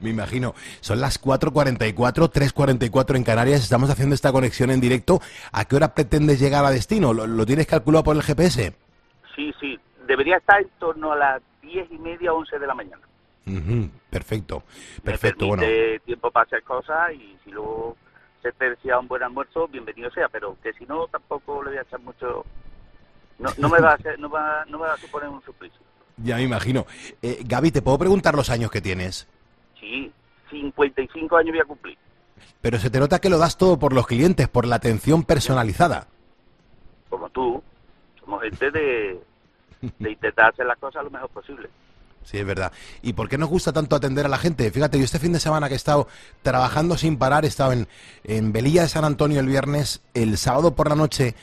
Me 0.00 0.10
imagino. 0.10 0.54
Son 0.80 1.00
las 1.00 1.20
4.44, 1.22 2.30
3.44 2.30 3.16
en 3.16 3.24
Canarias. 3.24 3.62
Estamos 3.62 3.90
haciendo 3.90 4.14
esta 4.14 4.32
conexión 4.32 4.70
en 4.70 4.80
directo. 4.80 5.20
¿A 5.52 5.64
qué 5.64 5.76
hora 5.76 5.94
pretendes 5.94 6.40
llegar 6.40 6.64
a 6.64 6.70
destino? 6.70 7.12
¿Lo, 7.12 7.26
lo 7.26 7.46
tienes 7.46 7.66
calculado 7.66 8.04
por 8.04 8.16
el 8.16 8.22
GPS? 8.22 8.74
Sí, 9.36 9.52
sí, 9.60 9.78
debería 10.06 10.36
estar 10.36 10.60
en 10.60 10.68
torno 10.78 11.12
a 11.12 11.16
las 11.16 11.42
diez 11.62 11.86
y 11.90 11.98
media, 11.98 12.32
once 12.32 12.58
de 12.58 12.66
la 12.66 12.74
mañana. 12.74 13.02
Perfecto. 14.10 14.62
Me 14.96 15.02
Perfecto, 15.02 15.46
bueno. 15.46 15.62
tiempo 16.04 16.30
para 16.30 16.44
hacer 16.44 16.62
cosas 16.62 17.12
y 17.14 17.36
si 17.44 17.50
luego 17.50 17.96
se 18.42 18.52
tercia 18.52 18.98
un 18.98 19.08
buen 19.08 19.22
almuerzo, 19.22 19.68
bienvenido 19.68 20.10
sea, 20.10 20.28
pero 20.28 20.56
que 20.62 20.72
si 20.74 20.84
no, 20.84 21.06
tampoco 21.08 21.62
le 21.62 21.70
voy 21.70 21.78
a 21.78 21.82
echar 21.82 22.00
mucho... 22.00 22.44
No, 23.38 23.50
no 23.58 23.68
me 23.68 23.80
va 23.80 23.92
a 23.92 23.94
hacer- 23.94 24.18
no 24.18 24.28
va, 24.28 24.64
no 24.68 24.78
me 24.78 24.86
va 24.86 24.94
a 24.94 24.98
suponer 24.98 25.28
un 25.28 25.42
suplicio. 25.42 25.80
Ya 26.18 26.36
me 26.36 26.42
imagino. 26.42 26.86
Eh, 27.22 27.38
Gaby, 27.42 27.70
¿te 27.72 27.80
puedo 27.80 27.98
preguntar 27.98 28.34
los 28.34 28.50
años 28.50 28.70
que 28.70 28.82
tienes? 28.82 29.26
Sí, 29.82 30.12
55 30.50 31.36
años 31.36 31.50
voy 31.50 31.60
a 31.60 31.64
cumplir. 31.64 31.98
Pero 32.60 32.78
se 32.78 32.88
te 32.88 33.00
nota 33.00 33.20
que 33.20 33.28
lo 33.28 33.38
das 33.38 33.58
todo 33.58 33.78
por 33.78 33.92
los 33.92 34.06
clientes, 34.06 34.48
por 34.48 34.64
la 34.66 34.76
atención 34.76 35.24
personalizada. 35.24 36.06
como 37.08 37.28
tú, 37.30 37.60
somos 38.20 38.42
gente 38.42 38.70
de, 38.70 39.20
de 39.98 40.10
intentar 40.10 40.52
hacer 40.52 40.66
las 40.66 40.78
cosas 40.78 41.02
lo 41.02 41.10
mejor 41.10 41.28
posible. 41.30 41.68
Sí, 42.22 42.38
es 42.38 42.46
verdad. 42.46 42.70
¿Y 43.02 43.14
por 43.14 43.28
qué 43.28 43.36
nos 43.36 43.48
gusta 43.48 43.72
tanto 43.72 43.96
atender 43.96 44.26
a 44.26 44.28
la 44.28 44.38
gente? 44.38 44.70
Fíjate, 44.70 44.96
yo 44.98 45.04
este 45.04 45.18
fin 45.18 45.32
de 45.32 45.40
semana 45.40 45.66
que 45.66 45.74
he 45.74 45.76
estado 45.76 46.06
trabajando 46.42 46.96
sin 46.96 47.18
parar, 47.18 47.44
he 47.44 47.48
estado 47.48 47.72
en, 47.72 47.88
en 48.22 48.52
Velilla 48.52 48.82
de 48.82 48.88
San 48.88 49.04
Antonio 49.04 49.40
el 49.40 49.48
viernes, 49.48 50.02
el 50.14 50.38
sábado 50.38 50.76
por 50.76 50.88
la 50.88 50.94
noche 50.94 51.34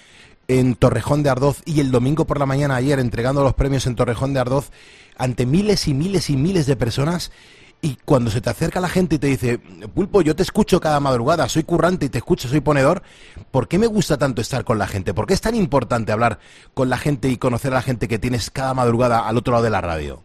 en 0.48 0.76
Torrejón 0.76 1.22
de 1.22 1.30
Ardoz 1.30 1.62
y 1.66 1.82
el 1.82 1.92
domingo 1.92 2.26
por 2.26 2.40
la 2.40 2.46
mañana 2.46 2.76
ayer 2.76 2.98
entregando 3.00 3.44
los 3.44 3.54
premios 3.56 3.86
en 3.88 3.96
Torrejón 3.96 4.34
de 4.34 4.40
Ardoz 4.40 4.72
ante 5.18 5.46
miles 5.46 5.88
y 5.88 5.94
miles 5.94 6.30
y 6.30 6.38
miles 6.38 6.66
de 6.66 6.78
personas. 6.78 7.32
Y 7.82 7.96
cuando 8.04 8.30
se 8.30 8.42
te 8.42 8.50
acerca 8.50 8.82
la 8.82 8.90
gente 8.90 9.16
y 9.16 9.20
te 9.20 9.28
dice, 9.28 9.58
Pulpo, 9.58 10.22
yo 10.22 10.36
te 10.36 10.44
escucho 10.44 10.82
cada 10.82 11.00
madrugada, 11.00 11.48
soy 11.48 11.64
currante 11.64 12.08
y 12.08 12.10
te 12.10 12.18
escucho, 12.18 12.50
soy 12.50 12.60
ponedor, 12.60 13.02
¿por 13.52 13.70
qué 13.70 13.80
me 13.80 13.88
gusta 13.88 14.18
tanto 14.18 14.42
estar 14.42 14.66
con 14.66 14.78
la 14.78 14.86
gente? 14.86 15.14
¿Por 15.14 15.26
qué 15.26 15.34
es 15.34 15.42
tan 15.42 15.56
importante 15.56 16.12
hablar 16.12 16.40
con 16.74 16.90
la 16.90 16.98
gente 16.98 17.30
y 17.30 17.38
conocer 17.38 17.72
a 17.72 17.76
la 17.76 17.82
gente 17.82 18.10
que 18.10 18.20
tienes 18.20 18.52
cada 18.52 18.74
madrugada 18.74 19.26
al 19.26 19.38
otro 19.38 19.54
lado 19.54 19.64
de 19.64 19.70
la 19.70 19.80
radio? 19.80 20.22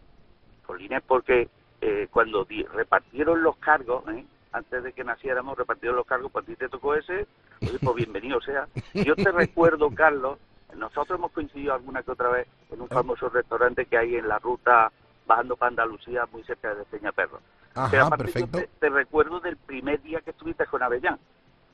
Polines, 0.66 1.02
porque 1.06 1.48
eh, 1.80 2.08
cuando 2.10 2.44
repartieron 2.72 3.42
los 3.44 3.56
cargos, 3.58 4.02
¿eh? 4.08 4.24
antes 4.50 4.82
de 4.82 4.92
que 4.92 5.04
naciéramos, 5.04 5.56
repartieron 5.56 5.96
los 5.96 6.06
cargos, 6.06 6.32
pues 6.32 6.44
a 6.44 6.46
ti 6.46 6.56
te 6.56 6.68
tocó 6.68 6.96
ese, 6.96 7.26
oye, 7.62 7.78
pues 7.80 7.94
bienvenido 7.94 8.40
sea. 8.40 8.66
Yo 8.94 9.14
te 9.14 9.30
recuerdo, 9.32 9.90
Carlos, 9.90 10.38
nosotros 10.76 11.18
hemos 11.18 11.30
coincidido 11.30 11.74
alguna 11.74 12.02
que 12.02 12.10
otra 12.10 12.30
vez 12.30 12.48
en 12.72 12.80
un 12.80 12.88
famoso 12.88 13.28
restaurante 13.28 13.86
que 13.86 13.96
hay 13.96 14.16
en 14.16 14.26
la 14.26 14.40
ruta 14.40 14.90
bajando 15.26 15.56
para 15.56 15.70
Andalucía, 15.70 16.26
muy 16.32 16.42
cerca 16.44 16.74
de 16.74 16.84
Peñaperro. 16.84 17.40
Ajá, 17.74 17.88
Pero 17.90 18.04
aparte 18.06 18.24
perfecto. 18.24 18.58
yo 18.58 18.64
te, 18.64 18.70
te 18.78 18.88
recuerdo 18.88 19.40
del 19.40 19.56
primer 19.56 20.00
día 20.02 20.20
que 20.20 20.30
estuviste 20.30 20.66
con 20.66 20.82
Avellán. 20.82 21.18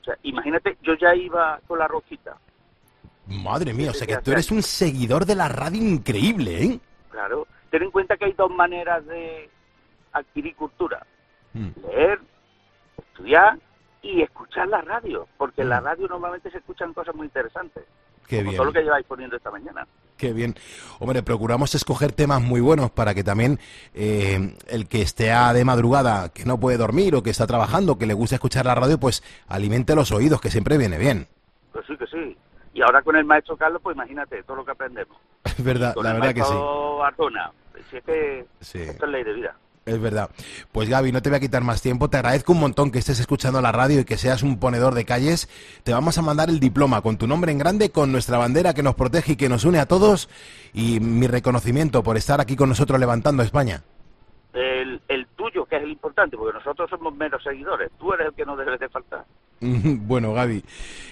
O 0.01 0.03
sea, 0.03 0.15
imagínate, 0.23 0.77
yo 0.81 0.95
ya 0.95 1.13
iba 1.13 1.59
con 1.67 1.77
la 1.79 1.87
rosquita. 1.87 2.37
Madre 3.27 3.73
mía, 3.73 3.91
o 3.91 3.93
sea 3.93 4.07
que 4.07 4.17
tú 4.17 4.31
eres 4.31 4.49
un 4.51 4.63
seguidor 4.63 5.25
de 5.25 5.35
la 5.35 5.47
radio 5.47 5.81
increíble, 5.81 6.63
¿eh? 6.63 6.79
Claro. 7.11 7.47
Ten 7.69 7.83
en 7.83 7.91
cuenta 7.91 8.17
que 8.17 8.25
hay 8.25 8.33
dos 8.33 8.49
maneras 8.51 9.05
de 9.05 9.49
adquirir 10.11 10.55
cultura. 10.55 11.05
Mm. 11.53 11.69
Leer, 11.87 12.19
estudiar 12.97 13.59
y 14.01 14.21
escuchar 14.23 14.67
la 14.67 14.81
radio. 14.81 15.27
Porque 15.37 15.61
en 15.61 15.69
la 15.69 15.79
Mm. 15.79 15.83
radio 15.85 16.07
normalmente 16.07 16.49
se 16.51 16.57
escuchan 16.57 16.93
cosas 16.93 17.13
muy 17.15 17.27
interesantes. 17.27 17.83
Qué 18.27 18.37
como 18.37 18.51
bien. 18.51 18.57
todo 18.57 18.65
lo 18.65 18.73
que 18.73 18.81
lleváis 18.83 19.05
poniendo 19.05 19.35
esta 19.35 19.51
mañana. 19.51 19.85
Qué 20.17 20.33
bien. 20.33 20.55
Hombre, 20.99 21.23
procuramos 21.23 21.73
escoger 21.73 22.11
temas 22.11 22.41
muy 22.41 22.61
buenos 22.61 22.91
para 22.91 23.13
que 23.15 23.23
también 23.23 23.59
eh, 23.95 24.55
el 24.67 24.87
que 24.87 25.01
esté 25.01 25.31
de 25.53 25.65
madrugada, 25.65 26.29
que 26.29 26.45
no 26.45 26.59
puede 26.59 26.77
dormir 26.77 27.15
o 27.15 27.23
que 27.23 27.31
está 27.31 27.47
trabajando, 27.47 27.97
que 27.97 28.05
le 28.05 28.13
gusta 28.13 28.35
escuchar 28.35 28.65
la 28.67 28.75
radio, 28.75 28.99
pues 28.99 29.23
alimente 29.47 29.95
los 29.95 30.11
oídos, 30.11 30.39
que 30.39 30.51
siempre 30.51 30.77
viene 30.77 30.97
bien. 30.99 31.27
Pues 31.73 31.85
sí, 31.87 31.97
que 31.97 32.05
sí. 32.05 32.37
Y 32.73 32.81
ahora 32.81 33.01
con 33.01 33.15
el 33.15 33.25
maestro 33.25 33.57
Carlos, 33.57 33.81
pues 33.83 33.95
imagínate 33.95 34.43
todo 34.43 34.57
lo 34.57 34.65
que 34.65 34.71
aprendemos. 34.71 35.17
Es 35.43 35.63
verdad, 35.63 35.93
Con 35.95 36.03
la 36.03 36.11
el 36.11 36.21
verdad 36.21 36.35
que 36.35 36.43
sí. 36.43 36.53
Ardona. 37.03 37.51
Si 37.89 37.97
es 37.97 38.03
que 38.03 38.45
Sí. 38.59 38.77
esto 38.79 39.05
es 39.05 39.11
ley 39.11 39.23
de 39.23 39.33
vida. 39.33 39.55
Es 39.85 39.99
verdad. 39.99 40.29
Pues 40.71 40.89
Gaby, 40.89 41.11
no 41.11 41.21
te 41.21 41.29
voy 41.29 41.37
a 41.37 41.39
quitar 41.39 41.63
más 41.63 41.81
tiempo. 41.81 42.09
Te 42.09 42.17
agradezco 42.17 42.51
un 42.53 42.59
montón 42.59 42.91
que 42.91 42.99
estés 42.99 43.19
escuchando 43.19 43.61
la 43.61 43.71
radio 43.71 44.01
y 44.01 44.05
que 44.05 44.17
seas 44.17 44.43
un 44.43 44.59
ponedor 44.59 44.93
de 44.93 45.05
calles. 45.05 45.49
Te 45.83 45.91
vamos 45.91 46.17
a 46.17 46.21
mandar 46.21 46.49
el 46.49 46.59
diploma 46.59 47.01
con 47.01 47.17
tu 47.17 47.25
nombre 47.25 47.51
en 47.51 47.57
grande, 47.57 47.89
con 47.89 48.11
nuestra 48.11 48.37
bandera 48.37 48.75
que 48.75 48.83
nos 48.83 48.93
protege 48.93 49.33
y 49.33 49.35
que 49.37 49.49
nos 49.49 49.65
une 49.65 49.79
a 49.79 49.87
todos. 49.87 50.29
Y 50.73 50.99
mi 50.99 51.25
reconocimiento 51.25 52.03
por 52.03 52.15
estar 52.15 52.39
aquí 52.39 52.55
con 52.55 52.69
nosotros 52.69 52.99
levantando 52.99 53.41
a 53.41 53.45
España. 53.45 53.81
El, 54.53 55.01
el 55.07 55.25
tuyo, 55.35 55.65
que 55.65 55.77
es 55.77 55.83
el 55.83 55.91
importante, 55.91 56.37
porque 56.37 56.57
nosotros 56.57 56.87
somos 56.89 57.15
menos 57.15 57.41
seguidores. 57.41 57.89
Tú 57.97 58.13
eres 58.13 58.27
el 58.27 58.33
que 58.33 58.45
no 58.45 58.55
debes 58.55 58.79
de 58.79 58.89
faltar. 58.89 59.25
Bueno, 59.61 60.33
Gaby, 60.33 60.63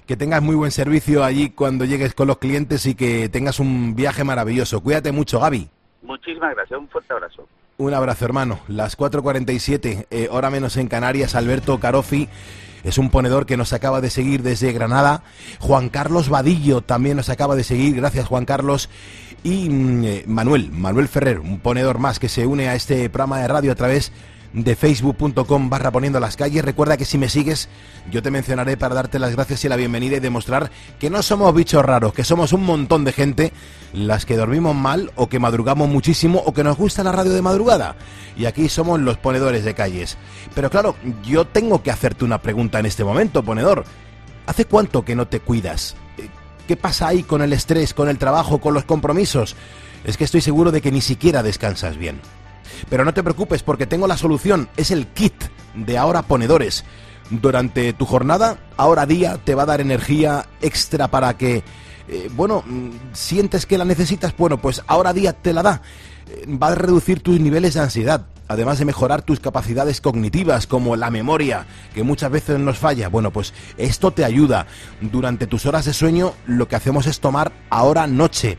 que 0.05 0.17
tengas 0.17 0.41
muy 0.41 0.55
buen 0.55 0.71
servicio 0.71 1.23
allí 1.23 1.51
cuando 1.51 1.85
llegues 1.85 2.13
con 2.13 2.27
los 2.27 2.37
clientes 2.37 2.85
y 2.85 2.95
que 2.95 3.29
tengas 3.29 3.59
un 3.59 3.95
viaje 3.95 4.23
maravilloso. 4.23 4.81
Cuídate 4.81 5.11
mucho, 5.11 5.39
Gaby. 5.39 5.69
Muchísimas 6.01 6.55
gracias. 6.55 6.79
Un 6.79 6.87
fuerte 6.89 7.13
abrazo. 7.13 7.47
Un 7.79 7.93
abrazo, 7.93 8.25
hermano. 8.25 8.59
Las 8.67 8.97
4.47, 8.97 10.07
eh, 10.11 10.27
hora 10.29 10.49
menos 10.49 10.75
en 10.75 10.89
Canarias, 10.89 11.33
Alberto 11.33 11.79
Carofi 11.79 12.27
es 12.83 12.97
un 12.97 13.09
ponedor 13.09 13.45
que 13.45 13.55
nos 13.55 13.71
acaba 13.71 14.01
de 14.01 14.09
seguir 14.09 14.43
desde 14.43 14.73
Granada. 14.73 15.23
Juan 15.59 15.87
Carlos 15.87 16.27
Vadillo 16.27 16.81
también 16.81 17.15
nos 17.15 17.29
acaba 17.29 17.55
de 17.55 17.63
seguir. 17.63 17.95
Gracias, 17.95 18.27
Juan 18.27 18.43
Carlos. 18.43 18.89
Y 19.43 19.69
mm, 19.69 20.03
eh, 20.03 20.23
Manuel, 20.27 20.71
Manuel 20.73 21.07
Ferrer, 21.07 21.39
un 21.39 21.61
ponedor 21.61 21.99
más 21.99 22.19
que 22.19 22.27
se 22.27 22.45
une 22.45 22.67
a 22.67 22.75
este 22.75 23.09
programa 23.09 23.39
de 23.39 23.47
radio 23.47 23.71
a 23.71 23.75
través 23.75 24.11
facebook.com 24.53 25.69
barra 25.69 25.91
poniendo 25.91 26.19
las 26.19 26.35
calles. 26.35 26.65
Recuerda 26.65 26.97
que 26.97 27.05
si 27.05 27.17
me 27.17 27.29
sigues, 27.29 27.69
yo 28.11 28.21
te 28.21 28.31
mencionaré 28.31 28.77
para 28.77 28.95
darte 28.95 29.19
las 29.19 29.35
gracias 29.35 29.63
y 29.65 29.69
la 29.69 29.75
bienvenida 29.75 30.17
y 30.17 30.19
demostrar 30.19 30.71
que 30.99 31.09
no 31.09 31.21
somos 31.21 31.53
bichos 31.53 31.85
raros, 31.85 32.13
que 32.13 32.23
somos 32.23 32.53
un 32.53 32.63
montón 32.63 33.03
de 33.03 33.11
gente 33.11 33.53
las 33.93 34.25
que 34.25 34.37
dormimos 34.37 34.75
mal 34.75 35.11
o 35.15 35.29
que 35.29 35.39
madrugamos 35.39 35.89
muchísimo 35.89 36.41
o 36.45 36.53
que 36.53 36.63
nos 36.63 36.77
gusta 36.77 37.03
la 37.03 37.11
radio 37.11 37.31
de 37.31 37.41
madrugada. 37.41 37.95
Y 38.37 38.45
aquí 38.45 38.69
somos 38.69 38.99
los 38.99 39.17
ponedores 39.17 39.63
de 39.63 39.73
calles. 39.73 40.17
Pero 40.55 40.69
claro, 40.69 40.95
yo 41.23 41.45
tengo 41.45 41.83
que 41.83 41.91
hacerte 41.91 42.25
una 42.25 42.41
pregunta 42.41 42.79
en 42.79 42.85
este 42.85 43.03
momento, 43.03 43.43
ponedor. 43.43 43.83
¿Hace 44.45 44.65
cuánto 44.65 45.05
que 45.05 45.15
no 45.15 45.27
te 45.27 45.41
cuidas? 45.41 45.95
Eh, 46.17 46.27
¿Qué 46.67 46.75
pasa 46.75 47.07
ahí 47.07 47.23
con 47.23 47.41
el 47.41 47.53
estrés, 47.53 47.93
con 47.93 48.09
el 48.09 48.17
trabajo, 48.17 48.59
con 48.59 48.73
los 48.73 48.85
compromisos? 48.85 49.55
Es 50.03 50.17
que 50.17 50.23
estoy 50.23 50.41
seguro 50.41 50.71
de 50.71 50.81
que 50.81 50.91
ni 50.91 51.01
siquiera 51.01 51.43
descansas 51.43 51.97
bien. 51.97 52.19
Pero 52.89 53.05
no 53.05 53.13
te 53.13 53.23
preocupes 53.23 53.63
porque 53.63 53.87
tengo 53.87 54.07
la 54.07 54.17
solución. 54.17 54.69
Es 54.77 54.91
el 54.91 55.07
kit 55.07 55.33
de 55.75 55.97
ahora 55.97 56.23
ponedores. 56.23 56.83
Durante 57.29 57.93
tu 57.93 58.05
jornada, 58.05 58.57
ahora 58.75 59.05
día 59.05 59.37
te 59.43 59.53
va 59.53 59.63
a 59.63 59.67
dar 59.67 59.81
energía 59.81 60.47
extra 60.61 61.09
para 61.09 61.37
que, 61.37 61.63
eh, 62.07 62.29
bueno, 62.31 62.63
mm, 62.65 62.89
sientes 63.13 63.67
que 63.67 63.77
la 63.77 63.85
necesitas, 63.85 64.35
bueno, 64.35 64.57
pues 64.59 64.81
ahora 64.87 65.13
día 65.13 65.33
te 65.33 65.53
la 65.53 65.61
da. 65.61 65.81
Eh, 66.27 66.45
Va 66.47 66.67
a 66.69 66.75
reducir 66.75 67.21
tus 67.21 67.39
niveles 67.39 67.75
de 67.75 67.81
ansiedad, 67.81 68.25
además 68.47 68.79
de 68.79 68.85
mejorar 68.85 69.21
tus 69.21 69.39
capacidades 69.39 70.01
cognitivas 70.01 70.65
como 70.65 70.95
la 70.95 71.11
memoria, 71.11 71.67
que 71.93 72.01
muchas 72.01 72.31
veces 72.31 72.59
nos 72.59 72.79
falla. 72.79 73.09
Bueno, 73.09 73.31
pues 73.31 73.53
esto 73.77 74.09
te 74.09 74.25
ayuda. 74.25 74.65
Durante 74.99 75.45
tus 75.45 75.67
horas 75.67 75.85
de 75.85 75.93
sueño 75.93 76.33
lo 76.47 76.67
que 76.67 76.75
hacemos 76.75 77.05
es 77.05 77.19
tomar 77.19 77.51
ahora 77.69 78.07
noche 78.07 78.57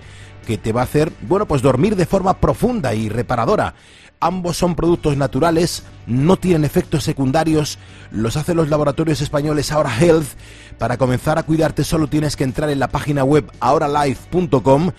que 0.51 0.59
te 0.59 0.73
va 0.73 0.81
a 0.81 0.85
hacer, 0.85 1.13
bueno, 1.29 1.47
pues 1.47 1.63
dormir 1.63 1.95
de 1.95 2.07
forma 2.07 2.41
profunda 2.41 2.93
y 2.93 3.09
reparadora. 3.09 3.75
Ambos 4.19 4.57
son 4.57 4.75
productos 4.75 5.17
naturales, 5.17 5.85
no 6.09 6.39
tienen 6.39 6.65
efectos 6.65 7.05
secundarios, 7.05 7.79
los 8.11 8.37
hacen 8.37 8.57
los 8.57 8.69
laboratorios 8.69 9.21
españoles 9.21 9.71
Ahora 9.71 9.97
Health. 9.97 10.27
Para 10.77 10.99
comenzar 10.99 11.39
a 11.39 11.45
cuidarte 11.45 11.85
solo 11.85 12.09
tienes 12.09 12.35
que 12.35 12.43
entrar 12.43 12.69
en 12.69 12.81
la 12.81 12.89
página 12.89 13.23
web 13.23 13.49
ahoralife.com. 13.61 14.91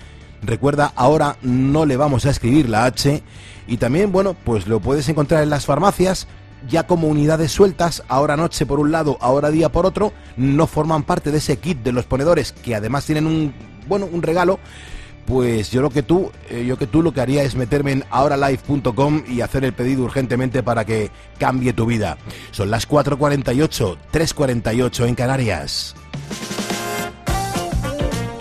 Recuerda, 0.41 0.93
ahora 0.95 1.35
no 1.41 1.85
le 1.85 1.97
vamos 1.97 2.25
a 2.25 2.29
escribir 2.29 2.69
la 2.69 2.85
H. 2.85 3.21
Y 3.67 3.75
también, 3.75 4.13
bueno, 4.13 4.37
pues 4.45 4.67
lo 4.67 4.79
puedes 4.79 5.09
encontrar 5.09 5.43
en 5.43 5.49
las 5.49 5.65
farmacias 5.65 6.29
ya 6.69 6.87
como 6.87 7.09
unidades 7.09 7.51
sueltas, 7.51 8.03
ahora 8.07 8.37
noche 8.37 8.65
por 8.65 8.79
un 8.79 8.93
lado, 8.93 9.17
ahora 9.19 9.51
día 9.51 9.69
por 9.69 9.85
otro, 9.85 10.13
no 10.37 10.65
forman 10.65 11.03
parte 11.03 11.29
de 11.31 11.39
ese 11.39 11.57
kit 11.57 11.79
de 11.79 11.91
los 11.91 12.05
ponedores 12.05 12.53
que 12.53 12.73
además 12.73 13.05
tienen 13.05 13.27
un, 13.27 13.53
bueno, 13.87 14.07
un 14.09 14.21
regalo 14.21 14.59
pues 15.25 15.71
yo 15.71 15.81
lo 15.81 15.89
que 15.89 16.03
tú, 16.03 16.31
eh, 16.49 16.65
yo 16.65 16.77
que 16.77 16.87
tú 16.87 17.01
lo 17.01 17.13
que 17.13 17.21
haría 17.21 17.43
es 17.43 17.55
meterme 17.55 17.91
en 17.91 18.05
ahoralife.com 18.09 19.23
y 19.27 19.41
hacer 19.41 19.63
el 19.65 19.73
pedido 19.73 20.03
urgentemente 20.03 20.63
para 20.63 20.85
que 20.85 21.11
cambie 21.39 21.73
tu 21.73 21.85
vida. 21.85 22.17
Son 22.51 22.71
las 22.71 22.87
4:48, 22.87 23.97
3:48 24.11 25.07
en 25.07 25.15
Canarias. 25.15 25.95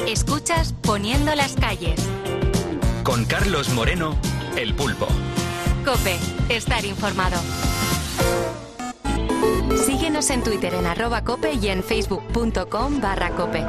Escuchas 0.07 0.75
Poniendo 0.83 1.35
las 1.37 1.55
calles. 1.55 2.01
Con 3.05 3.25
Carlos 3.25 3.69
Moreno, 3.71 4.17
el 4.57 4.75
pulpo. 4.75 5.07
Cope, 5.85 6.17
estar 6.49 6.85
informado. 6.85 7.41
Síguenos 9.87 10.31
en 10.31 10.43
Twitter 10.43 10.75
en 10.75 10.87
arroba 10.87 11.23
cope 11.23 11.53
y 11.53 11.69
en 11.69 11.85
facebook.com 11.85 13.01
barra 13.01 13.31
cope. 13.31 13.65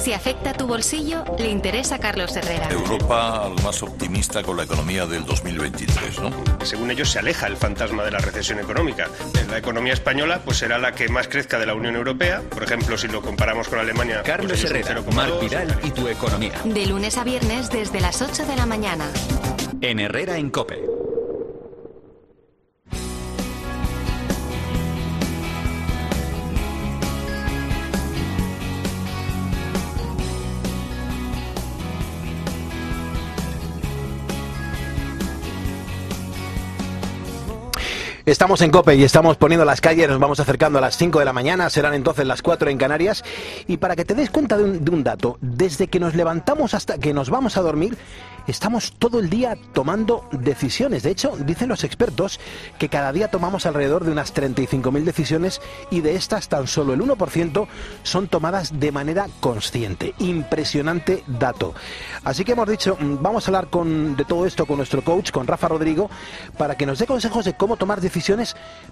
Si 0.00 0.14
afecta 0.14 0.54
tu 0.54 0.66
bolsillo, 0.66 1.24
le 1.38 1.50
interesa 1.50 1.96
a 1.96 1.98
Carlos 1.98 2.34
Herrera. 2.34 2.70
Europa 2.70 3.44
al 3.44 3.62
más 3.62 3.82
optimista 3.82 4.42
con 4.42 4.56
la 4.56 4.62
economía 4.62 5.04
del 5.04 5.26
2023, 5.26 6.20
¿no? 6.20 6.30
Según 6.64 6.90
ellos 6.90 7.10
se 7.10 7.18
aleja 7.18 7.46
el 7.46 7.58
fantasma 7.58 8.02
de 8.04 8.10
la 8.10 8.18
recesión 8.18 8.60
económica. 8.60 9.08
La 9.50 9.58
economía 9.58 9.92
española 9.92 10.40
pues 10.42 10.56
será 10.56 10.78
la 10.78 10.92
que 10.92 11.08
más 11.10 11.28
crezca 11.28 11.58
de 11.58 11.66
la 11.66 11.74
Unión 11.74 11.96
Europea. 11.96 12.40
Por 12.48 12.62
ejemplo, 12.62 12.96
si 12.96 13.08
lo 13.08 13.20
comparamos 13.20 13.68
con 13.68 13.78
Alemania. 13.78 14.22
Carlos 14.22 14.52
pues, 14.52 14.64
es 14.64 14.70
un 14.70 14.76
Herrera, 14.78 15.02
0,2. 15.02 15.14
Mar 15.14 15.32
Vidal 15.38 15.80
y 15.82 15.90
tu 15.90 16.08
economía. 16.08 16.54
De 16.64 16.86
lunes 16.86 17.18
a 17.18 17.24
viernes 17.24 17.68
desde 17.68 18.00
las 18.00 18.22
8 18.22 18.46
de 18.46 18.56
la 18.56 18.64
mañana. 18.64 19.04
En 19.82 20.00
Herrera 20.00 20.38
en 20.38 20.48
Cope. 20.48 20.99
Estamos 38.30 38.60
en 38.60 38.70
Cope 38.70 38.94
y 38.94 39.02
estamos 39.02 39.36
poniendo 39.38 39.64
las 39.64 39.80
calles, 39.80 40.08
nos 40.08 40.20
vamos 40.20 40.38
acercando 40.38 40.78
a 40.78 40.80
las 40.80 40.96
5 40.96 41.18
de 41.18 41.24
la 41.24 41.32
mañana, 41.32 41.68
serán 41.68 41.94
entonces 41.94 42.24
las 42.24 42.42
4 42.42 42.70
en 42.70 42.78
Canarias. 42.78 43.24
Y 43.66 43.78
para 43.78 43.96
que 43.96 44.04
te 44.04 44.14
des 44.14 44.30
cuenta 44.30 44.56
de 44.56 44.62
un, 44.62 45.02
dato, 45.02 45.36
desde 45.40 45.88
que 45.88 45.98
nos 45.98 46.14
levantamos 46.14 46.72
hasta 46.74 46.96
que 46.96 47.12
nos 47.12 47.28
vamos 47.28 47.56
a 47.56 47.62
dormir, 47.62 47.98
estamos 48.46 48.92
todo 48.92 49.18
el 49.18 49.30
día 49.30 49.58
tomando 49.72 50.28
decisiones. 50.30 51.02
De 51.02 51.10
hecho, 51.10 51.36
dicen 51.40 51.68
los 51.68 51.82
expertos 51.82 52.38
que 52.78 52.88
cada 52.88 53.12
día 53.12 53.32
tomamos 53.32 53.66
alrededor 53.66 54.04
de 54.04 54.12
unas 54.12 54.32
35.000 54.32 55.02
decisiones 55.02 55.60
y 55.90 56.00
de 56.00 56.14
estas 56.14 56.48
tan 56.48 56.68
solo 56.68 56.94
el 56.94 57.00
1% 57.00 57.66
son 58.04 58.28
tomadas 58.28 58.78
de 58.78 58.92
manera 58.92 59.26
consciente. 59.40 60.14
Impresionante 60.20 61.24
dato. 61.26 61.74
Así 62.22 62.44
que 62.44 62.52
hemos 62.52 62.68
dicho, 62.68 62.96
mm, 63.00 63.20
vamos 63.20 63.44
a 63.44 63.48
hablar 63.48 63.70
con, 63.70 64.14
de 64.16 64.24
todo 64.24 64.46
esto 64.46 64.66
con 64.66 64.76
nuestro 64.76 65.02
coach, 65.02 65.32
con 65.32 65.48
Rafa 65.48 65.66
Rodrigo, 65.66 66.08
para 66.56 66.76
que 66.76 66.86
nos 66.86 67.00
dé 67.00 67.06
consejos 67.06 67.44
de 67.44 67.56
cómo 67.56 67.76
tomar 67.76 68.00
decisiones, 68.00 68.19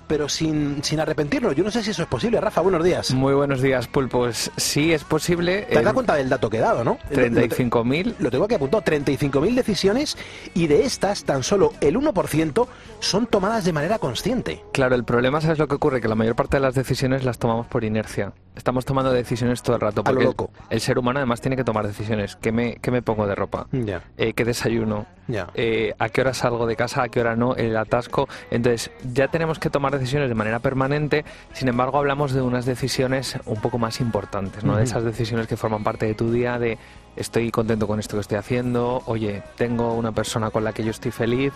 pero 0.07 0.29
sin, 0.29 0.83
sin 0.83 1.01
arrepentirnos. 1.01 1.55
Yo 1.55 1.63
no 1.65 1.71
sé 1.71 1.83
si 1.83 1.91
eso 1.91 2.03
es 2.03 2.09
posible. 2.09 2.41
Rafa, 2.41 2.61
buenos 2.63 2.83
días. 2.83 3.13
Muy 3.13 3.35
buenos 3.35 3.61
días, 3.61 3.87
Pulpos. 3.87 4.51
Sí, 4.57 4.93
es 4.93 5.05
posible. 5.05 5.67
Te 5.71 5.79
has 5.79 5.87
Eh, 5.87 5.93
cuenta 5.93 6.15
del 6.15 6.29
dato 6.29 6.49
que 6.49 6.57
he 6.57 6.61
dado, 6.61 6.83
¿no? 6.85 6.99
35.000. 7.11 8.15
Lo 8.19 8.31
tengo 8.31 8.45
aquí 8.45 8.55
apuntado, 8.55 8.83
35.000 8.83 9.55
decisiones 9.55 10.17
y 10.55 10.67
de 10.67 10.85
estas 10.85 11.25
tan 11.25 11.43
solo 11.43 11.73
el 11.81 11.97
1% 11.97 12.67
son 13.01 13.27
tomadas 13.27 13.65
de 13.65 13.73
manera 13.73 13.99
consciente. 13.99 14.63
Claro, 14.73 14.95
el 14.95 15.05
problema, 15.05 15.41
¿sabes 15.41 15.59
lo 15.59 15.69
que 15.69 15.75
ocurre? 15.75 16.01
Que 16.01 16.09
la 16.09 16.15
mayor 16.15 16.37
parte 16.37 16.57
de 16.57 16.63
las 16.63 16.75
decisiones 16.75 17.25
las 17.25 17.39
tomamos 17.39 17.67
por 17.67 17.85
inercia. 17.85 18.33
Estamos 18.57 18.85
tomando 18.85 19.13
decisiones 19.13 19.63
todo 19.63 19.77
el 19.77 19.81
rato. 19.83 20.01
A 20.05 20.11
lo 20.11 20.15
Porque 20.15 20.25
loco. 20.25 20.51
El, 20.69 20.77
el 20.77 20.81
ser 20.81 20.99
humano 20.99 21.19
además 21.21 21.41
tiene 21.41 21.57
que 21.57 21.65
tomar 21.65 21.87
decisiones. 21.87 22.35
¿Qué 22.37 22.51
me, 22.51 22.77
qué 22.77 22.91
me 22.91 23.03
pongo 23.03 23.27
de 23.27 23.35
ropa? 23.37 23.67
Ya. 23.73 24.03
Eh, 24.17 24.33
¿Qué 24.33 24.45
desayuno? 24.45 25.07
Ya. 25.29 25.49
Eh, 25.55 25.95
¿A 25.99 26.09
qué 26.09 26.23
hora 26.23 26.35
salgo 26.35 26.67
de 26.67 26.75
casa? 26.75 27.03
¿A 27.05 27.09
qué 27.09 27.21
hora 27.21 27.37
no? 27.37 27.55
El 27.55 27.77
atasco. 27.77 28.29
Entonces, 28.51 28.91
ya 29.19 29.27
tenemos 29.27 29.59
que 29.59 29.69
tomar 29.69 29.99
decisiones 29.99 30.29
de 30.29 30.37
manera 30.37 30.61
permanente. 30.61 31.25
Sin 31.53 31.67
embargo, 31.67 31.99
hablamos 31.99 32.33
de 32.33 32.41
unas 32.41 32.67
decisiones 32.67 33.37
un 33.47 33.61
poco 33.61 33.77
más 33.77 34.01
importantes, 34.01 34.63
¿no? 34.63 34.77
De 34.77 34.85
esas 34.85 35.03
decisiones 35.03 35.49
que 35.49 35.57
forman 35.57 35.83
parte 35.83 36.07
de 36.07 36.15
tu 36.15 36.31
día, 36.31 36.57
de 36.61 36.79
estoy 37.17 37.51
contento 37.51 37.89
con 37.89 37.99
esto 37.99 38.17
que 38.17 38.21
estoy 38.21 38.39
haciendo, 38.39 39.03
oye, 39.07 39.43
tengo 39.57 39.95
una 39.95 40.13
persona 40.13 40.51
con 40.51 40.63
la 40.63 40.73
que 40.73 40.85
yo 40.85 40.93
estoy 40.93 41.11
feliz. 41.11 41.53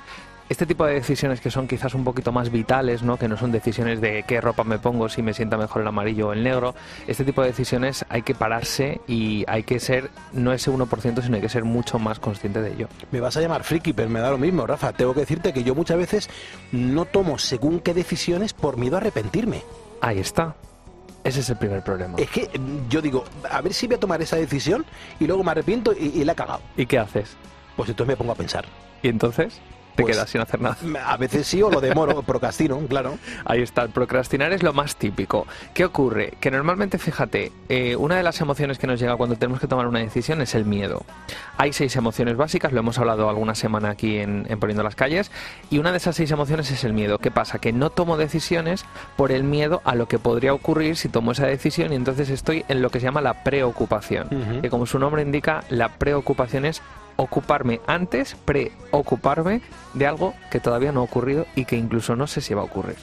Este 0.48 0.66
tipo 0.66 0.84
de 0.84 0.94
decisiones 0.94 1.40
que 1.40 1.50
son 1.50 1.66
quizás 1.66 1.94
un 1.94 2.04
poquito 2.04 2.30
más 2.30 2.50
vitales, 2.50 3.02
¿no? 3.02 3.16
que 3.16 3.28
no 3.28 3.36
son 3.36 3.52
decisiones 3.52 4.00
de 4.00 4.24
qué 4.26 4.40
ropa 4.40 4.64
me 4.64 4.78
pongo, 4.78 5.08
si 5.08 5.22
me 5.22 5.32
sienta 5.32 5.56
mejor 5.56 5.82
el 5.82 5.88
amarillo 5.88 6.28
o 6.28 6.32
el 6.32 6.42
negro, 6.42 6.74
este 7.06 7.24
tipo 7.24 7.40
de 7.42 7.48
decisiones 7.48 8.04
hay 8.08 8.22
que 8.22 8.34
pararse 8.34 9.00
y 9.06 9.44
hay 9.48 9.62
que 9.62 9.80
ser 9.80 10.10
no 10.32 10.52
ese 10.52 10.70
1%, 10.70 11.22
sino 11.22 11.36
hay 11.36 11.40
que 11.42 11.48
ser 11.48 11.64
mucho 11.64 11.98
más 11.98 12.18
consciente 12.18 12.60
de 12.60 12.72
ello. 12.72 12.88
Me 13.10 13.20
vas 13.20 13.36
a 13.36 13.40
llamar 13.40 13.64
friki, 13.64 13.92
pero 13.92 14.10
me 14.10 14.20
da 14.20 14.30
lo 14.30 14.38
mismo, 14.38 14.66
Rafa. 14.66 14.92
Tengo 14.92 15.14
que 15.14 15.20
decirte 15.20 15.52
que 15.52 15.64
yo 15.64 15.74
muchas 15.74 15.96
veces 15.96 16.28
no 16.70 17.06
tomo 17.06 17.38
según 17.38 17.80
qué 17.80 17.94
decisiones 17.94 18.52
por 18.52 18.76
miedo 18.76 18.96
a 18.96 19.00
arrepentirme. 19.00 19.62
Ahí 20.00 20.18
está. 20.18 20.54
Ese 21.24 21.40
es 21.40 21.50
el 21.50 21.56
primer 21.56 21.82
problema. 21.82 22.18
Es 22.18 22.28
que 22.30 22.50
mm, 22.58 22.88
yo 22.88 23.00
digo, 23.00 23.24
a 23.48 23.60
ver 23.60 23.72
si 23.72 23.86
voy 23.86 23.96
a 23.96 24.00
tomar 24.00 24.20
esa 24.20 24.36
decisión 24.36 24.84
y 25.20 25.26
luego 25.26 25.44
me 25.44 25.52
arrepiento 25.52 25.92
y, 25.92 26.08
y 26.08 26.24
la 26.24 26.32
he 26.32 26.36
cagado. 26.36 26.60
¿Y 26.76 26.86
qué 26.86 26.98
haces? 26.98 27.36
Pues 27.76 27.88
entonces 27.88 28.12
me 28.12 28.16
pongo 28.16 28.32
a 28.32 28.34
pensar. 28.36 28.64
¿Y 29.02 29.08
entonces? 29.08 29.60
Te 29.94 30.02
Pues, 30.02 30.16
quedas 30.16 30.30
sin 30.30 30.40
hacer 30.40 30.60
nada. 30.60 30.76
A 31.06 31.16
veces 31.16 31.46
sí 31.46 31.62
o 31.62 31.70
lo 31.70 31.80
demoro, 31.80 32.22
procrastino, 32.26 32.78
claro. 32.88 33.18
Ahí 33.44 33.60
está, 33.62 33.82
el 33.82 33.90
procrastinar 33.90 34.52
es 34.52 34.62
lo 34.62 34.72
más 34.72 34.96
típico. 34.96 35.46
¿Qué 35.74 35.84
ocurre? 35.84 36.34
Que 36.40 36.50
normalmente, 36.50 36.98
fíjate, 36.98 37.52
eh, 37.68 37.94
una 37.96 38.16
de 38.16 38.22
las 38.22 38.40
emociones 38.40 38.78
que 38.78 38.86
nos 38.86 38.98
llega 38.98 39.16
cuando 39.16 39.36
tenemos 39.36 39.60
que 39.60 39.66
tomar 39.66 39.86
una 39.86 39.98
decisión 39.98 40.40
es 40.40 40.54
el 40.54 40.64
miedo. 40.64 41.04
Hay 41.58 41.72
seis 41.72 41.94
emociones 41.96 42.36
básicas, 42.36 42.72
lo 42.72 42.80
hemos 42.80 42.98
hablado 42.98 43.28
alguna 43.28 43.54
semana 43.54 43.90
aquí 43.90 44.18
en, 44.18 44.46
en 44.48 44.58
Poniendo 44.58 44.82
las 44.82 44.94
Calles, 44.94 45.30
y 45.70 45.78
una 45.78 45.90
de 45.90 45.98
esas 45.98 46.16
seis 46.16 46.30
emociones 46.30 46.70
es 46.70 46.84
el 46.84 46.92
miedo. 46.94 47.18
¿Qué 47.18 47.30
pasa? 47.30 47.58
Que 47.58 47.72
no 47.72 47.90
tomo 47.90 48.16
decisiones 48.16 48.84
por 49.16 49.30
el 49.32 49.44
miedo 49.44 49.82
a 49.84 49.94
lo 49.94 50.08
que 50.08 50.18
podría 50.18 50.54
ocurrir 50.54 50.96
si 50.96 51.08
tomo 51.08 51.32
esa 51.32 51.46
decisión 51.46 51.92
y 51.92 51.96
entonces 51.96 52.30
estoy 52.30 52.64
en 52.68 52.80
lo 52.82 52.90
que 52.90 52.98
se 53.00 53.04
llama 53.04 53.20
la 53.20 53.44
preocupación. 53.44 54.28
Ujú. 54.30 54.62
Que 54.62 54.70
como 54.70 54.86
su 54.86 54.98
nombre 54.98 55.22
indica, 55.22 55.64
la 55.68 55.90
preocupación 55.90 56.64
es 56.64 56.80
ocuparme 57.16 57.80
antes, 57.86 58.36
preocuparme 58.44 59.62
de 59.94 60.06
algo 60.06 60.34
que 60.50 60.60
todavía 60.60 60.92
no 60.92 61.00
ha 61.00 61.04
ocurrido 61.04 61.46
y 61.54 61.64
que 61.64 61.76
incluso 61.76 62.16
no 62.16 62.26
sé 62.26 62.40
si 62.40 62.54
va 62.54 62.62
a 62.62 62.64
ocurrir. 62.64 62.96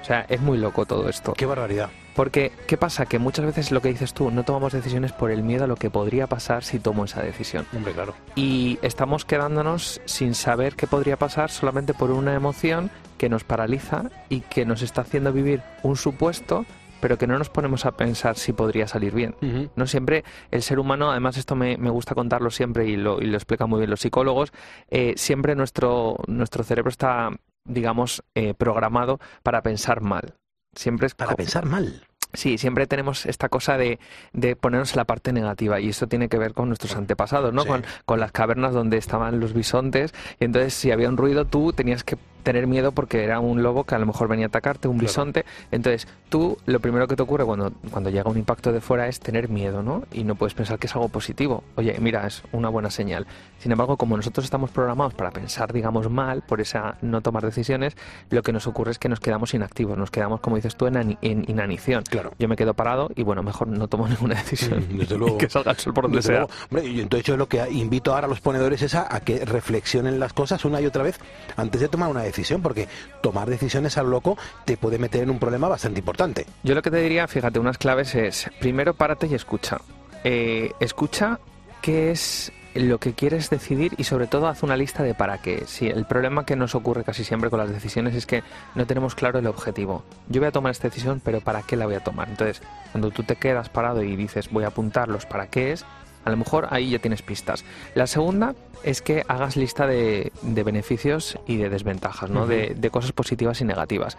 O 0.00 0.04
sea, 0.04 0.26
es 0.28 0.40
muy 0.40 0.58
loco 0.58 0.86
todo 0.86 1.08
esto. 1.08 1.32
Qué 1.34 1.46
barbaridad. 1.46 1.90
Porque, 2.14 2.52
¿qué 2.68 2.76
pasa? 2.76 3.06
Que 3.06 3.18
muchas 3.18 3.44
veces 3.44 3.72
lo 3.72 3.82
que 3.82 3.88
dices 3.88 4.14
tú, 4.14 4.30
no 4.30 4.44
tomamos 4.44 4.72
decisiones 4.72 5.12
por 5.12 5.32
el 5.32 5.42
miedo 5.42 5.64
a 5.64 5.66
lo 5.66 5.74
que 5.74 5.90
podría 5.90 6.28
pasar 6.28 6.62
si 6.62 6.78
tomo 6.78 7.04
esa 7.06 7.22
decisión. 7.22 7.66
Hombre, 7.74 7.92
claro. 7.92 8.14
Y 8.36 8.78
estamos 8.82 9.24
quedándonos 9.24 10.00
sin 10.04 10.34
saber 10.34 10.76
qué 10.76 10.86
podría 10.86 11.16
pasar 11.16 11.50
solamente 11.50 11.92
por 11.92 12.12
una 12.12 12.34
emoción 12.34 12.90
que 13.18 13.28
nos 13.28 13.42
paraliza 13.42 14.10
y 14.28 14.40
que 14.40 14.64
nos 14.64 14.82
está 14.82 15.00
haciendo 15.00 15.32
vivir 15.32 15.62
un 15.82 15.96
supuesto 15.96 16.64
pero 17.04 17.18
que 17.18 17.26
no 17.26 17.36
nos 17.36 17.50
ponemos 17.50 17.84
a 17.84 17.98
pensar 17.98 18.38
si 18.38 18.54
podría 18.54 18.88
salir 18.88 19.12
bien. 19.12 19.36
No 19.76 19.86
siempre 19.86 20.24
el 20.50 20.62
ser 20.62 20.78
humano, 20.78 21.10
además 21.10 21.36
esto 21.36 21.54
me, 21.54 21.76
me 21.76 21.90
gusta 21.90 22.14
contarlo 22.14 22.48
siempre 22.50 22.86
y 22.86 22.96
lo, 22.96 23.20
y 23.20 23.26
lo 23.26 23.36
explican 23.36 23.68
muy 23.68 23.80
bien 23.80 23.90
los 23.90 24.00
psicólogos, 24.00 24.54
eh, 24.88 25.12
siempre 25.18 25.54
nuestro, 25.54 26.16
nuestro 26.28 26.64
cerebro 26.64 26.88
está, 26.88 27.28
digamos, 27.66 28.24
eh, 28.34 28.54
programado 28.54 29.20
para 29.42 29.62
pensar 29.62 30.00
mal. 30.00 30.36
Siempre 30.74 31.08
es 31.08 31.14
Para 31.14 31.34
pensar 31.34 31.66
mal. 31.66 32.06
Sí, 32.34 32.58
siempre 32.58 32.86
tenemos 32.86 33.26
esta 33.26 33.48
cosa 33.48 33.76
de, 33.78 33.98
de 34.32 34.54
ponernos 34.56 34.94
la 34.96 35.04
parte 35.04 35.32
negativa 35.32 35.80
y 35.80 35.88
esto 35.88 36.06
tiene 36.06 36.28
que 36.28 36.38
ver 36.38 36.52
con 36.52 36.68
nuestros 36.68 36.94
antepasados, 36.96 37.52
¿no? 37.54 37.62
Sí. 37.62 37.68
Con, 37.68 37.84
con 38.04 38.20
las 38.20 38.32
cavernas 38.32 38.72
donde 38.74 38.96
estaban 38.98 39.40
los 39.40 39.52
bisontes 39.54 40.12
y 40.40 40.44
entonces 40.44 40.74
si 40.74 40.90
había 40.90 41.08
un 41.08 41.16
ruido 41.16 41.44
tú 41.46 41.72
tenías 41.72 42.04
que 42.04 42.16
tener 42.44 42.66
miedo 42.66 42.92
porque 42.92 43.24
era 43.24 43.40
un 43.40 43.62
lobo 43.62 43.84
que 43.84 43.94
a 43.94 43.98
lo 43.98 44.04
mejor 44.04 44.28
venía 44.28 44.44
a 44.44 44.48
atacarte, 44.48 44.86
un 44.86 44.98
Claro. 44.98 45.06
bisonte. 45.08 45.44
Entonces 45.70 46.06
tú 46.28 46.58
lo 46.66 46.78
primero 46.78 47.08
que 47.08 47.16
te 47.16 47.22
ocurre 47.22 47.42
cuando, 47.46 47.72
cuando 47.90 48.10
llega 48.10 48.28
un 48.30 48.36
impacto 48.36 48.70
de 48.70 48.82
fuera 48.82 49.08
es 49.08 49.18
tener 49.18 49.48
miedo, 49.48 49.82
¿no? 49.82 50.02
Y 50.12 50.24
no 50.24 50.34
puedes 50.34 50.52
pensar 50.52 50.78
que 50.78 50.86
es 50.86 50.94
algo 50.94 51.08
positivo. 51.08 51.64
Oye, 51.76 51.96
mira, 52.00 52.26
es 52.26 52.42
una 52.52 52.68
buena 52.68 52.90
señal. 52.90 53.26
Sin 53.60 53.72
embargo, 53.72 53.96
como 53.96 54.14
nosotros 54.18 54.44
estamos 54.44 54.70
programados 54.70 55.14
para 55.14 55.30
pensar, 55.30 55.72
digamos, 55.72 56.10
mal, 56.10 56.42
por 56.42 56.60
esa 56.60 56.98
no 57.00 57.22
tomar 57.22 57.44
decisiones, 57.46 57.96
lo 58.28 58.42
que 58.42 58.52
nos 58.52 58.66
ocurre 58.66 58.90
es 58.90 58.98
que 58.98 59.08
nos 59.08 59.20
quedamos 59.20 59.54
inactivos, 59.54 59.96
nos 59.96 60.10
quedamos, 60.10 60.40
como 60.40 60.56
dices 60.56 60.76
tú, 60.76 60.86
en 60.86 61.16
inanición. 61.22 62.02
Claro. 62.10 62.23
Yo 62.38 62.48
me 62.48 62.56
quedo 62.56 62.74
parado 62.74 63.10
y 63.14 63.22
bueno, 63.22 63.42
mejor 63.42 63.68
no 63.68 63.88
tomo 63.88 64.08
ninguna 64.08 64.34
decisión. 64.36 64.86
Mm, 64.90 64.98
desde 64.98 65.18
luego. 65.18 65.38
Que 65.38 65.48
salga 65.48 65.72
el 65.72 65.78
sol 65.78 65.92
por 65.94 66.04
donde 66.04 66.18
Desde 66.18 66.28
sea. 66.28 66.38
luego. 66.40 66.52
Hombre, 66.70 66.86
y 66.86 67.00
entonces 67.00 67.26
yo 67.26 67.36
lo 67.36 67.48
que 67.48 67.64
invito 67.70 68.14
ahora 68.14 68.26
a 68.26 68.28
los 68.28 68.40
ponedores 68.40 68.82
es 68.82 68.94
a, 68.94 69.14
a 69.14 69.20
que 69.20 69.44
reflexionen 69.44 70.18
las 70.20 70.32
cosas 70.32 70.64
una 70.64 70.80
y 70.80 70.86
otra 70.86 71.02
vez 71.02 71.18
antes 71.56 71.80
de 71.80 71.88
tomar 71.88 72.08
una 72.10 72.22
decisión, 72.22 72.62
porque 72.62 72.88
tomar 73.22 73.48
decisiones 73.48 73.96
a 73.98 74.02
lo 74.02 74.10
loco 74.10 74.36
te 74.64 74.76
puede 74.76 74.98
meter 74.98 75.22
en 75.22 75.30
un 75.30 75.38
problema 75.38 75.68
bastante 75.68 76.00
importante. 76.00 76.46
Yo 76.62 76.74
lo 76.74 76.82
que 76.82 76.90
te 76.90 76.98
diría, 76.98 77.26
fíjate, 77.28 77.58
unas 77.58 77.78
claves 77.78 78.14
es, 78.14 78.50
primero 78.60 78.94
párate 78.94 79.26
y 79.26 79.34
escucha. 79.34 79.78
Eh, 80.24 80.72
escucha 80.80 81.38
qué 81.82 82.10
es 82.10 82.50
lo 82.74 82.98
que 82.98 83.12
quieres 83.12 83.50
decidir 83.50 83.94
y 83.96 84.04
sobre 84.04 84.26
todo 84.26 84.48
haz 84.48 84.62
una 84.62 84.76
lista 84.76 85.02
de 85.02 85.14
para 85.14 85.38
qué. 85.38 85.64
Si 85.66 85.88
el 85.88 86.04
problema 86.04 86.44
que 86.44 86.56
nos 86.56 86.74
ocurre 86.74 87.04
casi 87.04 87.24
siempre 87.24 87.50
con 87.50 87.58
las 87.58 87.70
decisiones 87.70 88.14
es 88.14 88.26
que 88.26 88.42
no 88.74 88.86
tenemos 88.86 89.14
claro 89.14 89.38
el 89.38 89.46
objetivo. 89.46 90.04
Yo 90.28 90.40
voy 90.40 90.48
a 90.48 90.52
tomar 90.52 90.72
esta 90.72 90.88
decisión, 90.88 91.20
pero 91.24 91.40
¿para 91.40 91.62
qué 91.62 91.76
la 91.76 91.86
voy 91.86 91.94
a 91.94 92.00
tomar? 92.00 92.28
Entonces, 92.28 92.62
cuando 92.92 93.10
tú 93.10 93.22
te 93.22 93.36
quedas 93.36 93.68
parado 93.68 94.02
y 94.02 94.16
dices 94.16 94.50
voy 94.50 94.64
a 94.64 94.68
apuntar 94.68 95.08
los 95.08 95.26
para 95.26 95.46
qué 95.46 95.72
es, 95.72 95.84
a 96.24 96.30
lo 96.30 96.36
mejor 96.36 96.68
ahí 96.70 96.90
ya 96.90 96.98
tienes 96.98 97.22
pistas. 97.22 97.64
La 97.94 98.06
segunda 98.06 98.54
es 98.82 99.02
que 99.02 99.24
hagas 99.28 99.56
lista 99.56 99.86
de, 99.86 100.32
de 100.42 100.62
beneficios 100.62 101.38
y 101.46 101.56
de 101.56 101.68
desventajas, 101.68 102.30
¿no? 102.30 102.46
De, 102.46 102.74
de 102.74 102.90
cosas 102.90 103.12
positivas 103.12 103.60
y 103.60 103.64
negativas. 103.64 104.16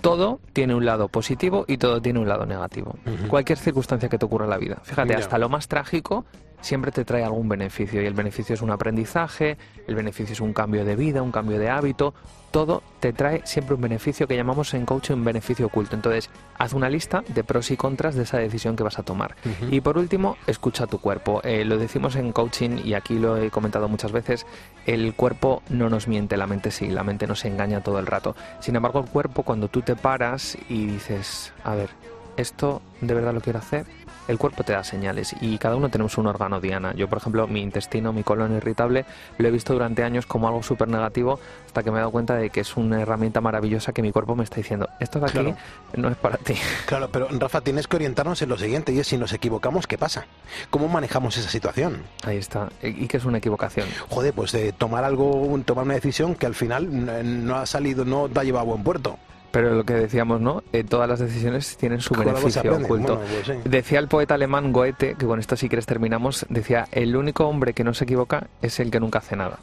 Todo 0.00 0.40
tiene 0.52 0.74
un 0.74 0.84
lado 0.84 1.08
positivo 1.08 1.64
y 1.66 1.78
todo 1.78 2.02
tiene 2.02 2.18
un 2.18 2.28
lado 2.28 2.44
negativo. 2.44 2.96
Cualquier 3.28 3.58
circunstancia 3.58 4.08
que 4.08 4.18
te 4.18 4.26
ocurra 4.26 4.44
en 4.44 4.50
la 4.50 4.58
vida. 4.58 4.78
Fíjate, 4.82 5.14
hasta 5.14 5.38
lo 5.38 5.48
más 5.48 5.68
trágico 5.68 6.26
siempre 6.60 6.92
te 6.92 7.04
trae 7.04 7.24
algún 7.24 7.48
beneficio. 7.48 8.02
Y 8.02 8.06
el 8.06 8.14
beneficio 8.14 8.54
es 8.54 8.62
un 8.62 8.70
aprendizaje, 8.70 9.56
el 9.86 9.94
beneficio 9.94 10.32
es 10.32 10.40
un 10.40 10.52
cambio 10.52 10.84
de 10.84 10.96
vida, 10.96 11.22
un 11.22 11.32
cambio 11.32 11.58
de 11.58 11.70
hábito. 11.70 12.14
Todo 12.50 12.82
te 13.00 13.12
trae 13.12 13.42
siempre 13.44 13.74
un 13.74 13.80
beneficio 13.82 14.26
que 14.26 14.36
llamamos 14.36 14.72
en 14.74 14.86
coaching 14.86 15.14
un 15.14 15.24
beneficio 15.24 15.66
oculto. 15.66 15.94
Entonces, 15.94 16.30
haz 16.58 16.72
una 16.72 16.88
lista 16.88 17.22
de 17.28 17.44
pros 17.44 17.70
y 17.70 17.76
contras 17.76 18.14
de 18.14 18.22
esa 18.22 18.38
decisión 18.38 18.76
que 18.76 18.82
vas 18.82 18.98
a 18.98 19.02
tomar. 19.02 19.36
Y 19.70 19.80
por 19.80 19.98
último, 19.98 20.36
escucha 20.46 20.86
tu 20.86 20.98
cuerpo. 20.98 21.40
Eh, 21.44 21.64
lo 21.64 21.76
decimos 21.76 22.16
en 22.16 22.32
coaching 22.32 22.78
y 22.84 22.94
aquí 22.94 23.18
lo 23.18 23.36
he 23.36 23.50
comentado 23.50 23.88
muchas 23.88 24.12
veces, 24.12 24.46
el 24.86 25.14
cuerpo 25.14 25.62
no 25.68 25.90
nos 25.90 26.08
miente, 26.08 26.36
la 26.36 26.46
mente 26.46 26.70
sí, 26.70 26.88
la 26.88 27.04
mente 27.04 27.26
nos 27.26 27.44
engaña 27.44 27.82
todo 27.82 27.98
el 27.98 28.06
rato. 28.06 28.34
Sin 28.60 28.76
embargo, 28.76 29.00
el 29.00 29.10
cuerpo 29.10 29.42
cuando 29.42 29.68
tú 29.68 29.82
te 29.82 29.96
paras 29.96 30.56
y 30.68 30.86
dices, 30.86 31.52
a 31.64 31.74
ver, 31.74 31.90
¿esto 32.36 32.82
de 33.00 33.14
verdad 33.14 33.34
lo 33.34 33.40
quiero 33.40 33.58
hacer? 33.58 33.86
El 34.28 34.38
cuerpo 34.38 34.64
te 34.64 34.72
da 34.72 34.82
señales 34.82 35.34
y 35.40 35.56
cada 35.58 35.76
uno 35.76 35.88
tenemos 35.88 36.18
un 36.18 36.26
órgano 36.26 36.60
diana. 36.60 36.92
Yo, 36.94 37.08
por 37.08 37.18
ejemplo, 37.18 37.46
mi 37.46 37.60
intestino, 37.62 38.12
mi 38.12 38.22
colon 38.24 38.56
irritable, 38.56 39.04
lo 39.38 39.46
he 39.48 39.50
visto 39.50 39.72
durante 39.72 40.02
años 40.02 40.26
como 40.26 40.48
algo 40.48 40.62
súper 40.62 40.88
negativo 40.88 41.38
hasta 41.66 41.82
que 41.82 41.90
me 41.90 41.98
he 41.98 42.00
dado 42.00 42.10
cuenta 42.10 42.34
de 42.34 42.50
que 42.50 42.60
es 42.60 42.76
una 42.76 43.00
herramienta 43.00 43.40
maravillosa 43.40 43.92
que 43.92 44.02
mi 44.02 44.10
cuerpo 44.12 44.34
me 44.34 44.44
está 44.44 44.56
diciendo, 44.56 44.88
esto 44.98 45.20
de 45.20 45.26
aquí 45.26 45.32
Claro. 45.34 45.56
no 45.96 46.08
es 46.08 46.16
para 46.16 46.38
ti. 46.38 46.54
Claro, 46.86 47.08
pero 47.10 47.28
Rafa, 47.38 47.60
tienes 47.60 47.86
que 47.86 47.96
orientarnos 47.96 48.40
en 48.42 48.48
lo 48.48 48.58
siguiente, 48.58 48.92
y 48.92 48.98
es 48.98 49.06
si 49.06 49.16
nos 49.16 49.32
equivocamos, 49.32 49.86
¿qué 49.86 49.98
pasa? 49.98 50.26
¿Cómo 50.70 50.88
manejamos 50.88 51.36
esa 51.36 51.48
situación? 51.50 52.02
Ahí 52.24 52.36
está. 52.38 52.68
¿Y 52.82 53.06
qué 53.06 53.18
es 53.18 53.24
una 53.24 53.38
equivocación? 53.38 53.86
Joder, 54.08 54.32
pues 54.34 54.52
de 54.52 54.72
tomar 54.72 55.04
algo, 55.04 55.56
tomar 55.64 55.84
una 55.84 55.94
decisión 55.94 56.34
que 56.34 56.46
al 56.46 56.54
final 56.54 56.84
n- 56.86 57.22
no 57.22 57.56
ha 57.56 57.66
salido, 57.66 58.04
no 58.04 58.28
te 58.28 58.40
ha 58.40 58.44
llevado 58.44 58.62
a 58.64 58.68
buen 58.70 58.82
puerto. 58.82 59.18
Pero 59.56 59.74
lo 59.74 59.84
que 59.84 59.94
decíamos, 59.94 60.38
¿no? 60.38 60.62
Eh, 60.74 60.84
todas 60.84 61.08
las 61.08 61.18
decisiones 61.18 61.78
tienen 61.78 62.02
su 62.02 62.12
beneficio 62.12 62.60
aprende. 62.60 62.84
oculto. 62.84 63.16
Bueno, 63.16 63.30
pues 63.42 63.46
sí. 63.46 63.68
Decía 63.68 64.00
el 64.00 64.06
poeta 64.06 64.34
alemán 64.34 64.70
Goethe, 64.70 65.14
que 65.14 65.24
con 65.24 65.40
esto 65.40 65.56
si 65.56 65.70
quieres 65.70 65.86
terminamos, 65.86 66.44
decía, 66.50 66.86
el 66.92 67.16
único 67.16 67.46
hombre 67.46 67.72
que 67.72 67.82
no 67.82 67.94
se 67.94 68.04
equivoca 68.04 68.48
es 68.60 68.78
el 68.80 68.90
que 68.90 69.00
nunca 69.00 69.20
hace 69.20 69.34
nada. 69.34 69.58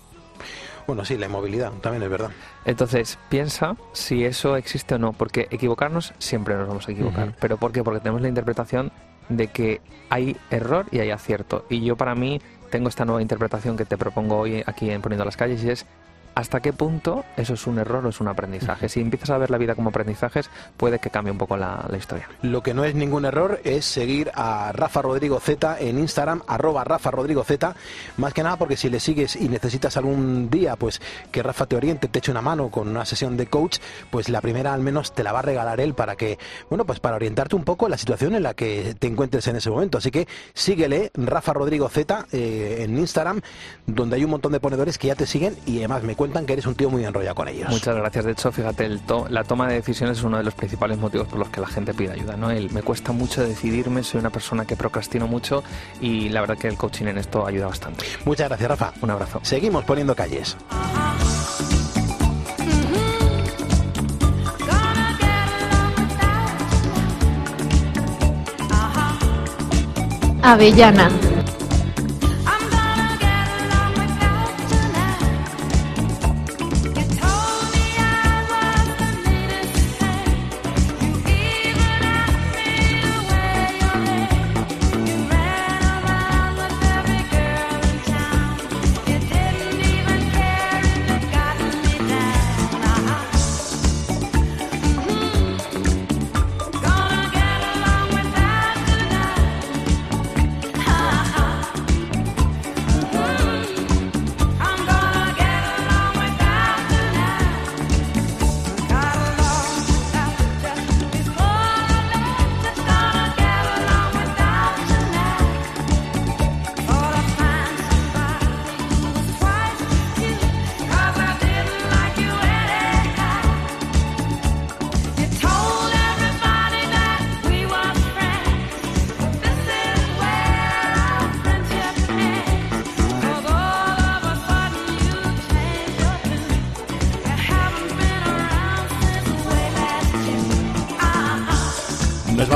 Bueno, 0.88 1.06
sí, 1.06 1.16
la 1.16 1.28
inmovilidad 1.28 1.72
también 1.74 2.02
es 2.02 2.10
verdad. 2.10 2.32
Entonces, 2.66 3.20
piensa 3.30 3.78
si 3.92 4.26
eso 4.26 4.56
existe 4.56 4.96
o 4.96 4.98
no, 4.98 5.14
porque 5.14 5.48
equivocarnos 5.52 6.16
siempre 6.18 6.56
nos 6.56 6.68
vamos 6.68 6.88
a 6.88 6.92
equivocar. 6.92 7.36
¿Pero 7.40 7.58
por 7.58 7.72
qué? 7.72 7.84
Porque 7.84 8.00
tenemos 8.00 8.24
la 8.24 8.30
interpretación 8.30 8.92
de 9.30 9.50
que 9.50 9.80
hay 10.10 10.36
error 10.50 10.88
y 10.90 11.02
hay 11.02 11.12
acierto. 11.12 11.66
Y 11.70 11.82
yo 11.82 11.98
para 11.98 12.16
mí 12.16 12.42
tengo 12.72 12.90
esta 12.90 13.06
nueva 13.06 13.22
interpretación 13.22 13.78
que 13.78 13.86
te 13.86 13.96
propongo 13.96 14.40
hoy 14.40 14.64
aquí 14.66 14.90
en 14.90 15.04
Poniendo 15.04 15.24
las 15.24 15.38
Calles 15.38 15.64
y 15.64 15.70
es 15.70 15.86
hasta 16.36 16.62
qué 16.62 16.74
punto 16.74 17.26
eso 17.38 17.54
es 17.54 17.68
un 17.68 17.80
error 17.80 18.06
o 18.06 18.10
es 18.10 18.20
un 18.20 18.28
aprendizaje. 18.28 18.90
Si 18.90 19.00
empiezas 19.00 19.30
a 19.30 19.38
ver 19.38 19.52
la 19.52 19.58
vida 19.58 19.76
como 19.76 19.90
aprendizajes, 19.90 20.50
puede 20.78 21.00
que 21.00 21.10
cambie 21.10 21.32
un 21.32 21.38
poco 21.38 21.58
la, 21.58 21.88
historia. 21.98 22.28
Lo 22.42 22.64
que 22.64 22.74
no 22.74 22.86
es 22.86 22.96
ningún 22.96 23.26
error 23.26 23.60
es 23.64 23.86
seguir 23.86 24.32
a 24.34 24.72
Rafa 24.72 25.02
Rodrigo 25.02 25.40
Z 25.40 25.80
en 25.80 26.00
Instagram, 26.00 26.42
arroba 26.48 26.84
Rafa 26.84 27.12
Rodrigo 27.12 27.44
Z, 27.44 27.76
más 28.18 28.34
que 28.34 28.42
nada 28.42 28.58
porque 28.58 28.78
si 28.78 28.90
le 28.90 29.00
sigues 29.00 29.36
y 29.36 29.48
necesitas 29.48 29.96
algún 29.96 30.50
día 30.50 30.76
pues 30.76 31.02
que 31.32 31.44
Rafa 31.44 31.68
te 31.68 31.76
oriente, 31.76 32.08
te 32.08 32.20
eche 32.20 32.32
una 32.32 32.42
mano 32.42 32.70
con 32.70 32.88
una 32.88 33.06
sesión 33.06 33.38
de 33.38 33.46
coach, 33.46 33.78
pues 34.10 34.30
la 34.30 34.42
primera 34.42 34.74
al 34.74 34.82
menos 34.82 35.14
te 35.14 35.24
la 35.24 35.32
va 35.32 35.40
a 35.40 35.44
regalar 35.44 35.80
él 35.80 35.94
para 35.94 36.16
que, 36.16 36.40
bueno, 36.70 36.86
pues 36.86 37.00
para 37.00 37.16
orientarte 37.16 37.56
un 37.56 37.64
poco 37.64 37.88
la 37.88 37.98
situación 37.98 38.34
en 38.36 38.44
la 38.44 38.56
que 38.56 38.96
te 38.98 39.08
encuentres 39.08 39.48
en 39.48 39.58
ese 39.58 39.70
momento. 39.70 40.00
Así 40.00 40.10
que 40.10 40.28
síguele, 40.54 41.12
Rafa 41.14 41.54
Rodrigo 41.54 41.90
Z, 41.90 42.26
eh, 42.32 42.78
en 42.80 42.98
Instagram, 42.98 43.42
donde 43.86 44.16
hay 44.16 44.24
un 44.24 44.32
montón 44.32 44.52
de 44.52 44.60
ponedores 44.60 44.98
que 44.98 45.08
ya 45.08 45.16
te 45.16 45.28
siguen 45.28 45.56
y 45.66 45.78
además 45.78 46.04
me 46.04 46.16
cuentan 46.16 46.23
que 46.32 46.54
eres 46.54 46.66
un 46.66 46.76
tío 46.76 46.90
muy 46.90 47.04
enrollado 47.06 47.36
con 47.36 47.48
ellos. 47.48 47.70
Muchas 47.70 47.96
gracias. 47.96 48.26
De 48.26 48.32
hecho, 48.32 48.52
fíjate, 48.52 48.86
el 48.86 49.02
to- 49.02 49.28
la 49.30 49.44
toma 49.44 49.68
de 49.68 49.76
decisiones 49.76 50.18
es 50.20 50.24
uno 50.24 50.38
de 50.38 50.44
los 50.44 50.54
principales 50.54 50.98
motivos 50.98 51.28
por 51.28 51.40
los 51.40 51.50
que 51.50 51.60
la 51.62 51.68
gente 51.68 51.94
pide 51.94 52.12
ayuda. 52.14 52.38
¿no? 52.38 52.50
El, 52.52 52.70
me 52.72 52.82
cuesta 52.82 53.12
mucho 53.12 53.44
decidirme, 53.44 54.04
soy 54.04 54.20
una 54.20 54.30
persona 54.30 54.66
que 54.66 54.76
procrastino 54.76 55.28
mucho 55.28 55.64
y 56.02 56.30
la 56.30 56.42
verdad 56.42 56.58
que 56.58 56.68
el 56.68 56.78
coaching 56.78 57.06
en 57.08 57.18
esto 57.18 57.46
ayuda 57.46 57.68
bastante. 57.68 58.06
Muchas 58.26 58.48
gracias, 58.50 58.70
Rafa. 58.70 58.94
Un 59.02 59.10
abrazo. 59.12 59.40
Seguimos 59.44 59.84
poniendo 59.84 60.16
calles. 60.16 60.56
Avellana. 70.42 71.10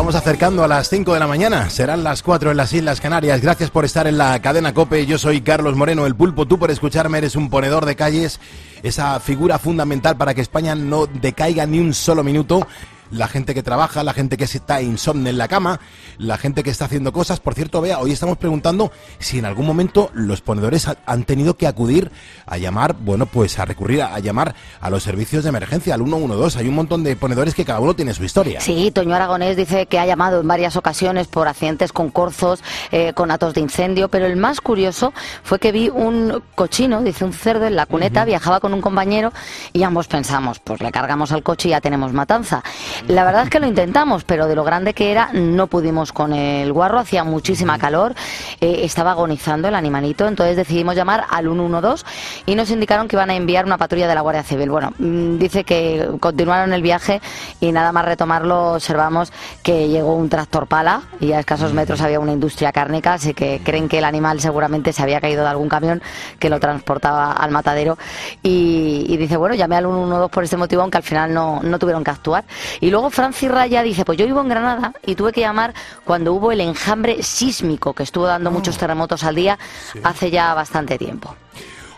Nos 0.08 0.14
vamos 0.14 0.26
acercando 0.26 0.64
a 0.64 0.70
las 0.70 0.88
5 0.88 1.14
de 1.14 1.20
la 1.20 1.28
mañana. 1.28 1.70
Serán 1.70 2.02
las 2.02 2.24
4 2.24 2.52
en 2.52 2.56
las 2.56 2.72
Islas 2.72 3.02
Canarias. 3.02 3.42
Gracias 3.42 3.70
por 3.70 3.84
estar 3.84 4.08
en 4.08 4.18
la 4.18 4.42
cadena 4.42 4.74
Cope. 4.74 5.06
Yo 5.06 5.18
soy 5.18 5.42
Carlos 5.42 5.76
Moreno, 5.76 6.06
el 6.06 6.16
pulpo. 6.16 6.46
Tú 6.46 6.58
por 6.58 6.72
escucharme 6.72 7.18
eres 7.18 7.36
un 7.36 7.50
ponedor 7.50 7.86
de 7.86 7.98
calles, 7.98 8.40
esa 8.84 9.20
figura 9.20 9.60
fundamental 9.60 10.16
para 10.16 10.34
que 10.34 10.40
España 10.40 10.76
no 10.76 11.08
decaiga 11.08 11.66
ni 11.66 11.80
un 11.80 11.94
solo 11.94 12.24
minuto. 12.24 12.66
La 13.12 13.28
gente 13.28 13.54
que 13.54 13.64
trabaja, 13.64 14.04
la 14.04 14.14
gente 14.14 14.38
que 14.38 14.44
está 14.44 14.82
insomne 14.82 15.30
en 15.30 15.38
la 15.38 15.48
cama, 15.48 15.80
la 16.18 16.38
gente 16.38 16.64
que 16.64 16.70
está 16.70 16.86
haciendo 16.86 17.12
cosas. 17.14 17.40
Por 17.40 17.54
cierto, 17.54 17.82
vea, 17.82 18.00
hoy 18.00 18.12
estamos 18.12 18.38
preguntando 18.38 18.92
si 19.20 19.40
en 19.40 19.46
algún 19.46 19.66
momento 19.66 20.10
los 20.14 20.42
ponedores 20.42 20.88
ha- 20.88 20.98
han 21.06 21.24
tenido 21.24 21.56
que 21.58 21.68
acudir 21.68 22.12
a 22.46 22.58
llamar, 22.58 22.94
bueno, 23.00 23.26
pues 23.26 23.60
a 23.60 23.66
recurrir 23.66 24.02
a, 24.02 24.16
a 24.16 24.20
llamar 24.20 24.56
a 24.82 24.90
los 24.90 25.04
servicios 25.04 25.44
de 25.44 25.50
emergencia, 25.50 25.94
al 25.96 26.04
112. 26.04 26.60
Hay 26.60 26.68
un 26.68 26.76
montón 26.76 27.04
de 27.04 27.16
ponedores 27.16 27.56
que 27.56 27.66
cada 27.66 27.80
uno 27.80 27.94
tiene 27.94 28.14
su 28.14 28.24
historia. 28.24 28.62
Sí, 28.62 28.92
Toño 28.92 29.16
Aragonés 29.16 29.56
dice 29.58 29.86
que 29.86 30.00
ha 30.00 30.06
llamado 30.06 30.42
en 30.42 30.48
varias 30.48 30.76
ocasiones 30.76 31.28
por 31.28 31.48
accidentes 31.48 31.92
con 31.94 32.10
corzos, 32.10 32.62
eh, 32.92 33.14
con 33.14 33.32
atos 33.32 33.54
de 33.54 33.62
incendio, 33.62 34.10
pero 34.10 34.26
el 34.26 34.36
más 34.36 34.62
curioso 34.62 35.14
fue 35.44 35.60
que 35.60 35.72
vi 35.72 35.90
un 35.90 36.42
cochino, 36.56 37.02
dice 37.04 37.24
un 37.26 37.34
cerdo 37.34 37.66
en 37.66 37.76
la 37.76 37.86
cuneta, 37.86 38.26
viajaba 38.26 38.60
con 38.60 38.74
un 38.74 38.82
compañero 38.82 39.32
y 39.74 39.84
ambos 39.84 40.08
pensamos, 40.08 40.60
pues 40.60 40.82
le 40.82 40.92
cargamos 40.92 41.32
al 41.32 41.44
coche 41.44 41.70
y 41.70 41.72
ya 41.72 41.82
tenemos 41.82 42.12
matanza. 42.14 42.64
La 43.08 43.24
verdad 43.24 43.44
es 43.44 43.50
que 43.50 43.60
lo 43.60 43.68
intentamos, 43.68 44.24
pero 44.24 44.48
de 44.48 44.56
lo 44.56 44.64
grande 44.64 44.94
que 44.94 45.12
era 45.12 45.30
no 45.34 45.68
pudimos 45.68 46.12
con 46.12 46.34
el 46.34 46.74
guarro, 46.74 47.00
hacía 47.00 47.24
muchísima 47.24 47.78
calor, 47.78 48.16
eh, 48.60 48.82
estaba 48.84 49.12
agonizando 49.12 49.68
el 49.68 49.76
animalito, 49.76 50.28
entonces 50.28 50.58
decidimos 50.58 50.96
llamar 50.96 51.26
al 51.30 51.46
112 51.46 52.06
y 52.46 52.56
nos 52.56 52.70
indicaron 52.72 53.08
que 53.08 53.16
iban 53.16 53.30
a 53.30 53.36
enviar 53.36 53.66
una 53.66 53.78
patrulla 53.78 54.08
de 54.08 54.16
la 54.16 54.22
Guardia 54.22 54.44
Civil. 54.44 54.70
Bueno, 54.70 54.94
mm, 54.98 55.38
dice 55.38 55.64
que 55.64 56.10
continuaron 56.20 56.74
el 56.74 56.82
viaje 56.82 57.22
y 57.60 57.72
nada 57.72 57.92
más 57.92 58.06
retomarlo 58.06 58.74
observamos 58.74 59.32
que 59.64 59.88
llegó 59.88 60.16
un 60.16 60.30
tractor 60.30 60.68
pala 60.68 61.04
y 61.20 61.32
a 61.32 61.40
escasos 61.40 61.74
metros 61.74 62.02
había 62.02 62.20
una 62.20 62.32
industria 62.32 62.72
cárnica, 62.72 63.14
así 63.14 63.34
que 63.34 63.62
creen 63.64 63.88
que 63.88 64.00
el 64.00 64.06
animal 64.06 64.40
seguramente 64.40 64.92
se 64.92 65.04
había 65.04 65.22
caído 65.22 65.44
de 65.44 65.50
algún 65.50 65.70
camión 65.70 66.02
que 66.40 66.50
lo 66.50 66.60
transportaba 66.60 67.32
al 67.32 67.52
matadero 67.52 67.98
y, 68.44 69.06
y 69.08 69.18
dice, 69.18 69.38
bueno, 69.38 69.56
llamé 69.56 69.76
al 69.76 69.86
112 69.86 70.30
por 70.30 70.44
este 70.44 70.58
motivo, 70.58 70.82
aunque 70.82 70.98
al 70.98 71.04
final 71.04 71.34
no, 71.34 71.62
no 71.64 71.80
tuvieron 71.80 72.04
que 72.04 72.12
actuar. 72.12 72.44
Y 72.80 72.87
luego 72.92 73.10
Francis 73.10 73.50
Raya 73.50 73.84
dice, 73.84 74.06
pues 74.06 74.18
yo 74.18 74.26
vivo 74.26 74.42
en 74.42 74.50
Granada 74.50 74.94
y 75.06 75.16
tuve 75.16 75.32
que 75.32 75.42
llamar 75.42 75.74
cuando 76.04 76.34
hubo 76.34 76.52
el 76.52 76.62
enjambre 76.62 77.24
sísmico 77.24 77.94
que 77.94 78.04
estuvo 78.04 78.26
dando 78.26 78.52
muchos 78.52 78.78
terremotos 78.78 79.24
al 79.24 79.36
día 79.36 79.58
hace 80.04 80.32
ya 80.32 80.54
bastante 80.54 80.98
tiempo. 80.98 81.36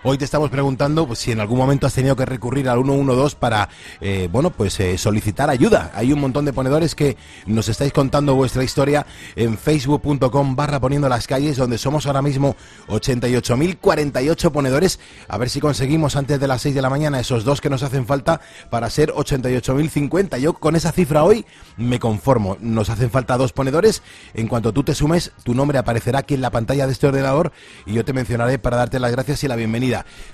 Hoy 0.01 0.17
te 0.17 0.23
estamos 0.23 0.49
preguntando 0.49 1.05
pues, 1.05 1.19
si 1.19 1.33
en 1.33 1.41
algún 1.41 1.57
momento 1.57 1.85
has 1.85 1.93
tenido 1.93 2.15
que 2.15 2.25
recurrir 2.25 2.69
al 2.69 2.81
112 2.81 3.35
para, 3.37 3.67
eh, 3.99 4.29
bueno, 4.31 4.49
pues 4.49 4.79
eh, 4.79 4.97
solicitar 4.97 5.49
ayuda. 5.49 5.91
Hay 5.93 6.13
un 6.13 6.21
montón 6.21 6.45
de 6.45 6.53
ponedores 6.53 6.95
que 6.95 7.17
nos 7.45 7.67
estáis 7.67 7.91
contando 7.91 8.33
vuestra 8.33 8.63
historia 8.63 9.05
en 9.35 9.57
facebook.com 9.57 10.55
barra 10.55 10.79
poniendo 10.79 11.09
las 11.09 11.27
calles, 11.27 11.57
donde 11.57 11.77
somos 11.77 12.05
ahora 12.05 12.21
mismo 12.21 12.55
88.048 12.87 14.51
ponedores. 14.51 15.01
A 15.27 15.37
ver 15.37 15.49
si 15.49 15.59
conseguimos 15.59 16.15
antes 16.15 16.39
de 16.39 16.47
las 16.47 16.61
6 16.61 16.75
de 16.75 16.81
la 16.81 16.89
mañana 16.89 17.19
esos 17.19 17.43
dos 17.43 17.59
que 17.59 17.69
nos 17.69 17.83
hacen 17.83 18.05
falta 18.05 18.39
para 18.69 18.89
ser 18.89 19.11
88.050. 19.11 20.39
Yo 20.39 20.53
con 20.53 20.77
esa 20.77 20.93
cifra 20.93 21.25
hoy 21.25 21.45
me 21.75 21.99
conformo. 21.99 22.55
Nos 22.61 22.89
hacen 22.89 23.11
falta 23.11 23.35
dos 23.35 23.51
ponedores. 23.51 24.01
En 24.33 24.47
cuanto 24.47 24.71
tú 24.71 24.81
te 24.83 24.95
sumes, 24.95 25.33
tu 25.43 25.53
nombre 25.53 25.77
aparecerá 25.77 26.19
aquí 26.19 26.35
en 26.35 26.41
la 26.41 26.51
pantalla 26.51 26.87
de 26.87 26.93
este 26.93 27.07
ordenador 27.07 27.51
y 27.85 27.95
yo 27.95 28.05
te 28.05 28.13
mencionaré 28.13 28.59
para 28.59 28.77
darte 28.77 28.97
las 28.97 29.11
gracias 29.11 29.43
y 29.43 29.49
la 29.49 29.57
bienvenida. 29.57 29.88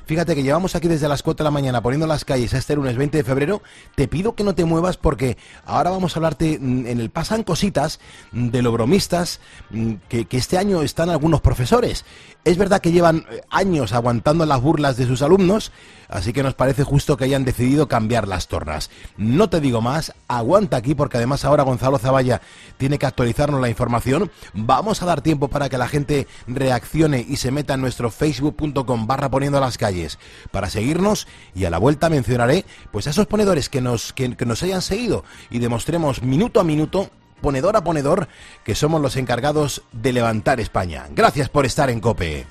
Fíjate 0.05 0.35
que 0.35 0.43
llevamos 0.43 0.75
aquí 0.75 0.87
desde 0.87 1.07
las 1.07 1.23
4 1.23 1.43
de 1.43 1.47
la 1.47 1.51
mañana 1.51 1.81
poniendo 1.81 2.07
las 2.07 2.25
calles 2.25 2.53
a 2.53 2.57
este 2.57 2.75
lunes 2.75 2.97
20 2.97 3.17
de 3.17 3.23
febrero. 3.23 3.61
Te 3.95 4.07
pido 4.07 4.35
que 4.35 4.43
no 4.43 4.55
te 4.55 4.65
muevas 4.65 4.97
porque 4.97 5.37
ahora 5.65 5.89
vamos 5.89 6.15
a 6.15 6.19
hablarte 6.19 6.55
en 6.55 6.87
el 6.87 7.09
Pasan 7.09 7.43
Cositas 7.43 7.99
de 8.31 8.61
lo 8.61 8.71
bromistas 8.71 9.39
mm, 9.71 9.93
que, 10.09 10.25
que 10.25 10.37
este 10.37 10.57
año 10.57 10.81
están 10.81 11.09
algunos 11.09 11.41
profesores. 11.41 12.05
Es 12.45 12.57
verdad 12.57 12.79
que 12.79 12.91
llevan 12.91 13.25
eh, 13.31 13.41
años 13.49 13.91
aguantando 13.91 14.45
las 14.45 14.61
burlas 14.61 14.97
de 14.97 15.07
sus 15.07 15.23
alumnos, 15.23 15.71
así 16.09 16.31
que 16.31 16.43
nos 16.43 16.53
parece 16.53 16.83
justo 16.83 17.17
que 17.17 17.23
hayan 17.23 17.43
decidido 17.43 17.87
cambiar 17.87 18.27
las 18.27 18.47
tornas. 18.47 18.91
No 19.17 19.49
te 19.49 19.59
digo 19.59 19.81
más, 19.81 20.13
aguanta 20.27 20.77
aquí 20.77 20.93
porque 20.93 21.17
además 21.17 21.43
ahora 21.43 21.63
Gonzalo 21.63 21.97
Zavalla 21.97 22.41
tiene 22.77 22.99
que 22.99 23.07
actualizarnos 23.07 23.59
la 23.61 23.69
información. 23.69 24.31
Vamos 24.53 25.01
a 25.01 25.07
dar 25.07 25.21
tiempo 25.21 25.47
para 25.47 25.69
que 25.69 25.79
la 25.79 25.87
gente 25.87 26.27
reaccione 26.45 27.25
y 27.27 27.37
se 27.37 27.49
meta 27.49 27.73
en 27.73 27.81
nuestro 27.81 28.11
facebook.com 28.11 29.07
barra 29.07 29.31
poniendo 29.45 29.59
las 29.59 29.77
calles 29.77 30.17
para 30.49 30.71
seguirnos 30.71 31.27
y 31.53 31.65
a 31.65 31.69
la 31.69 31.77
vuelta 31.77 32.09
mencionaré 32.09 32.65
pues 32.91 33.05
a 33.05 33.11
esos 33.11 33.27
ponedores 33.27 33.69
que 33.69 33.79
nos, 33.79 34.11
que, 34.11 34.35
que 34.35 34.45
nos 34.47 34.63
hayan 34.63 34.81
seguido 34.81 35.23
y 35.51 35.59
demostremos 35.59 36.23
minuto 36.23 36.59
a 36.59 36.63
minuto 36.63 37.11
ponedor 37.41 37.75
a 37.75 37.83
ponedor, 37.83 38.27
que 38.63 38.73
somos 38.73 38.99
los 39.01 39.17
encargados 39.17 39.83
de 39.91 40.13
levantar 40.13 40.59
España. 40.59 41.05
Gracias 41.11 41.47
por 41.47 41.67
estar 41.67 41.91
en 41.91 41.99
Cope. 41.99 42.47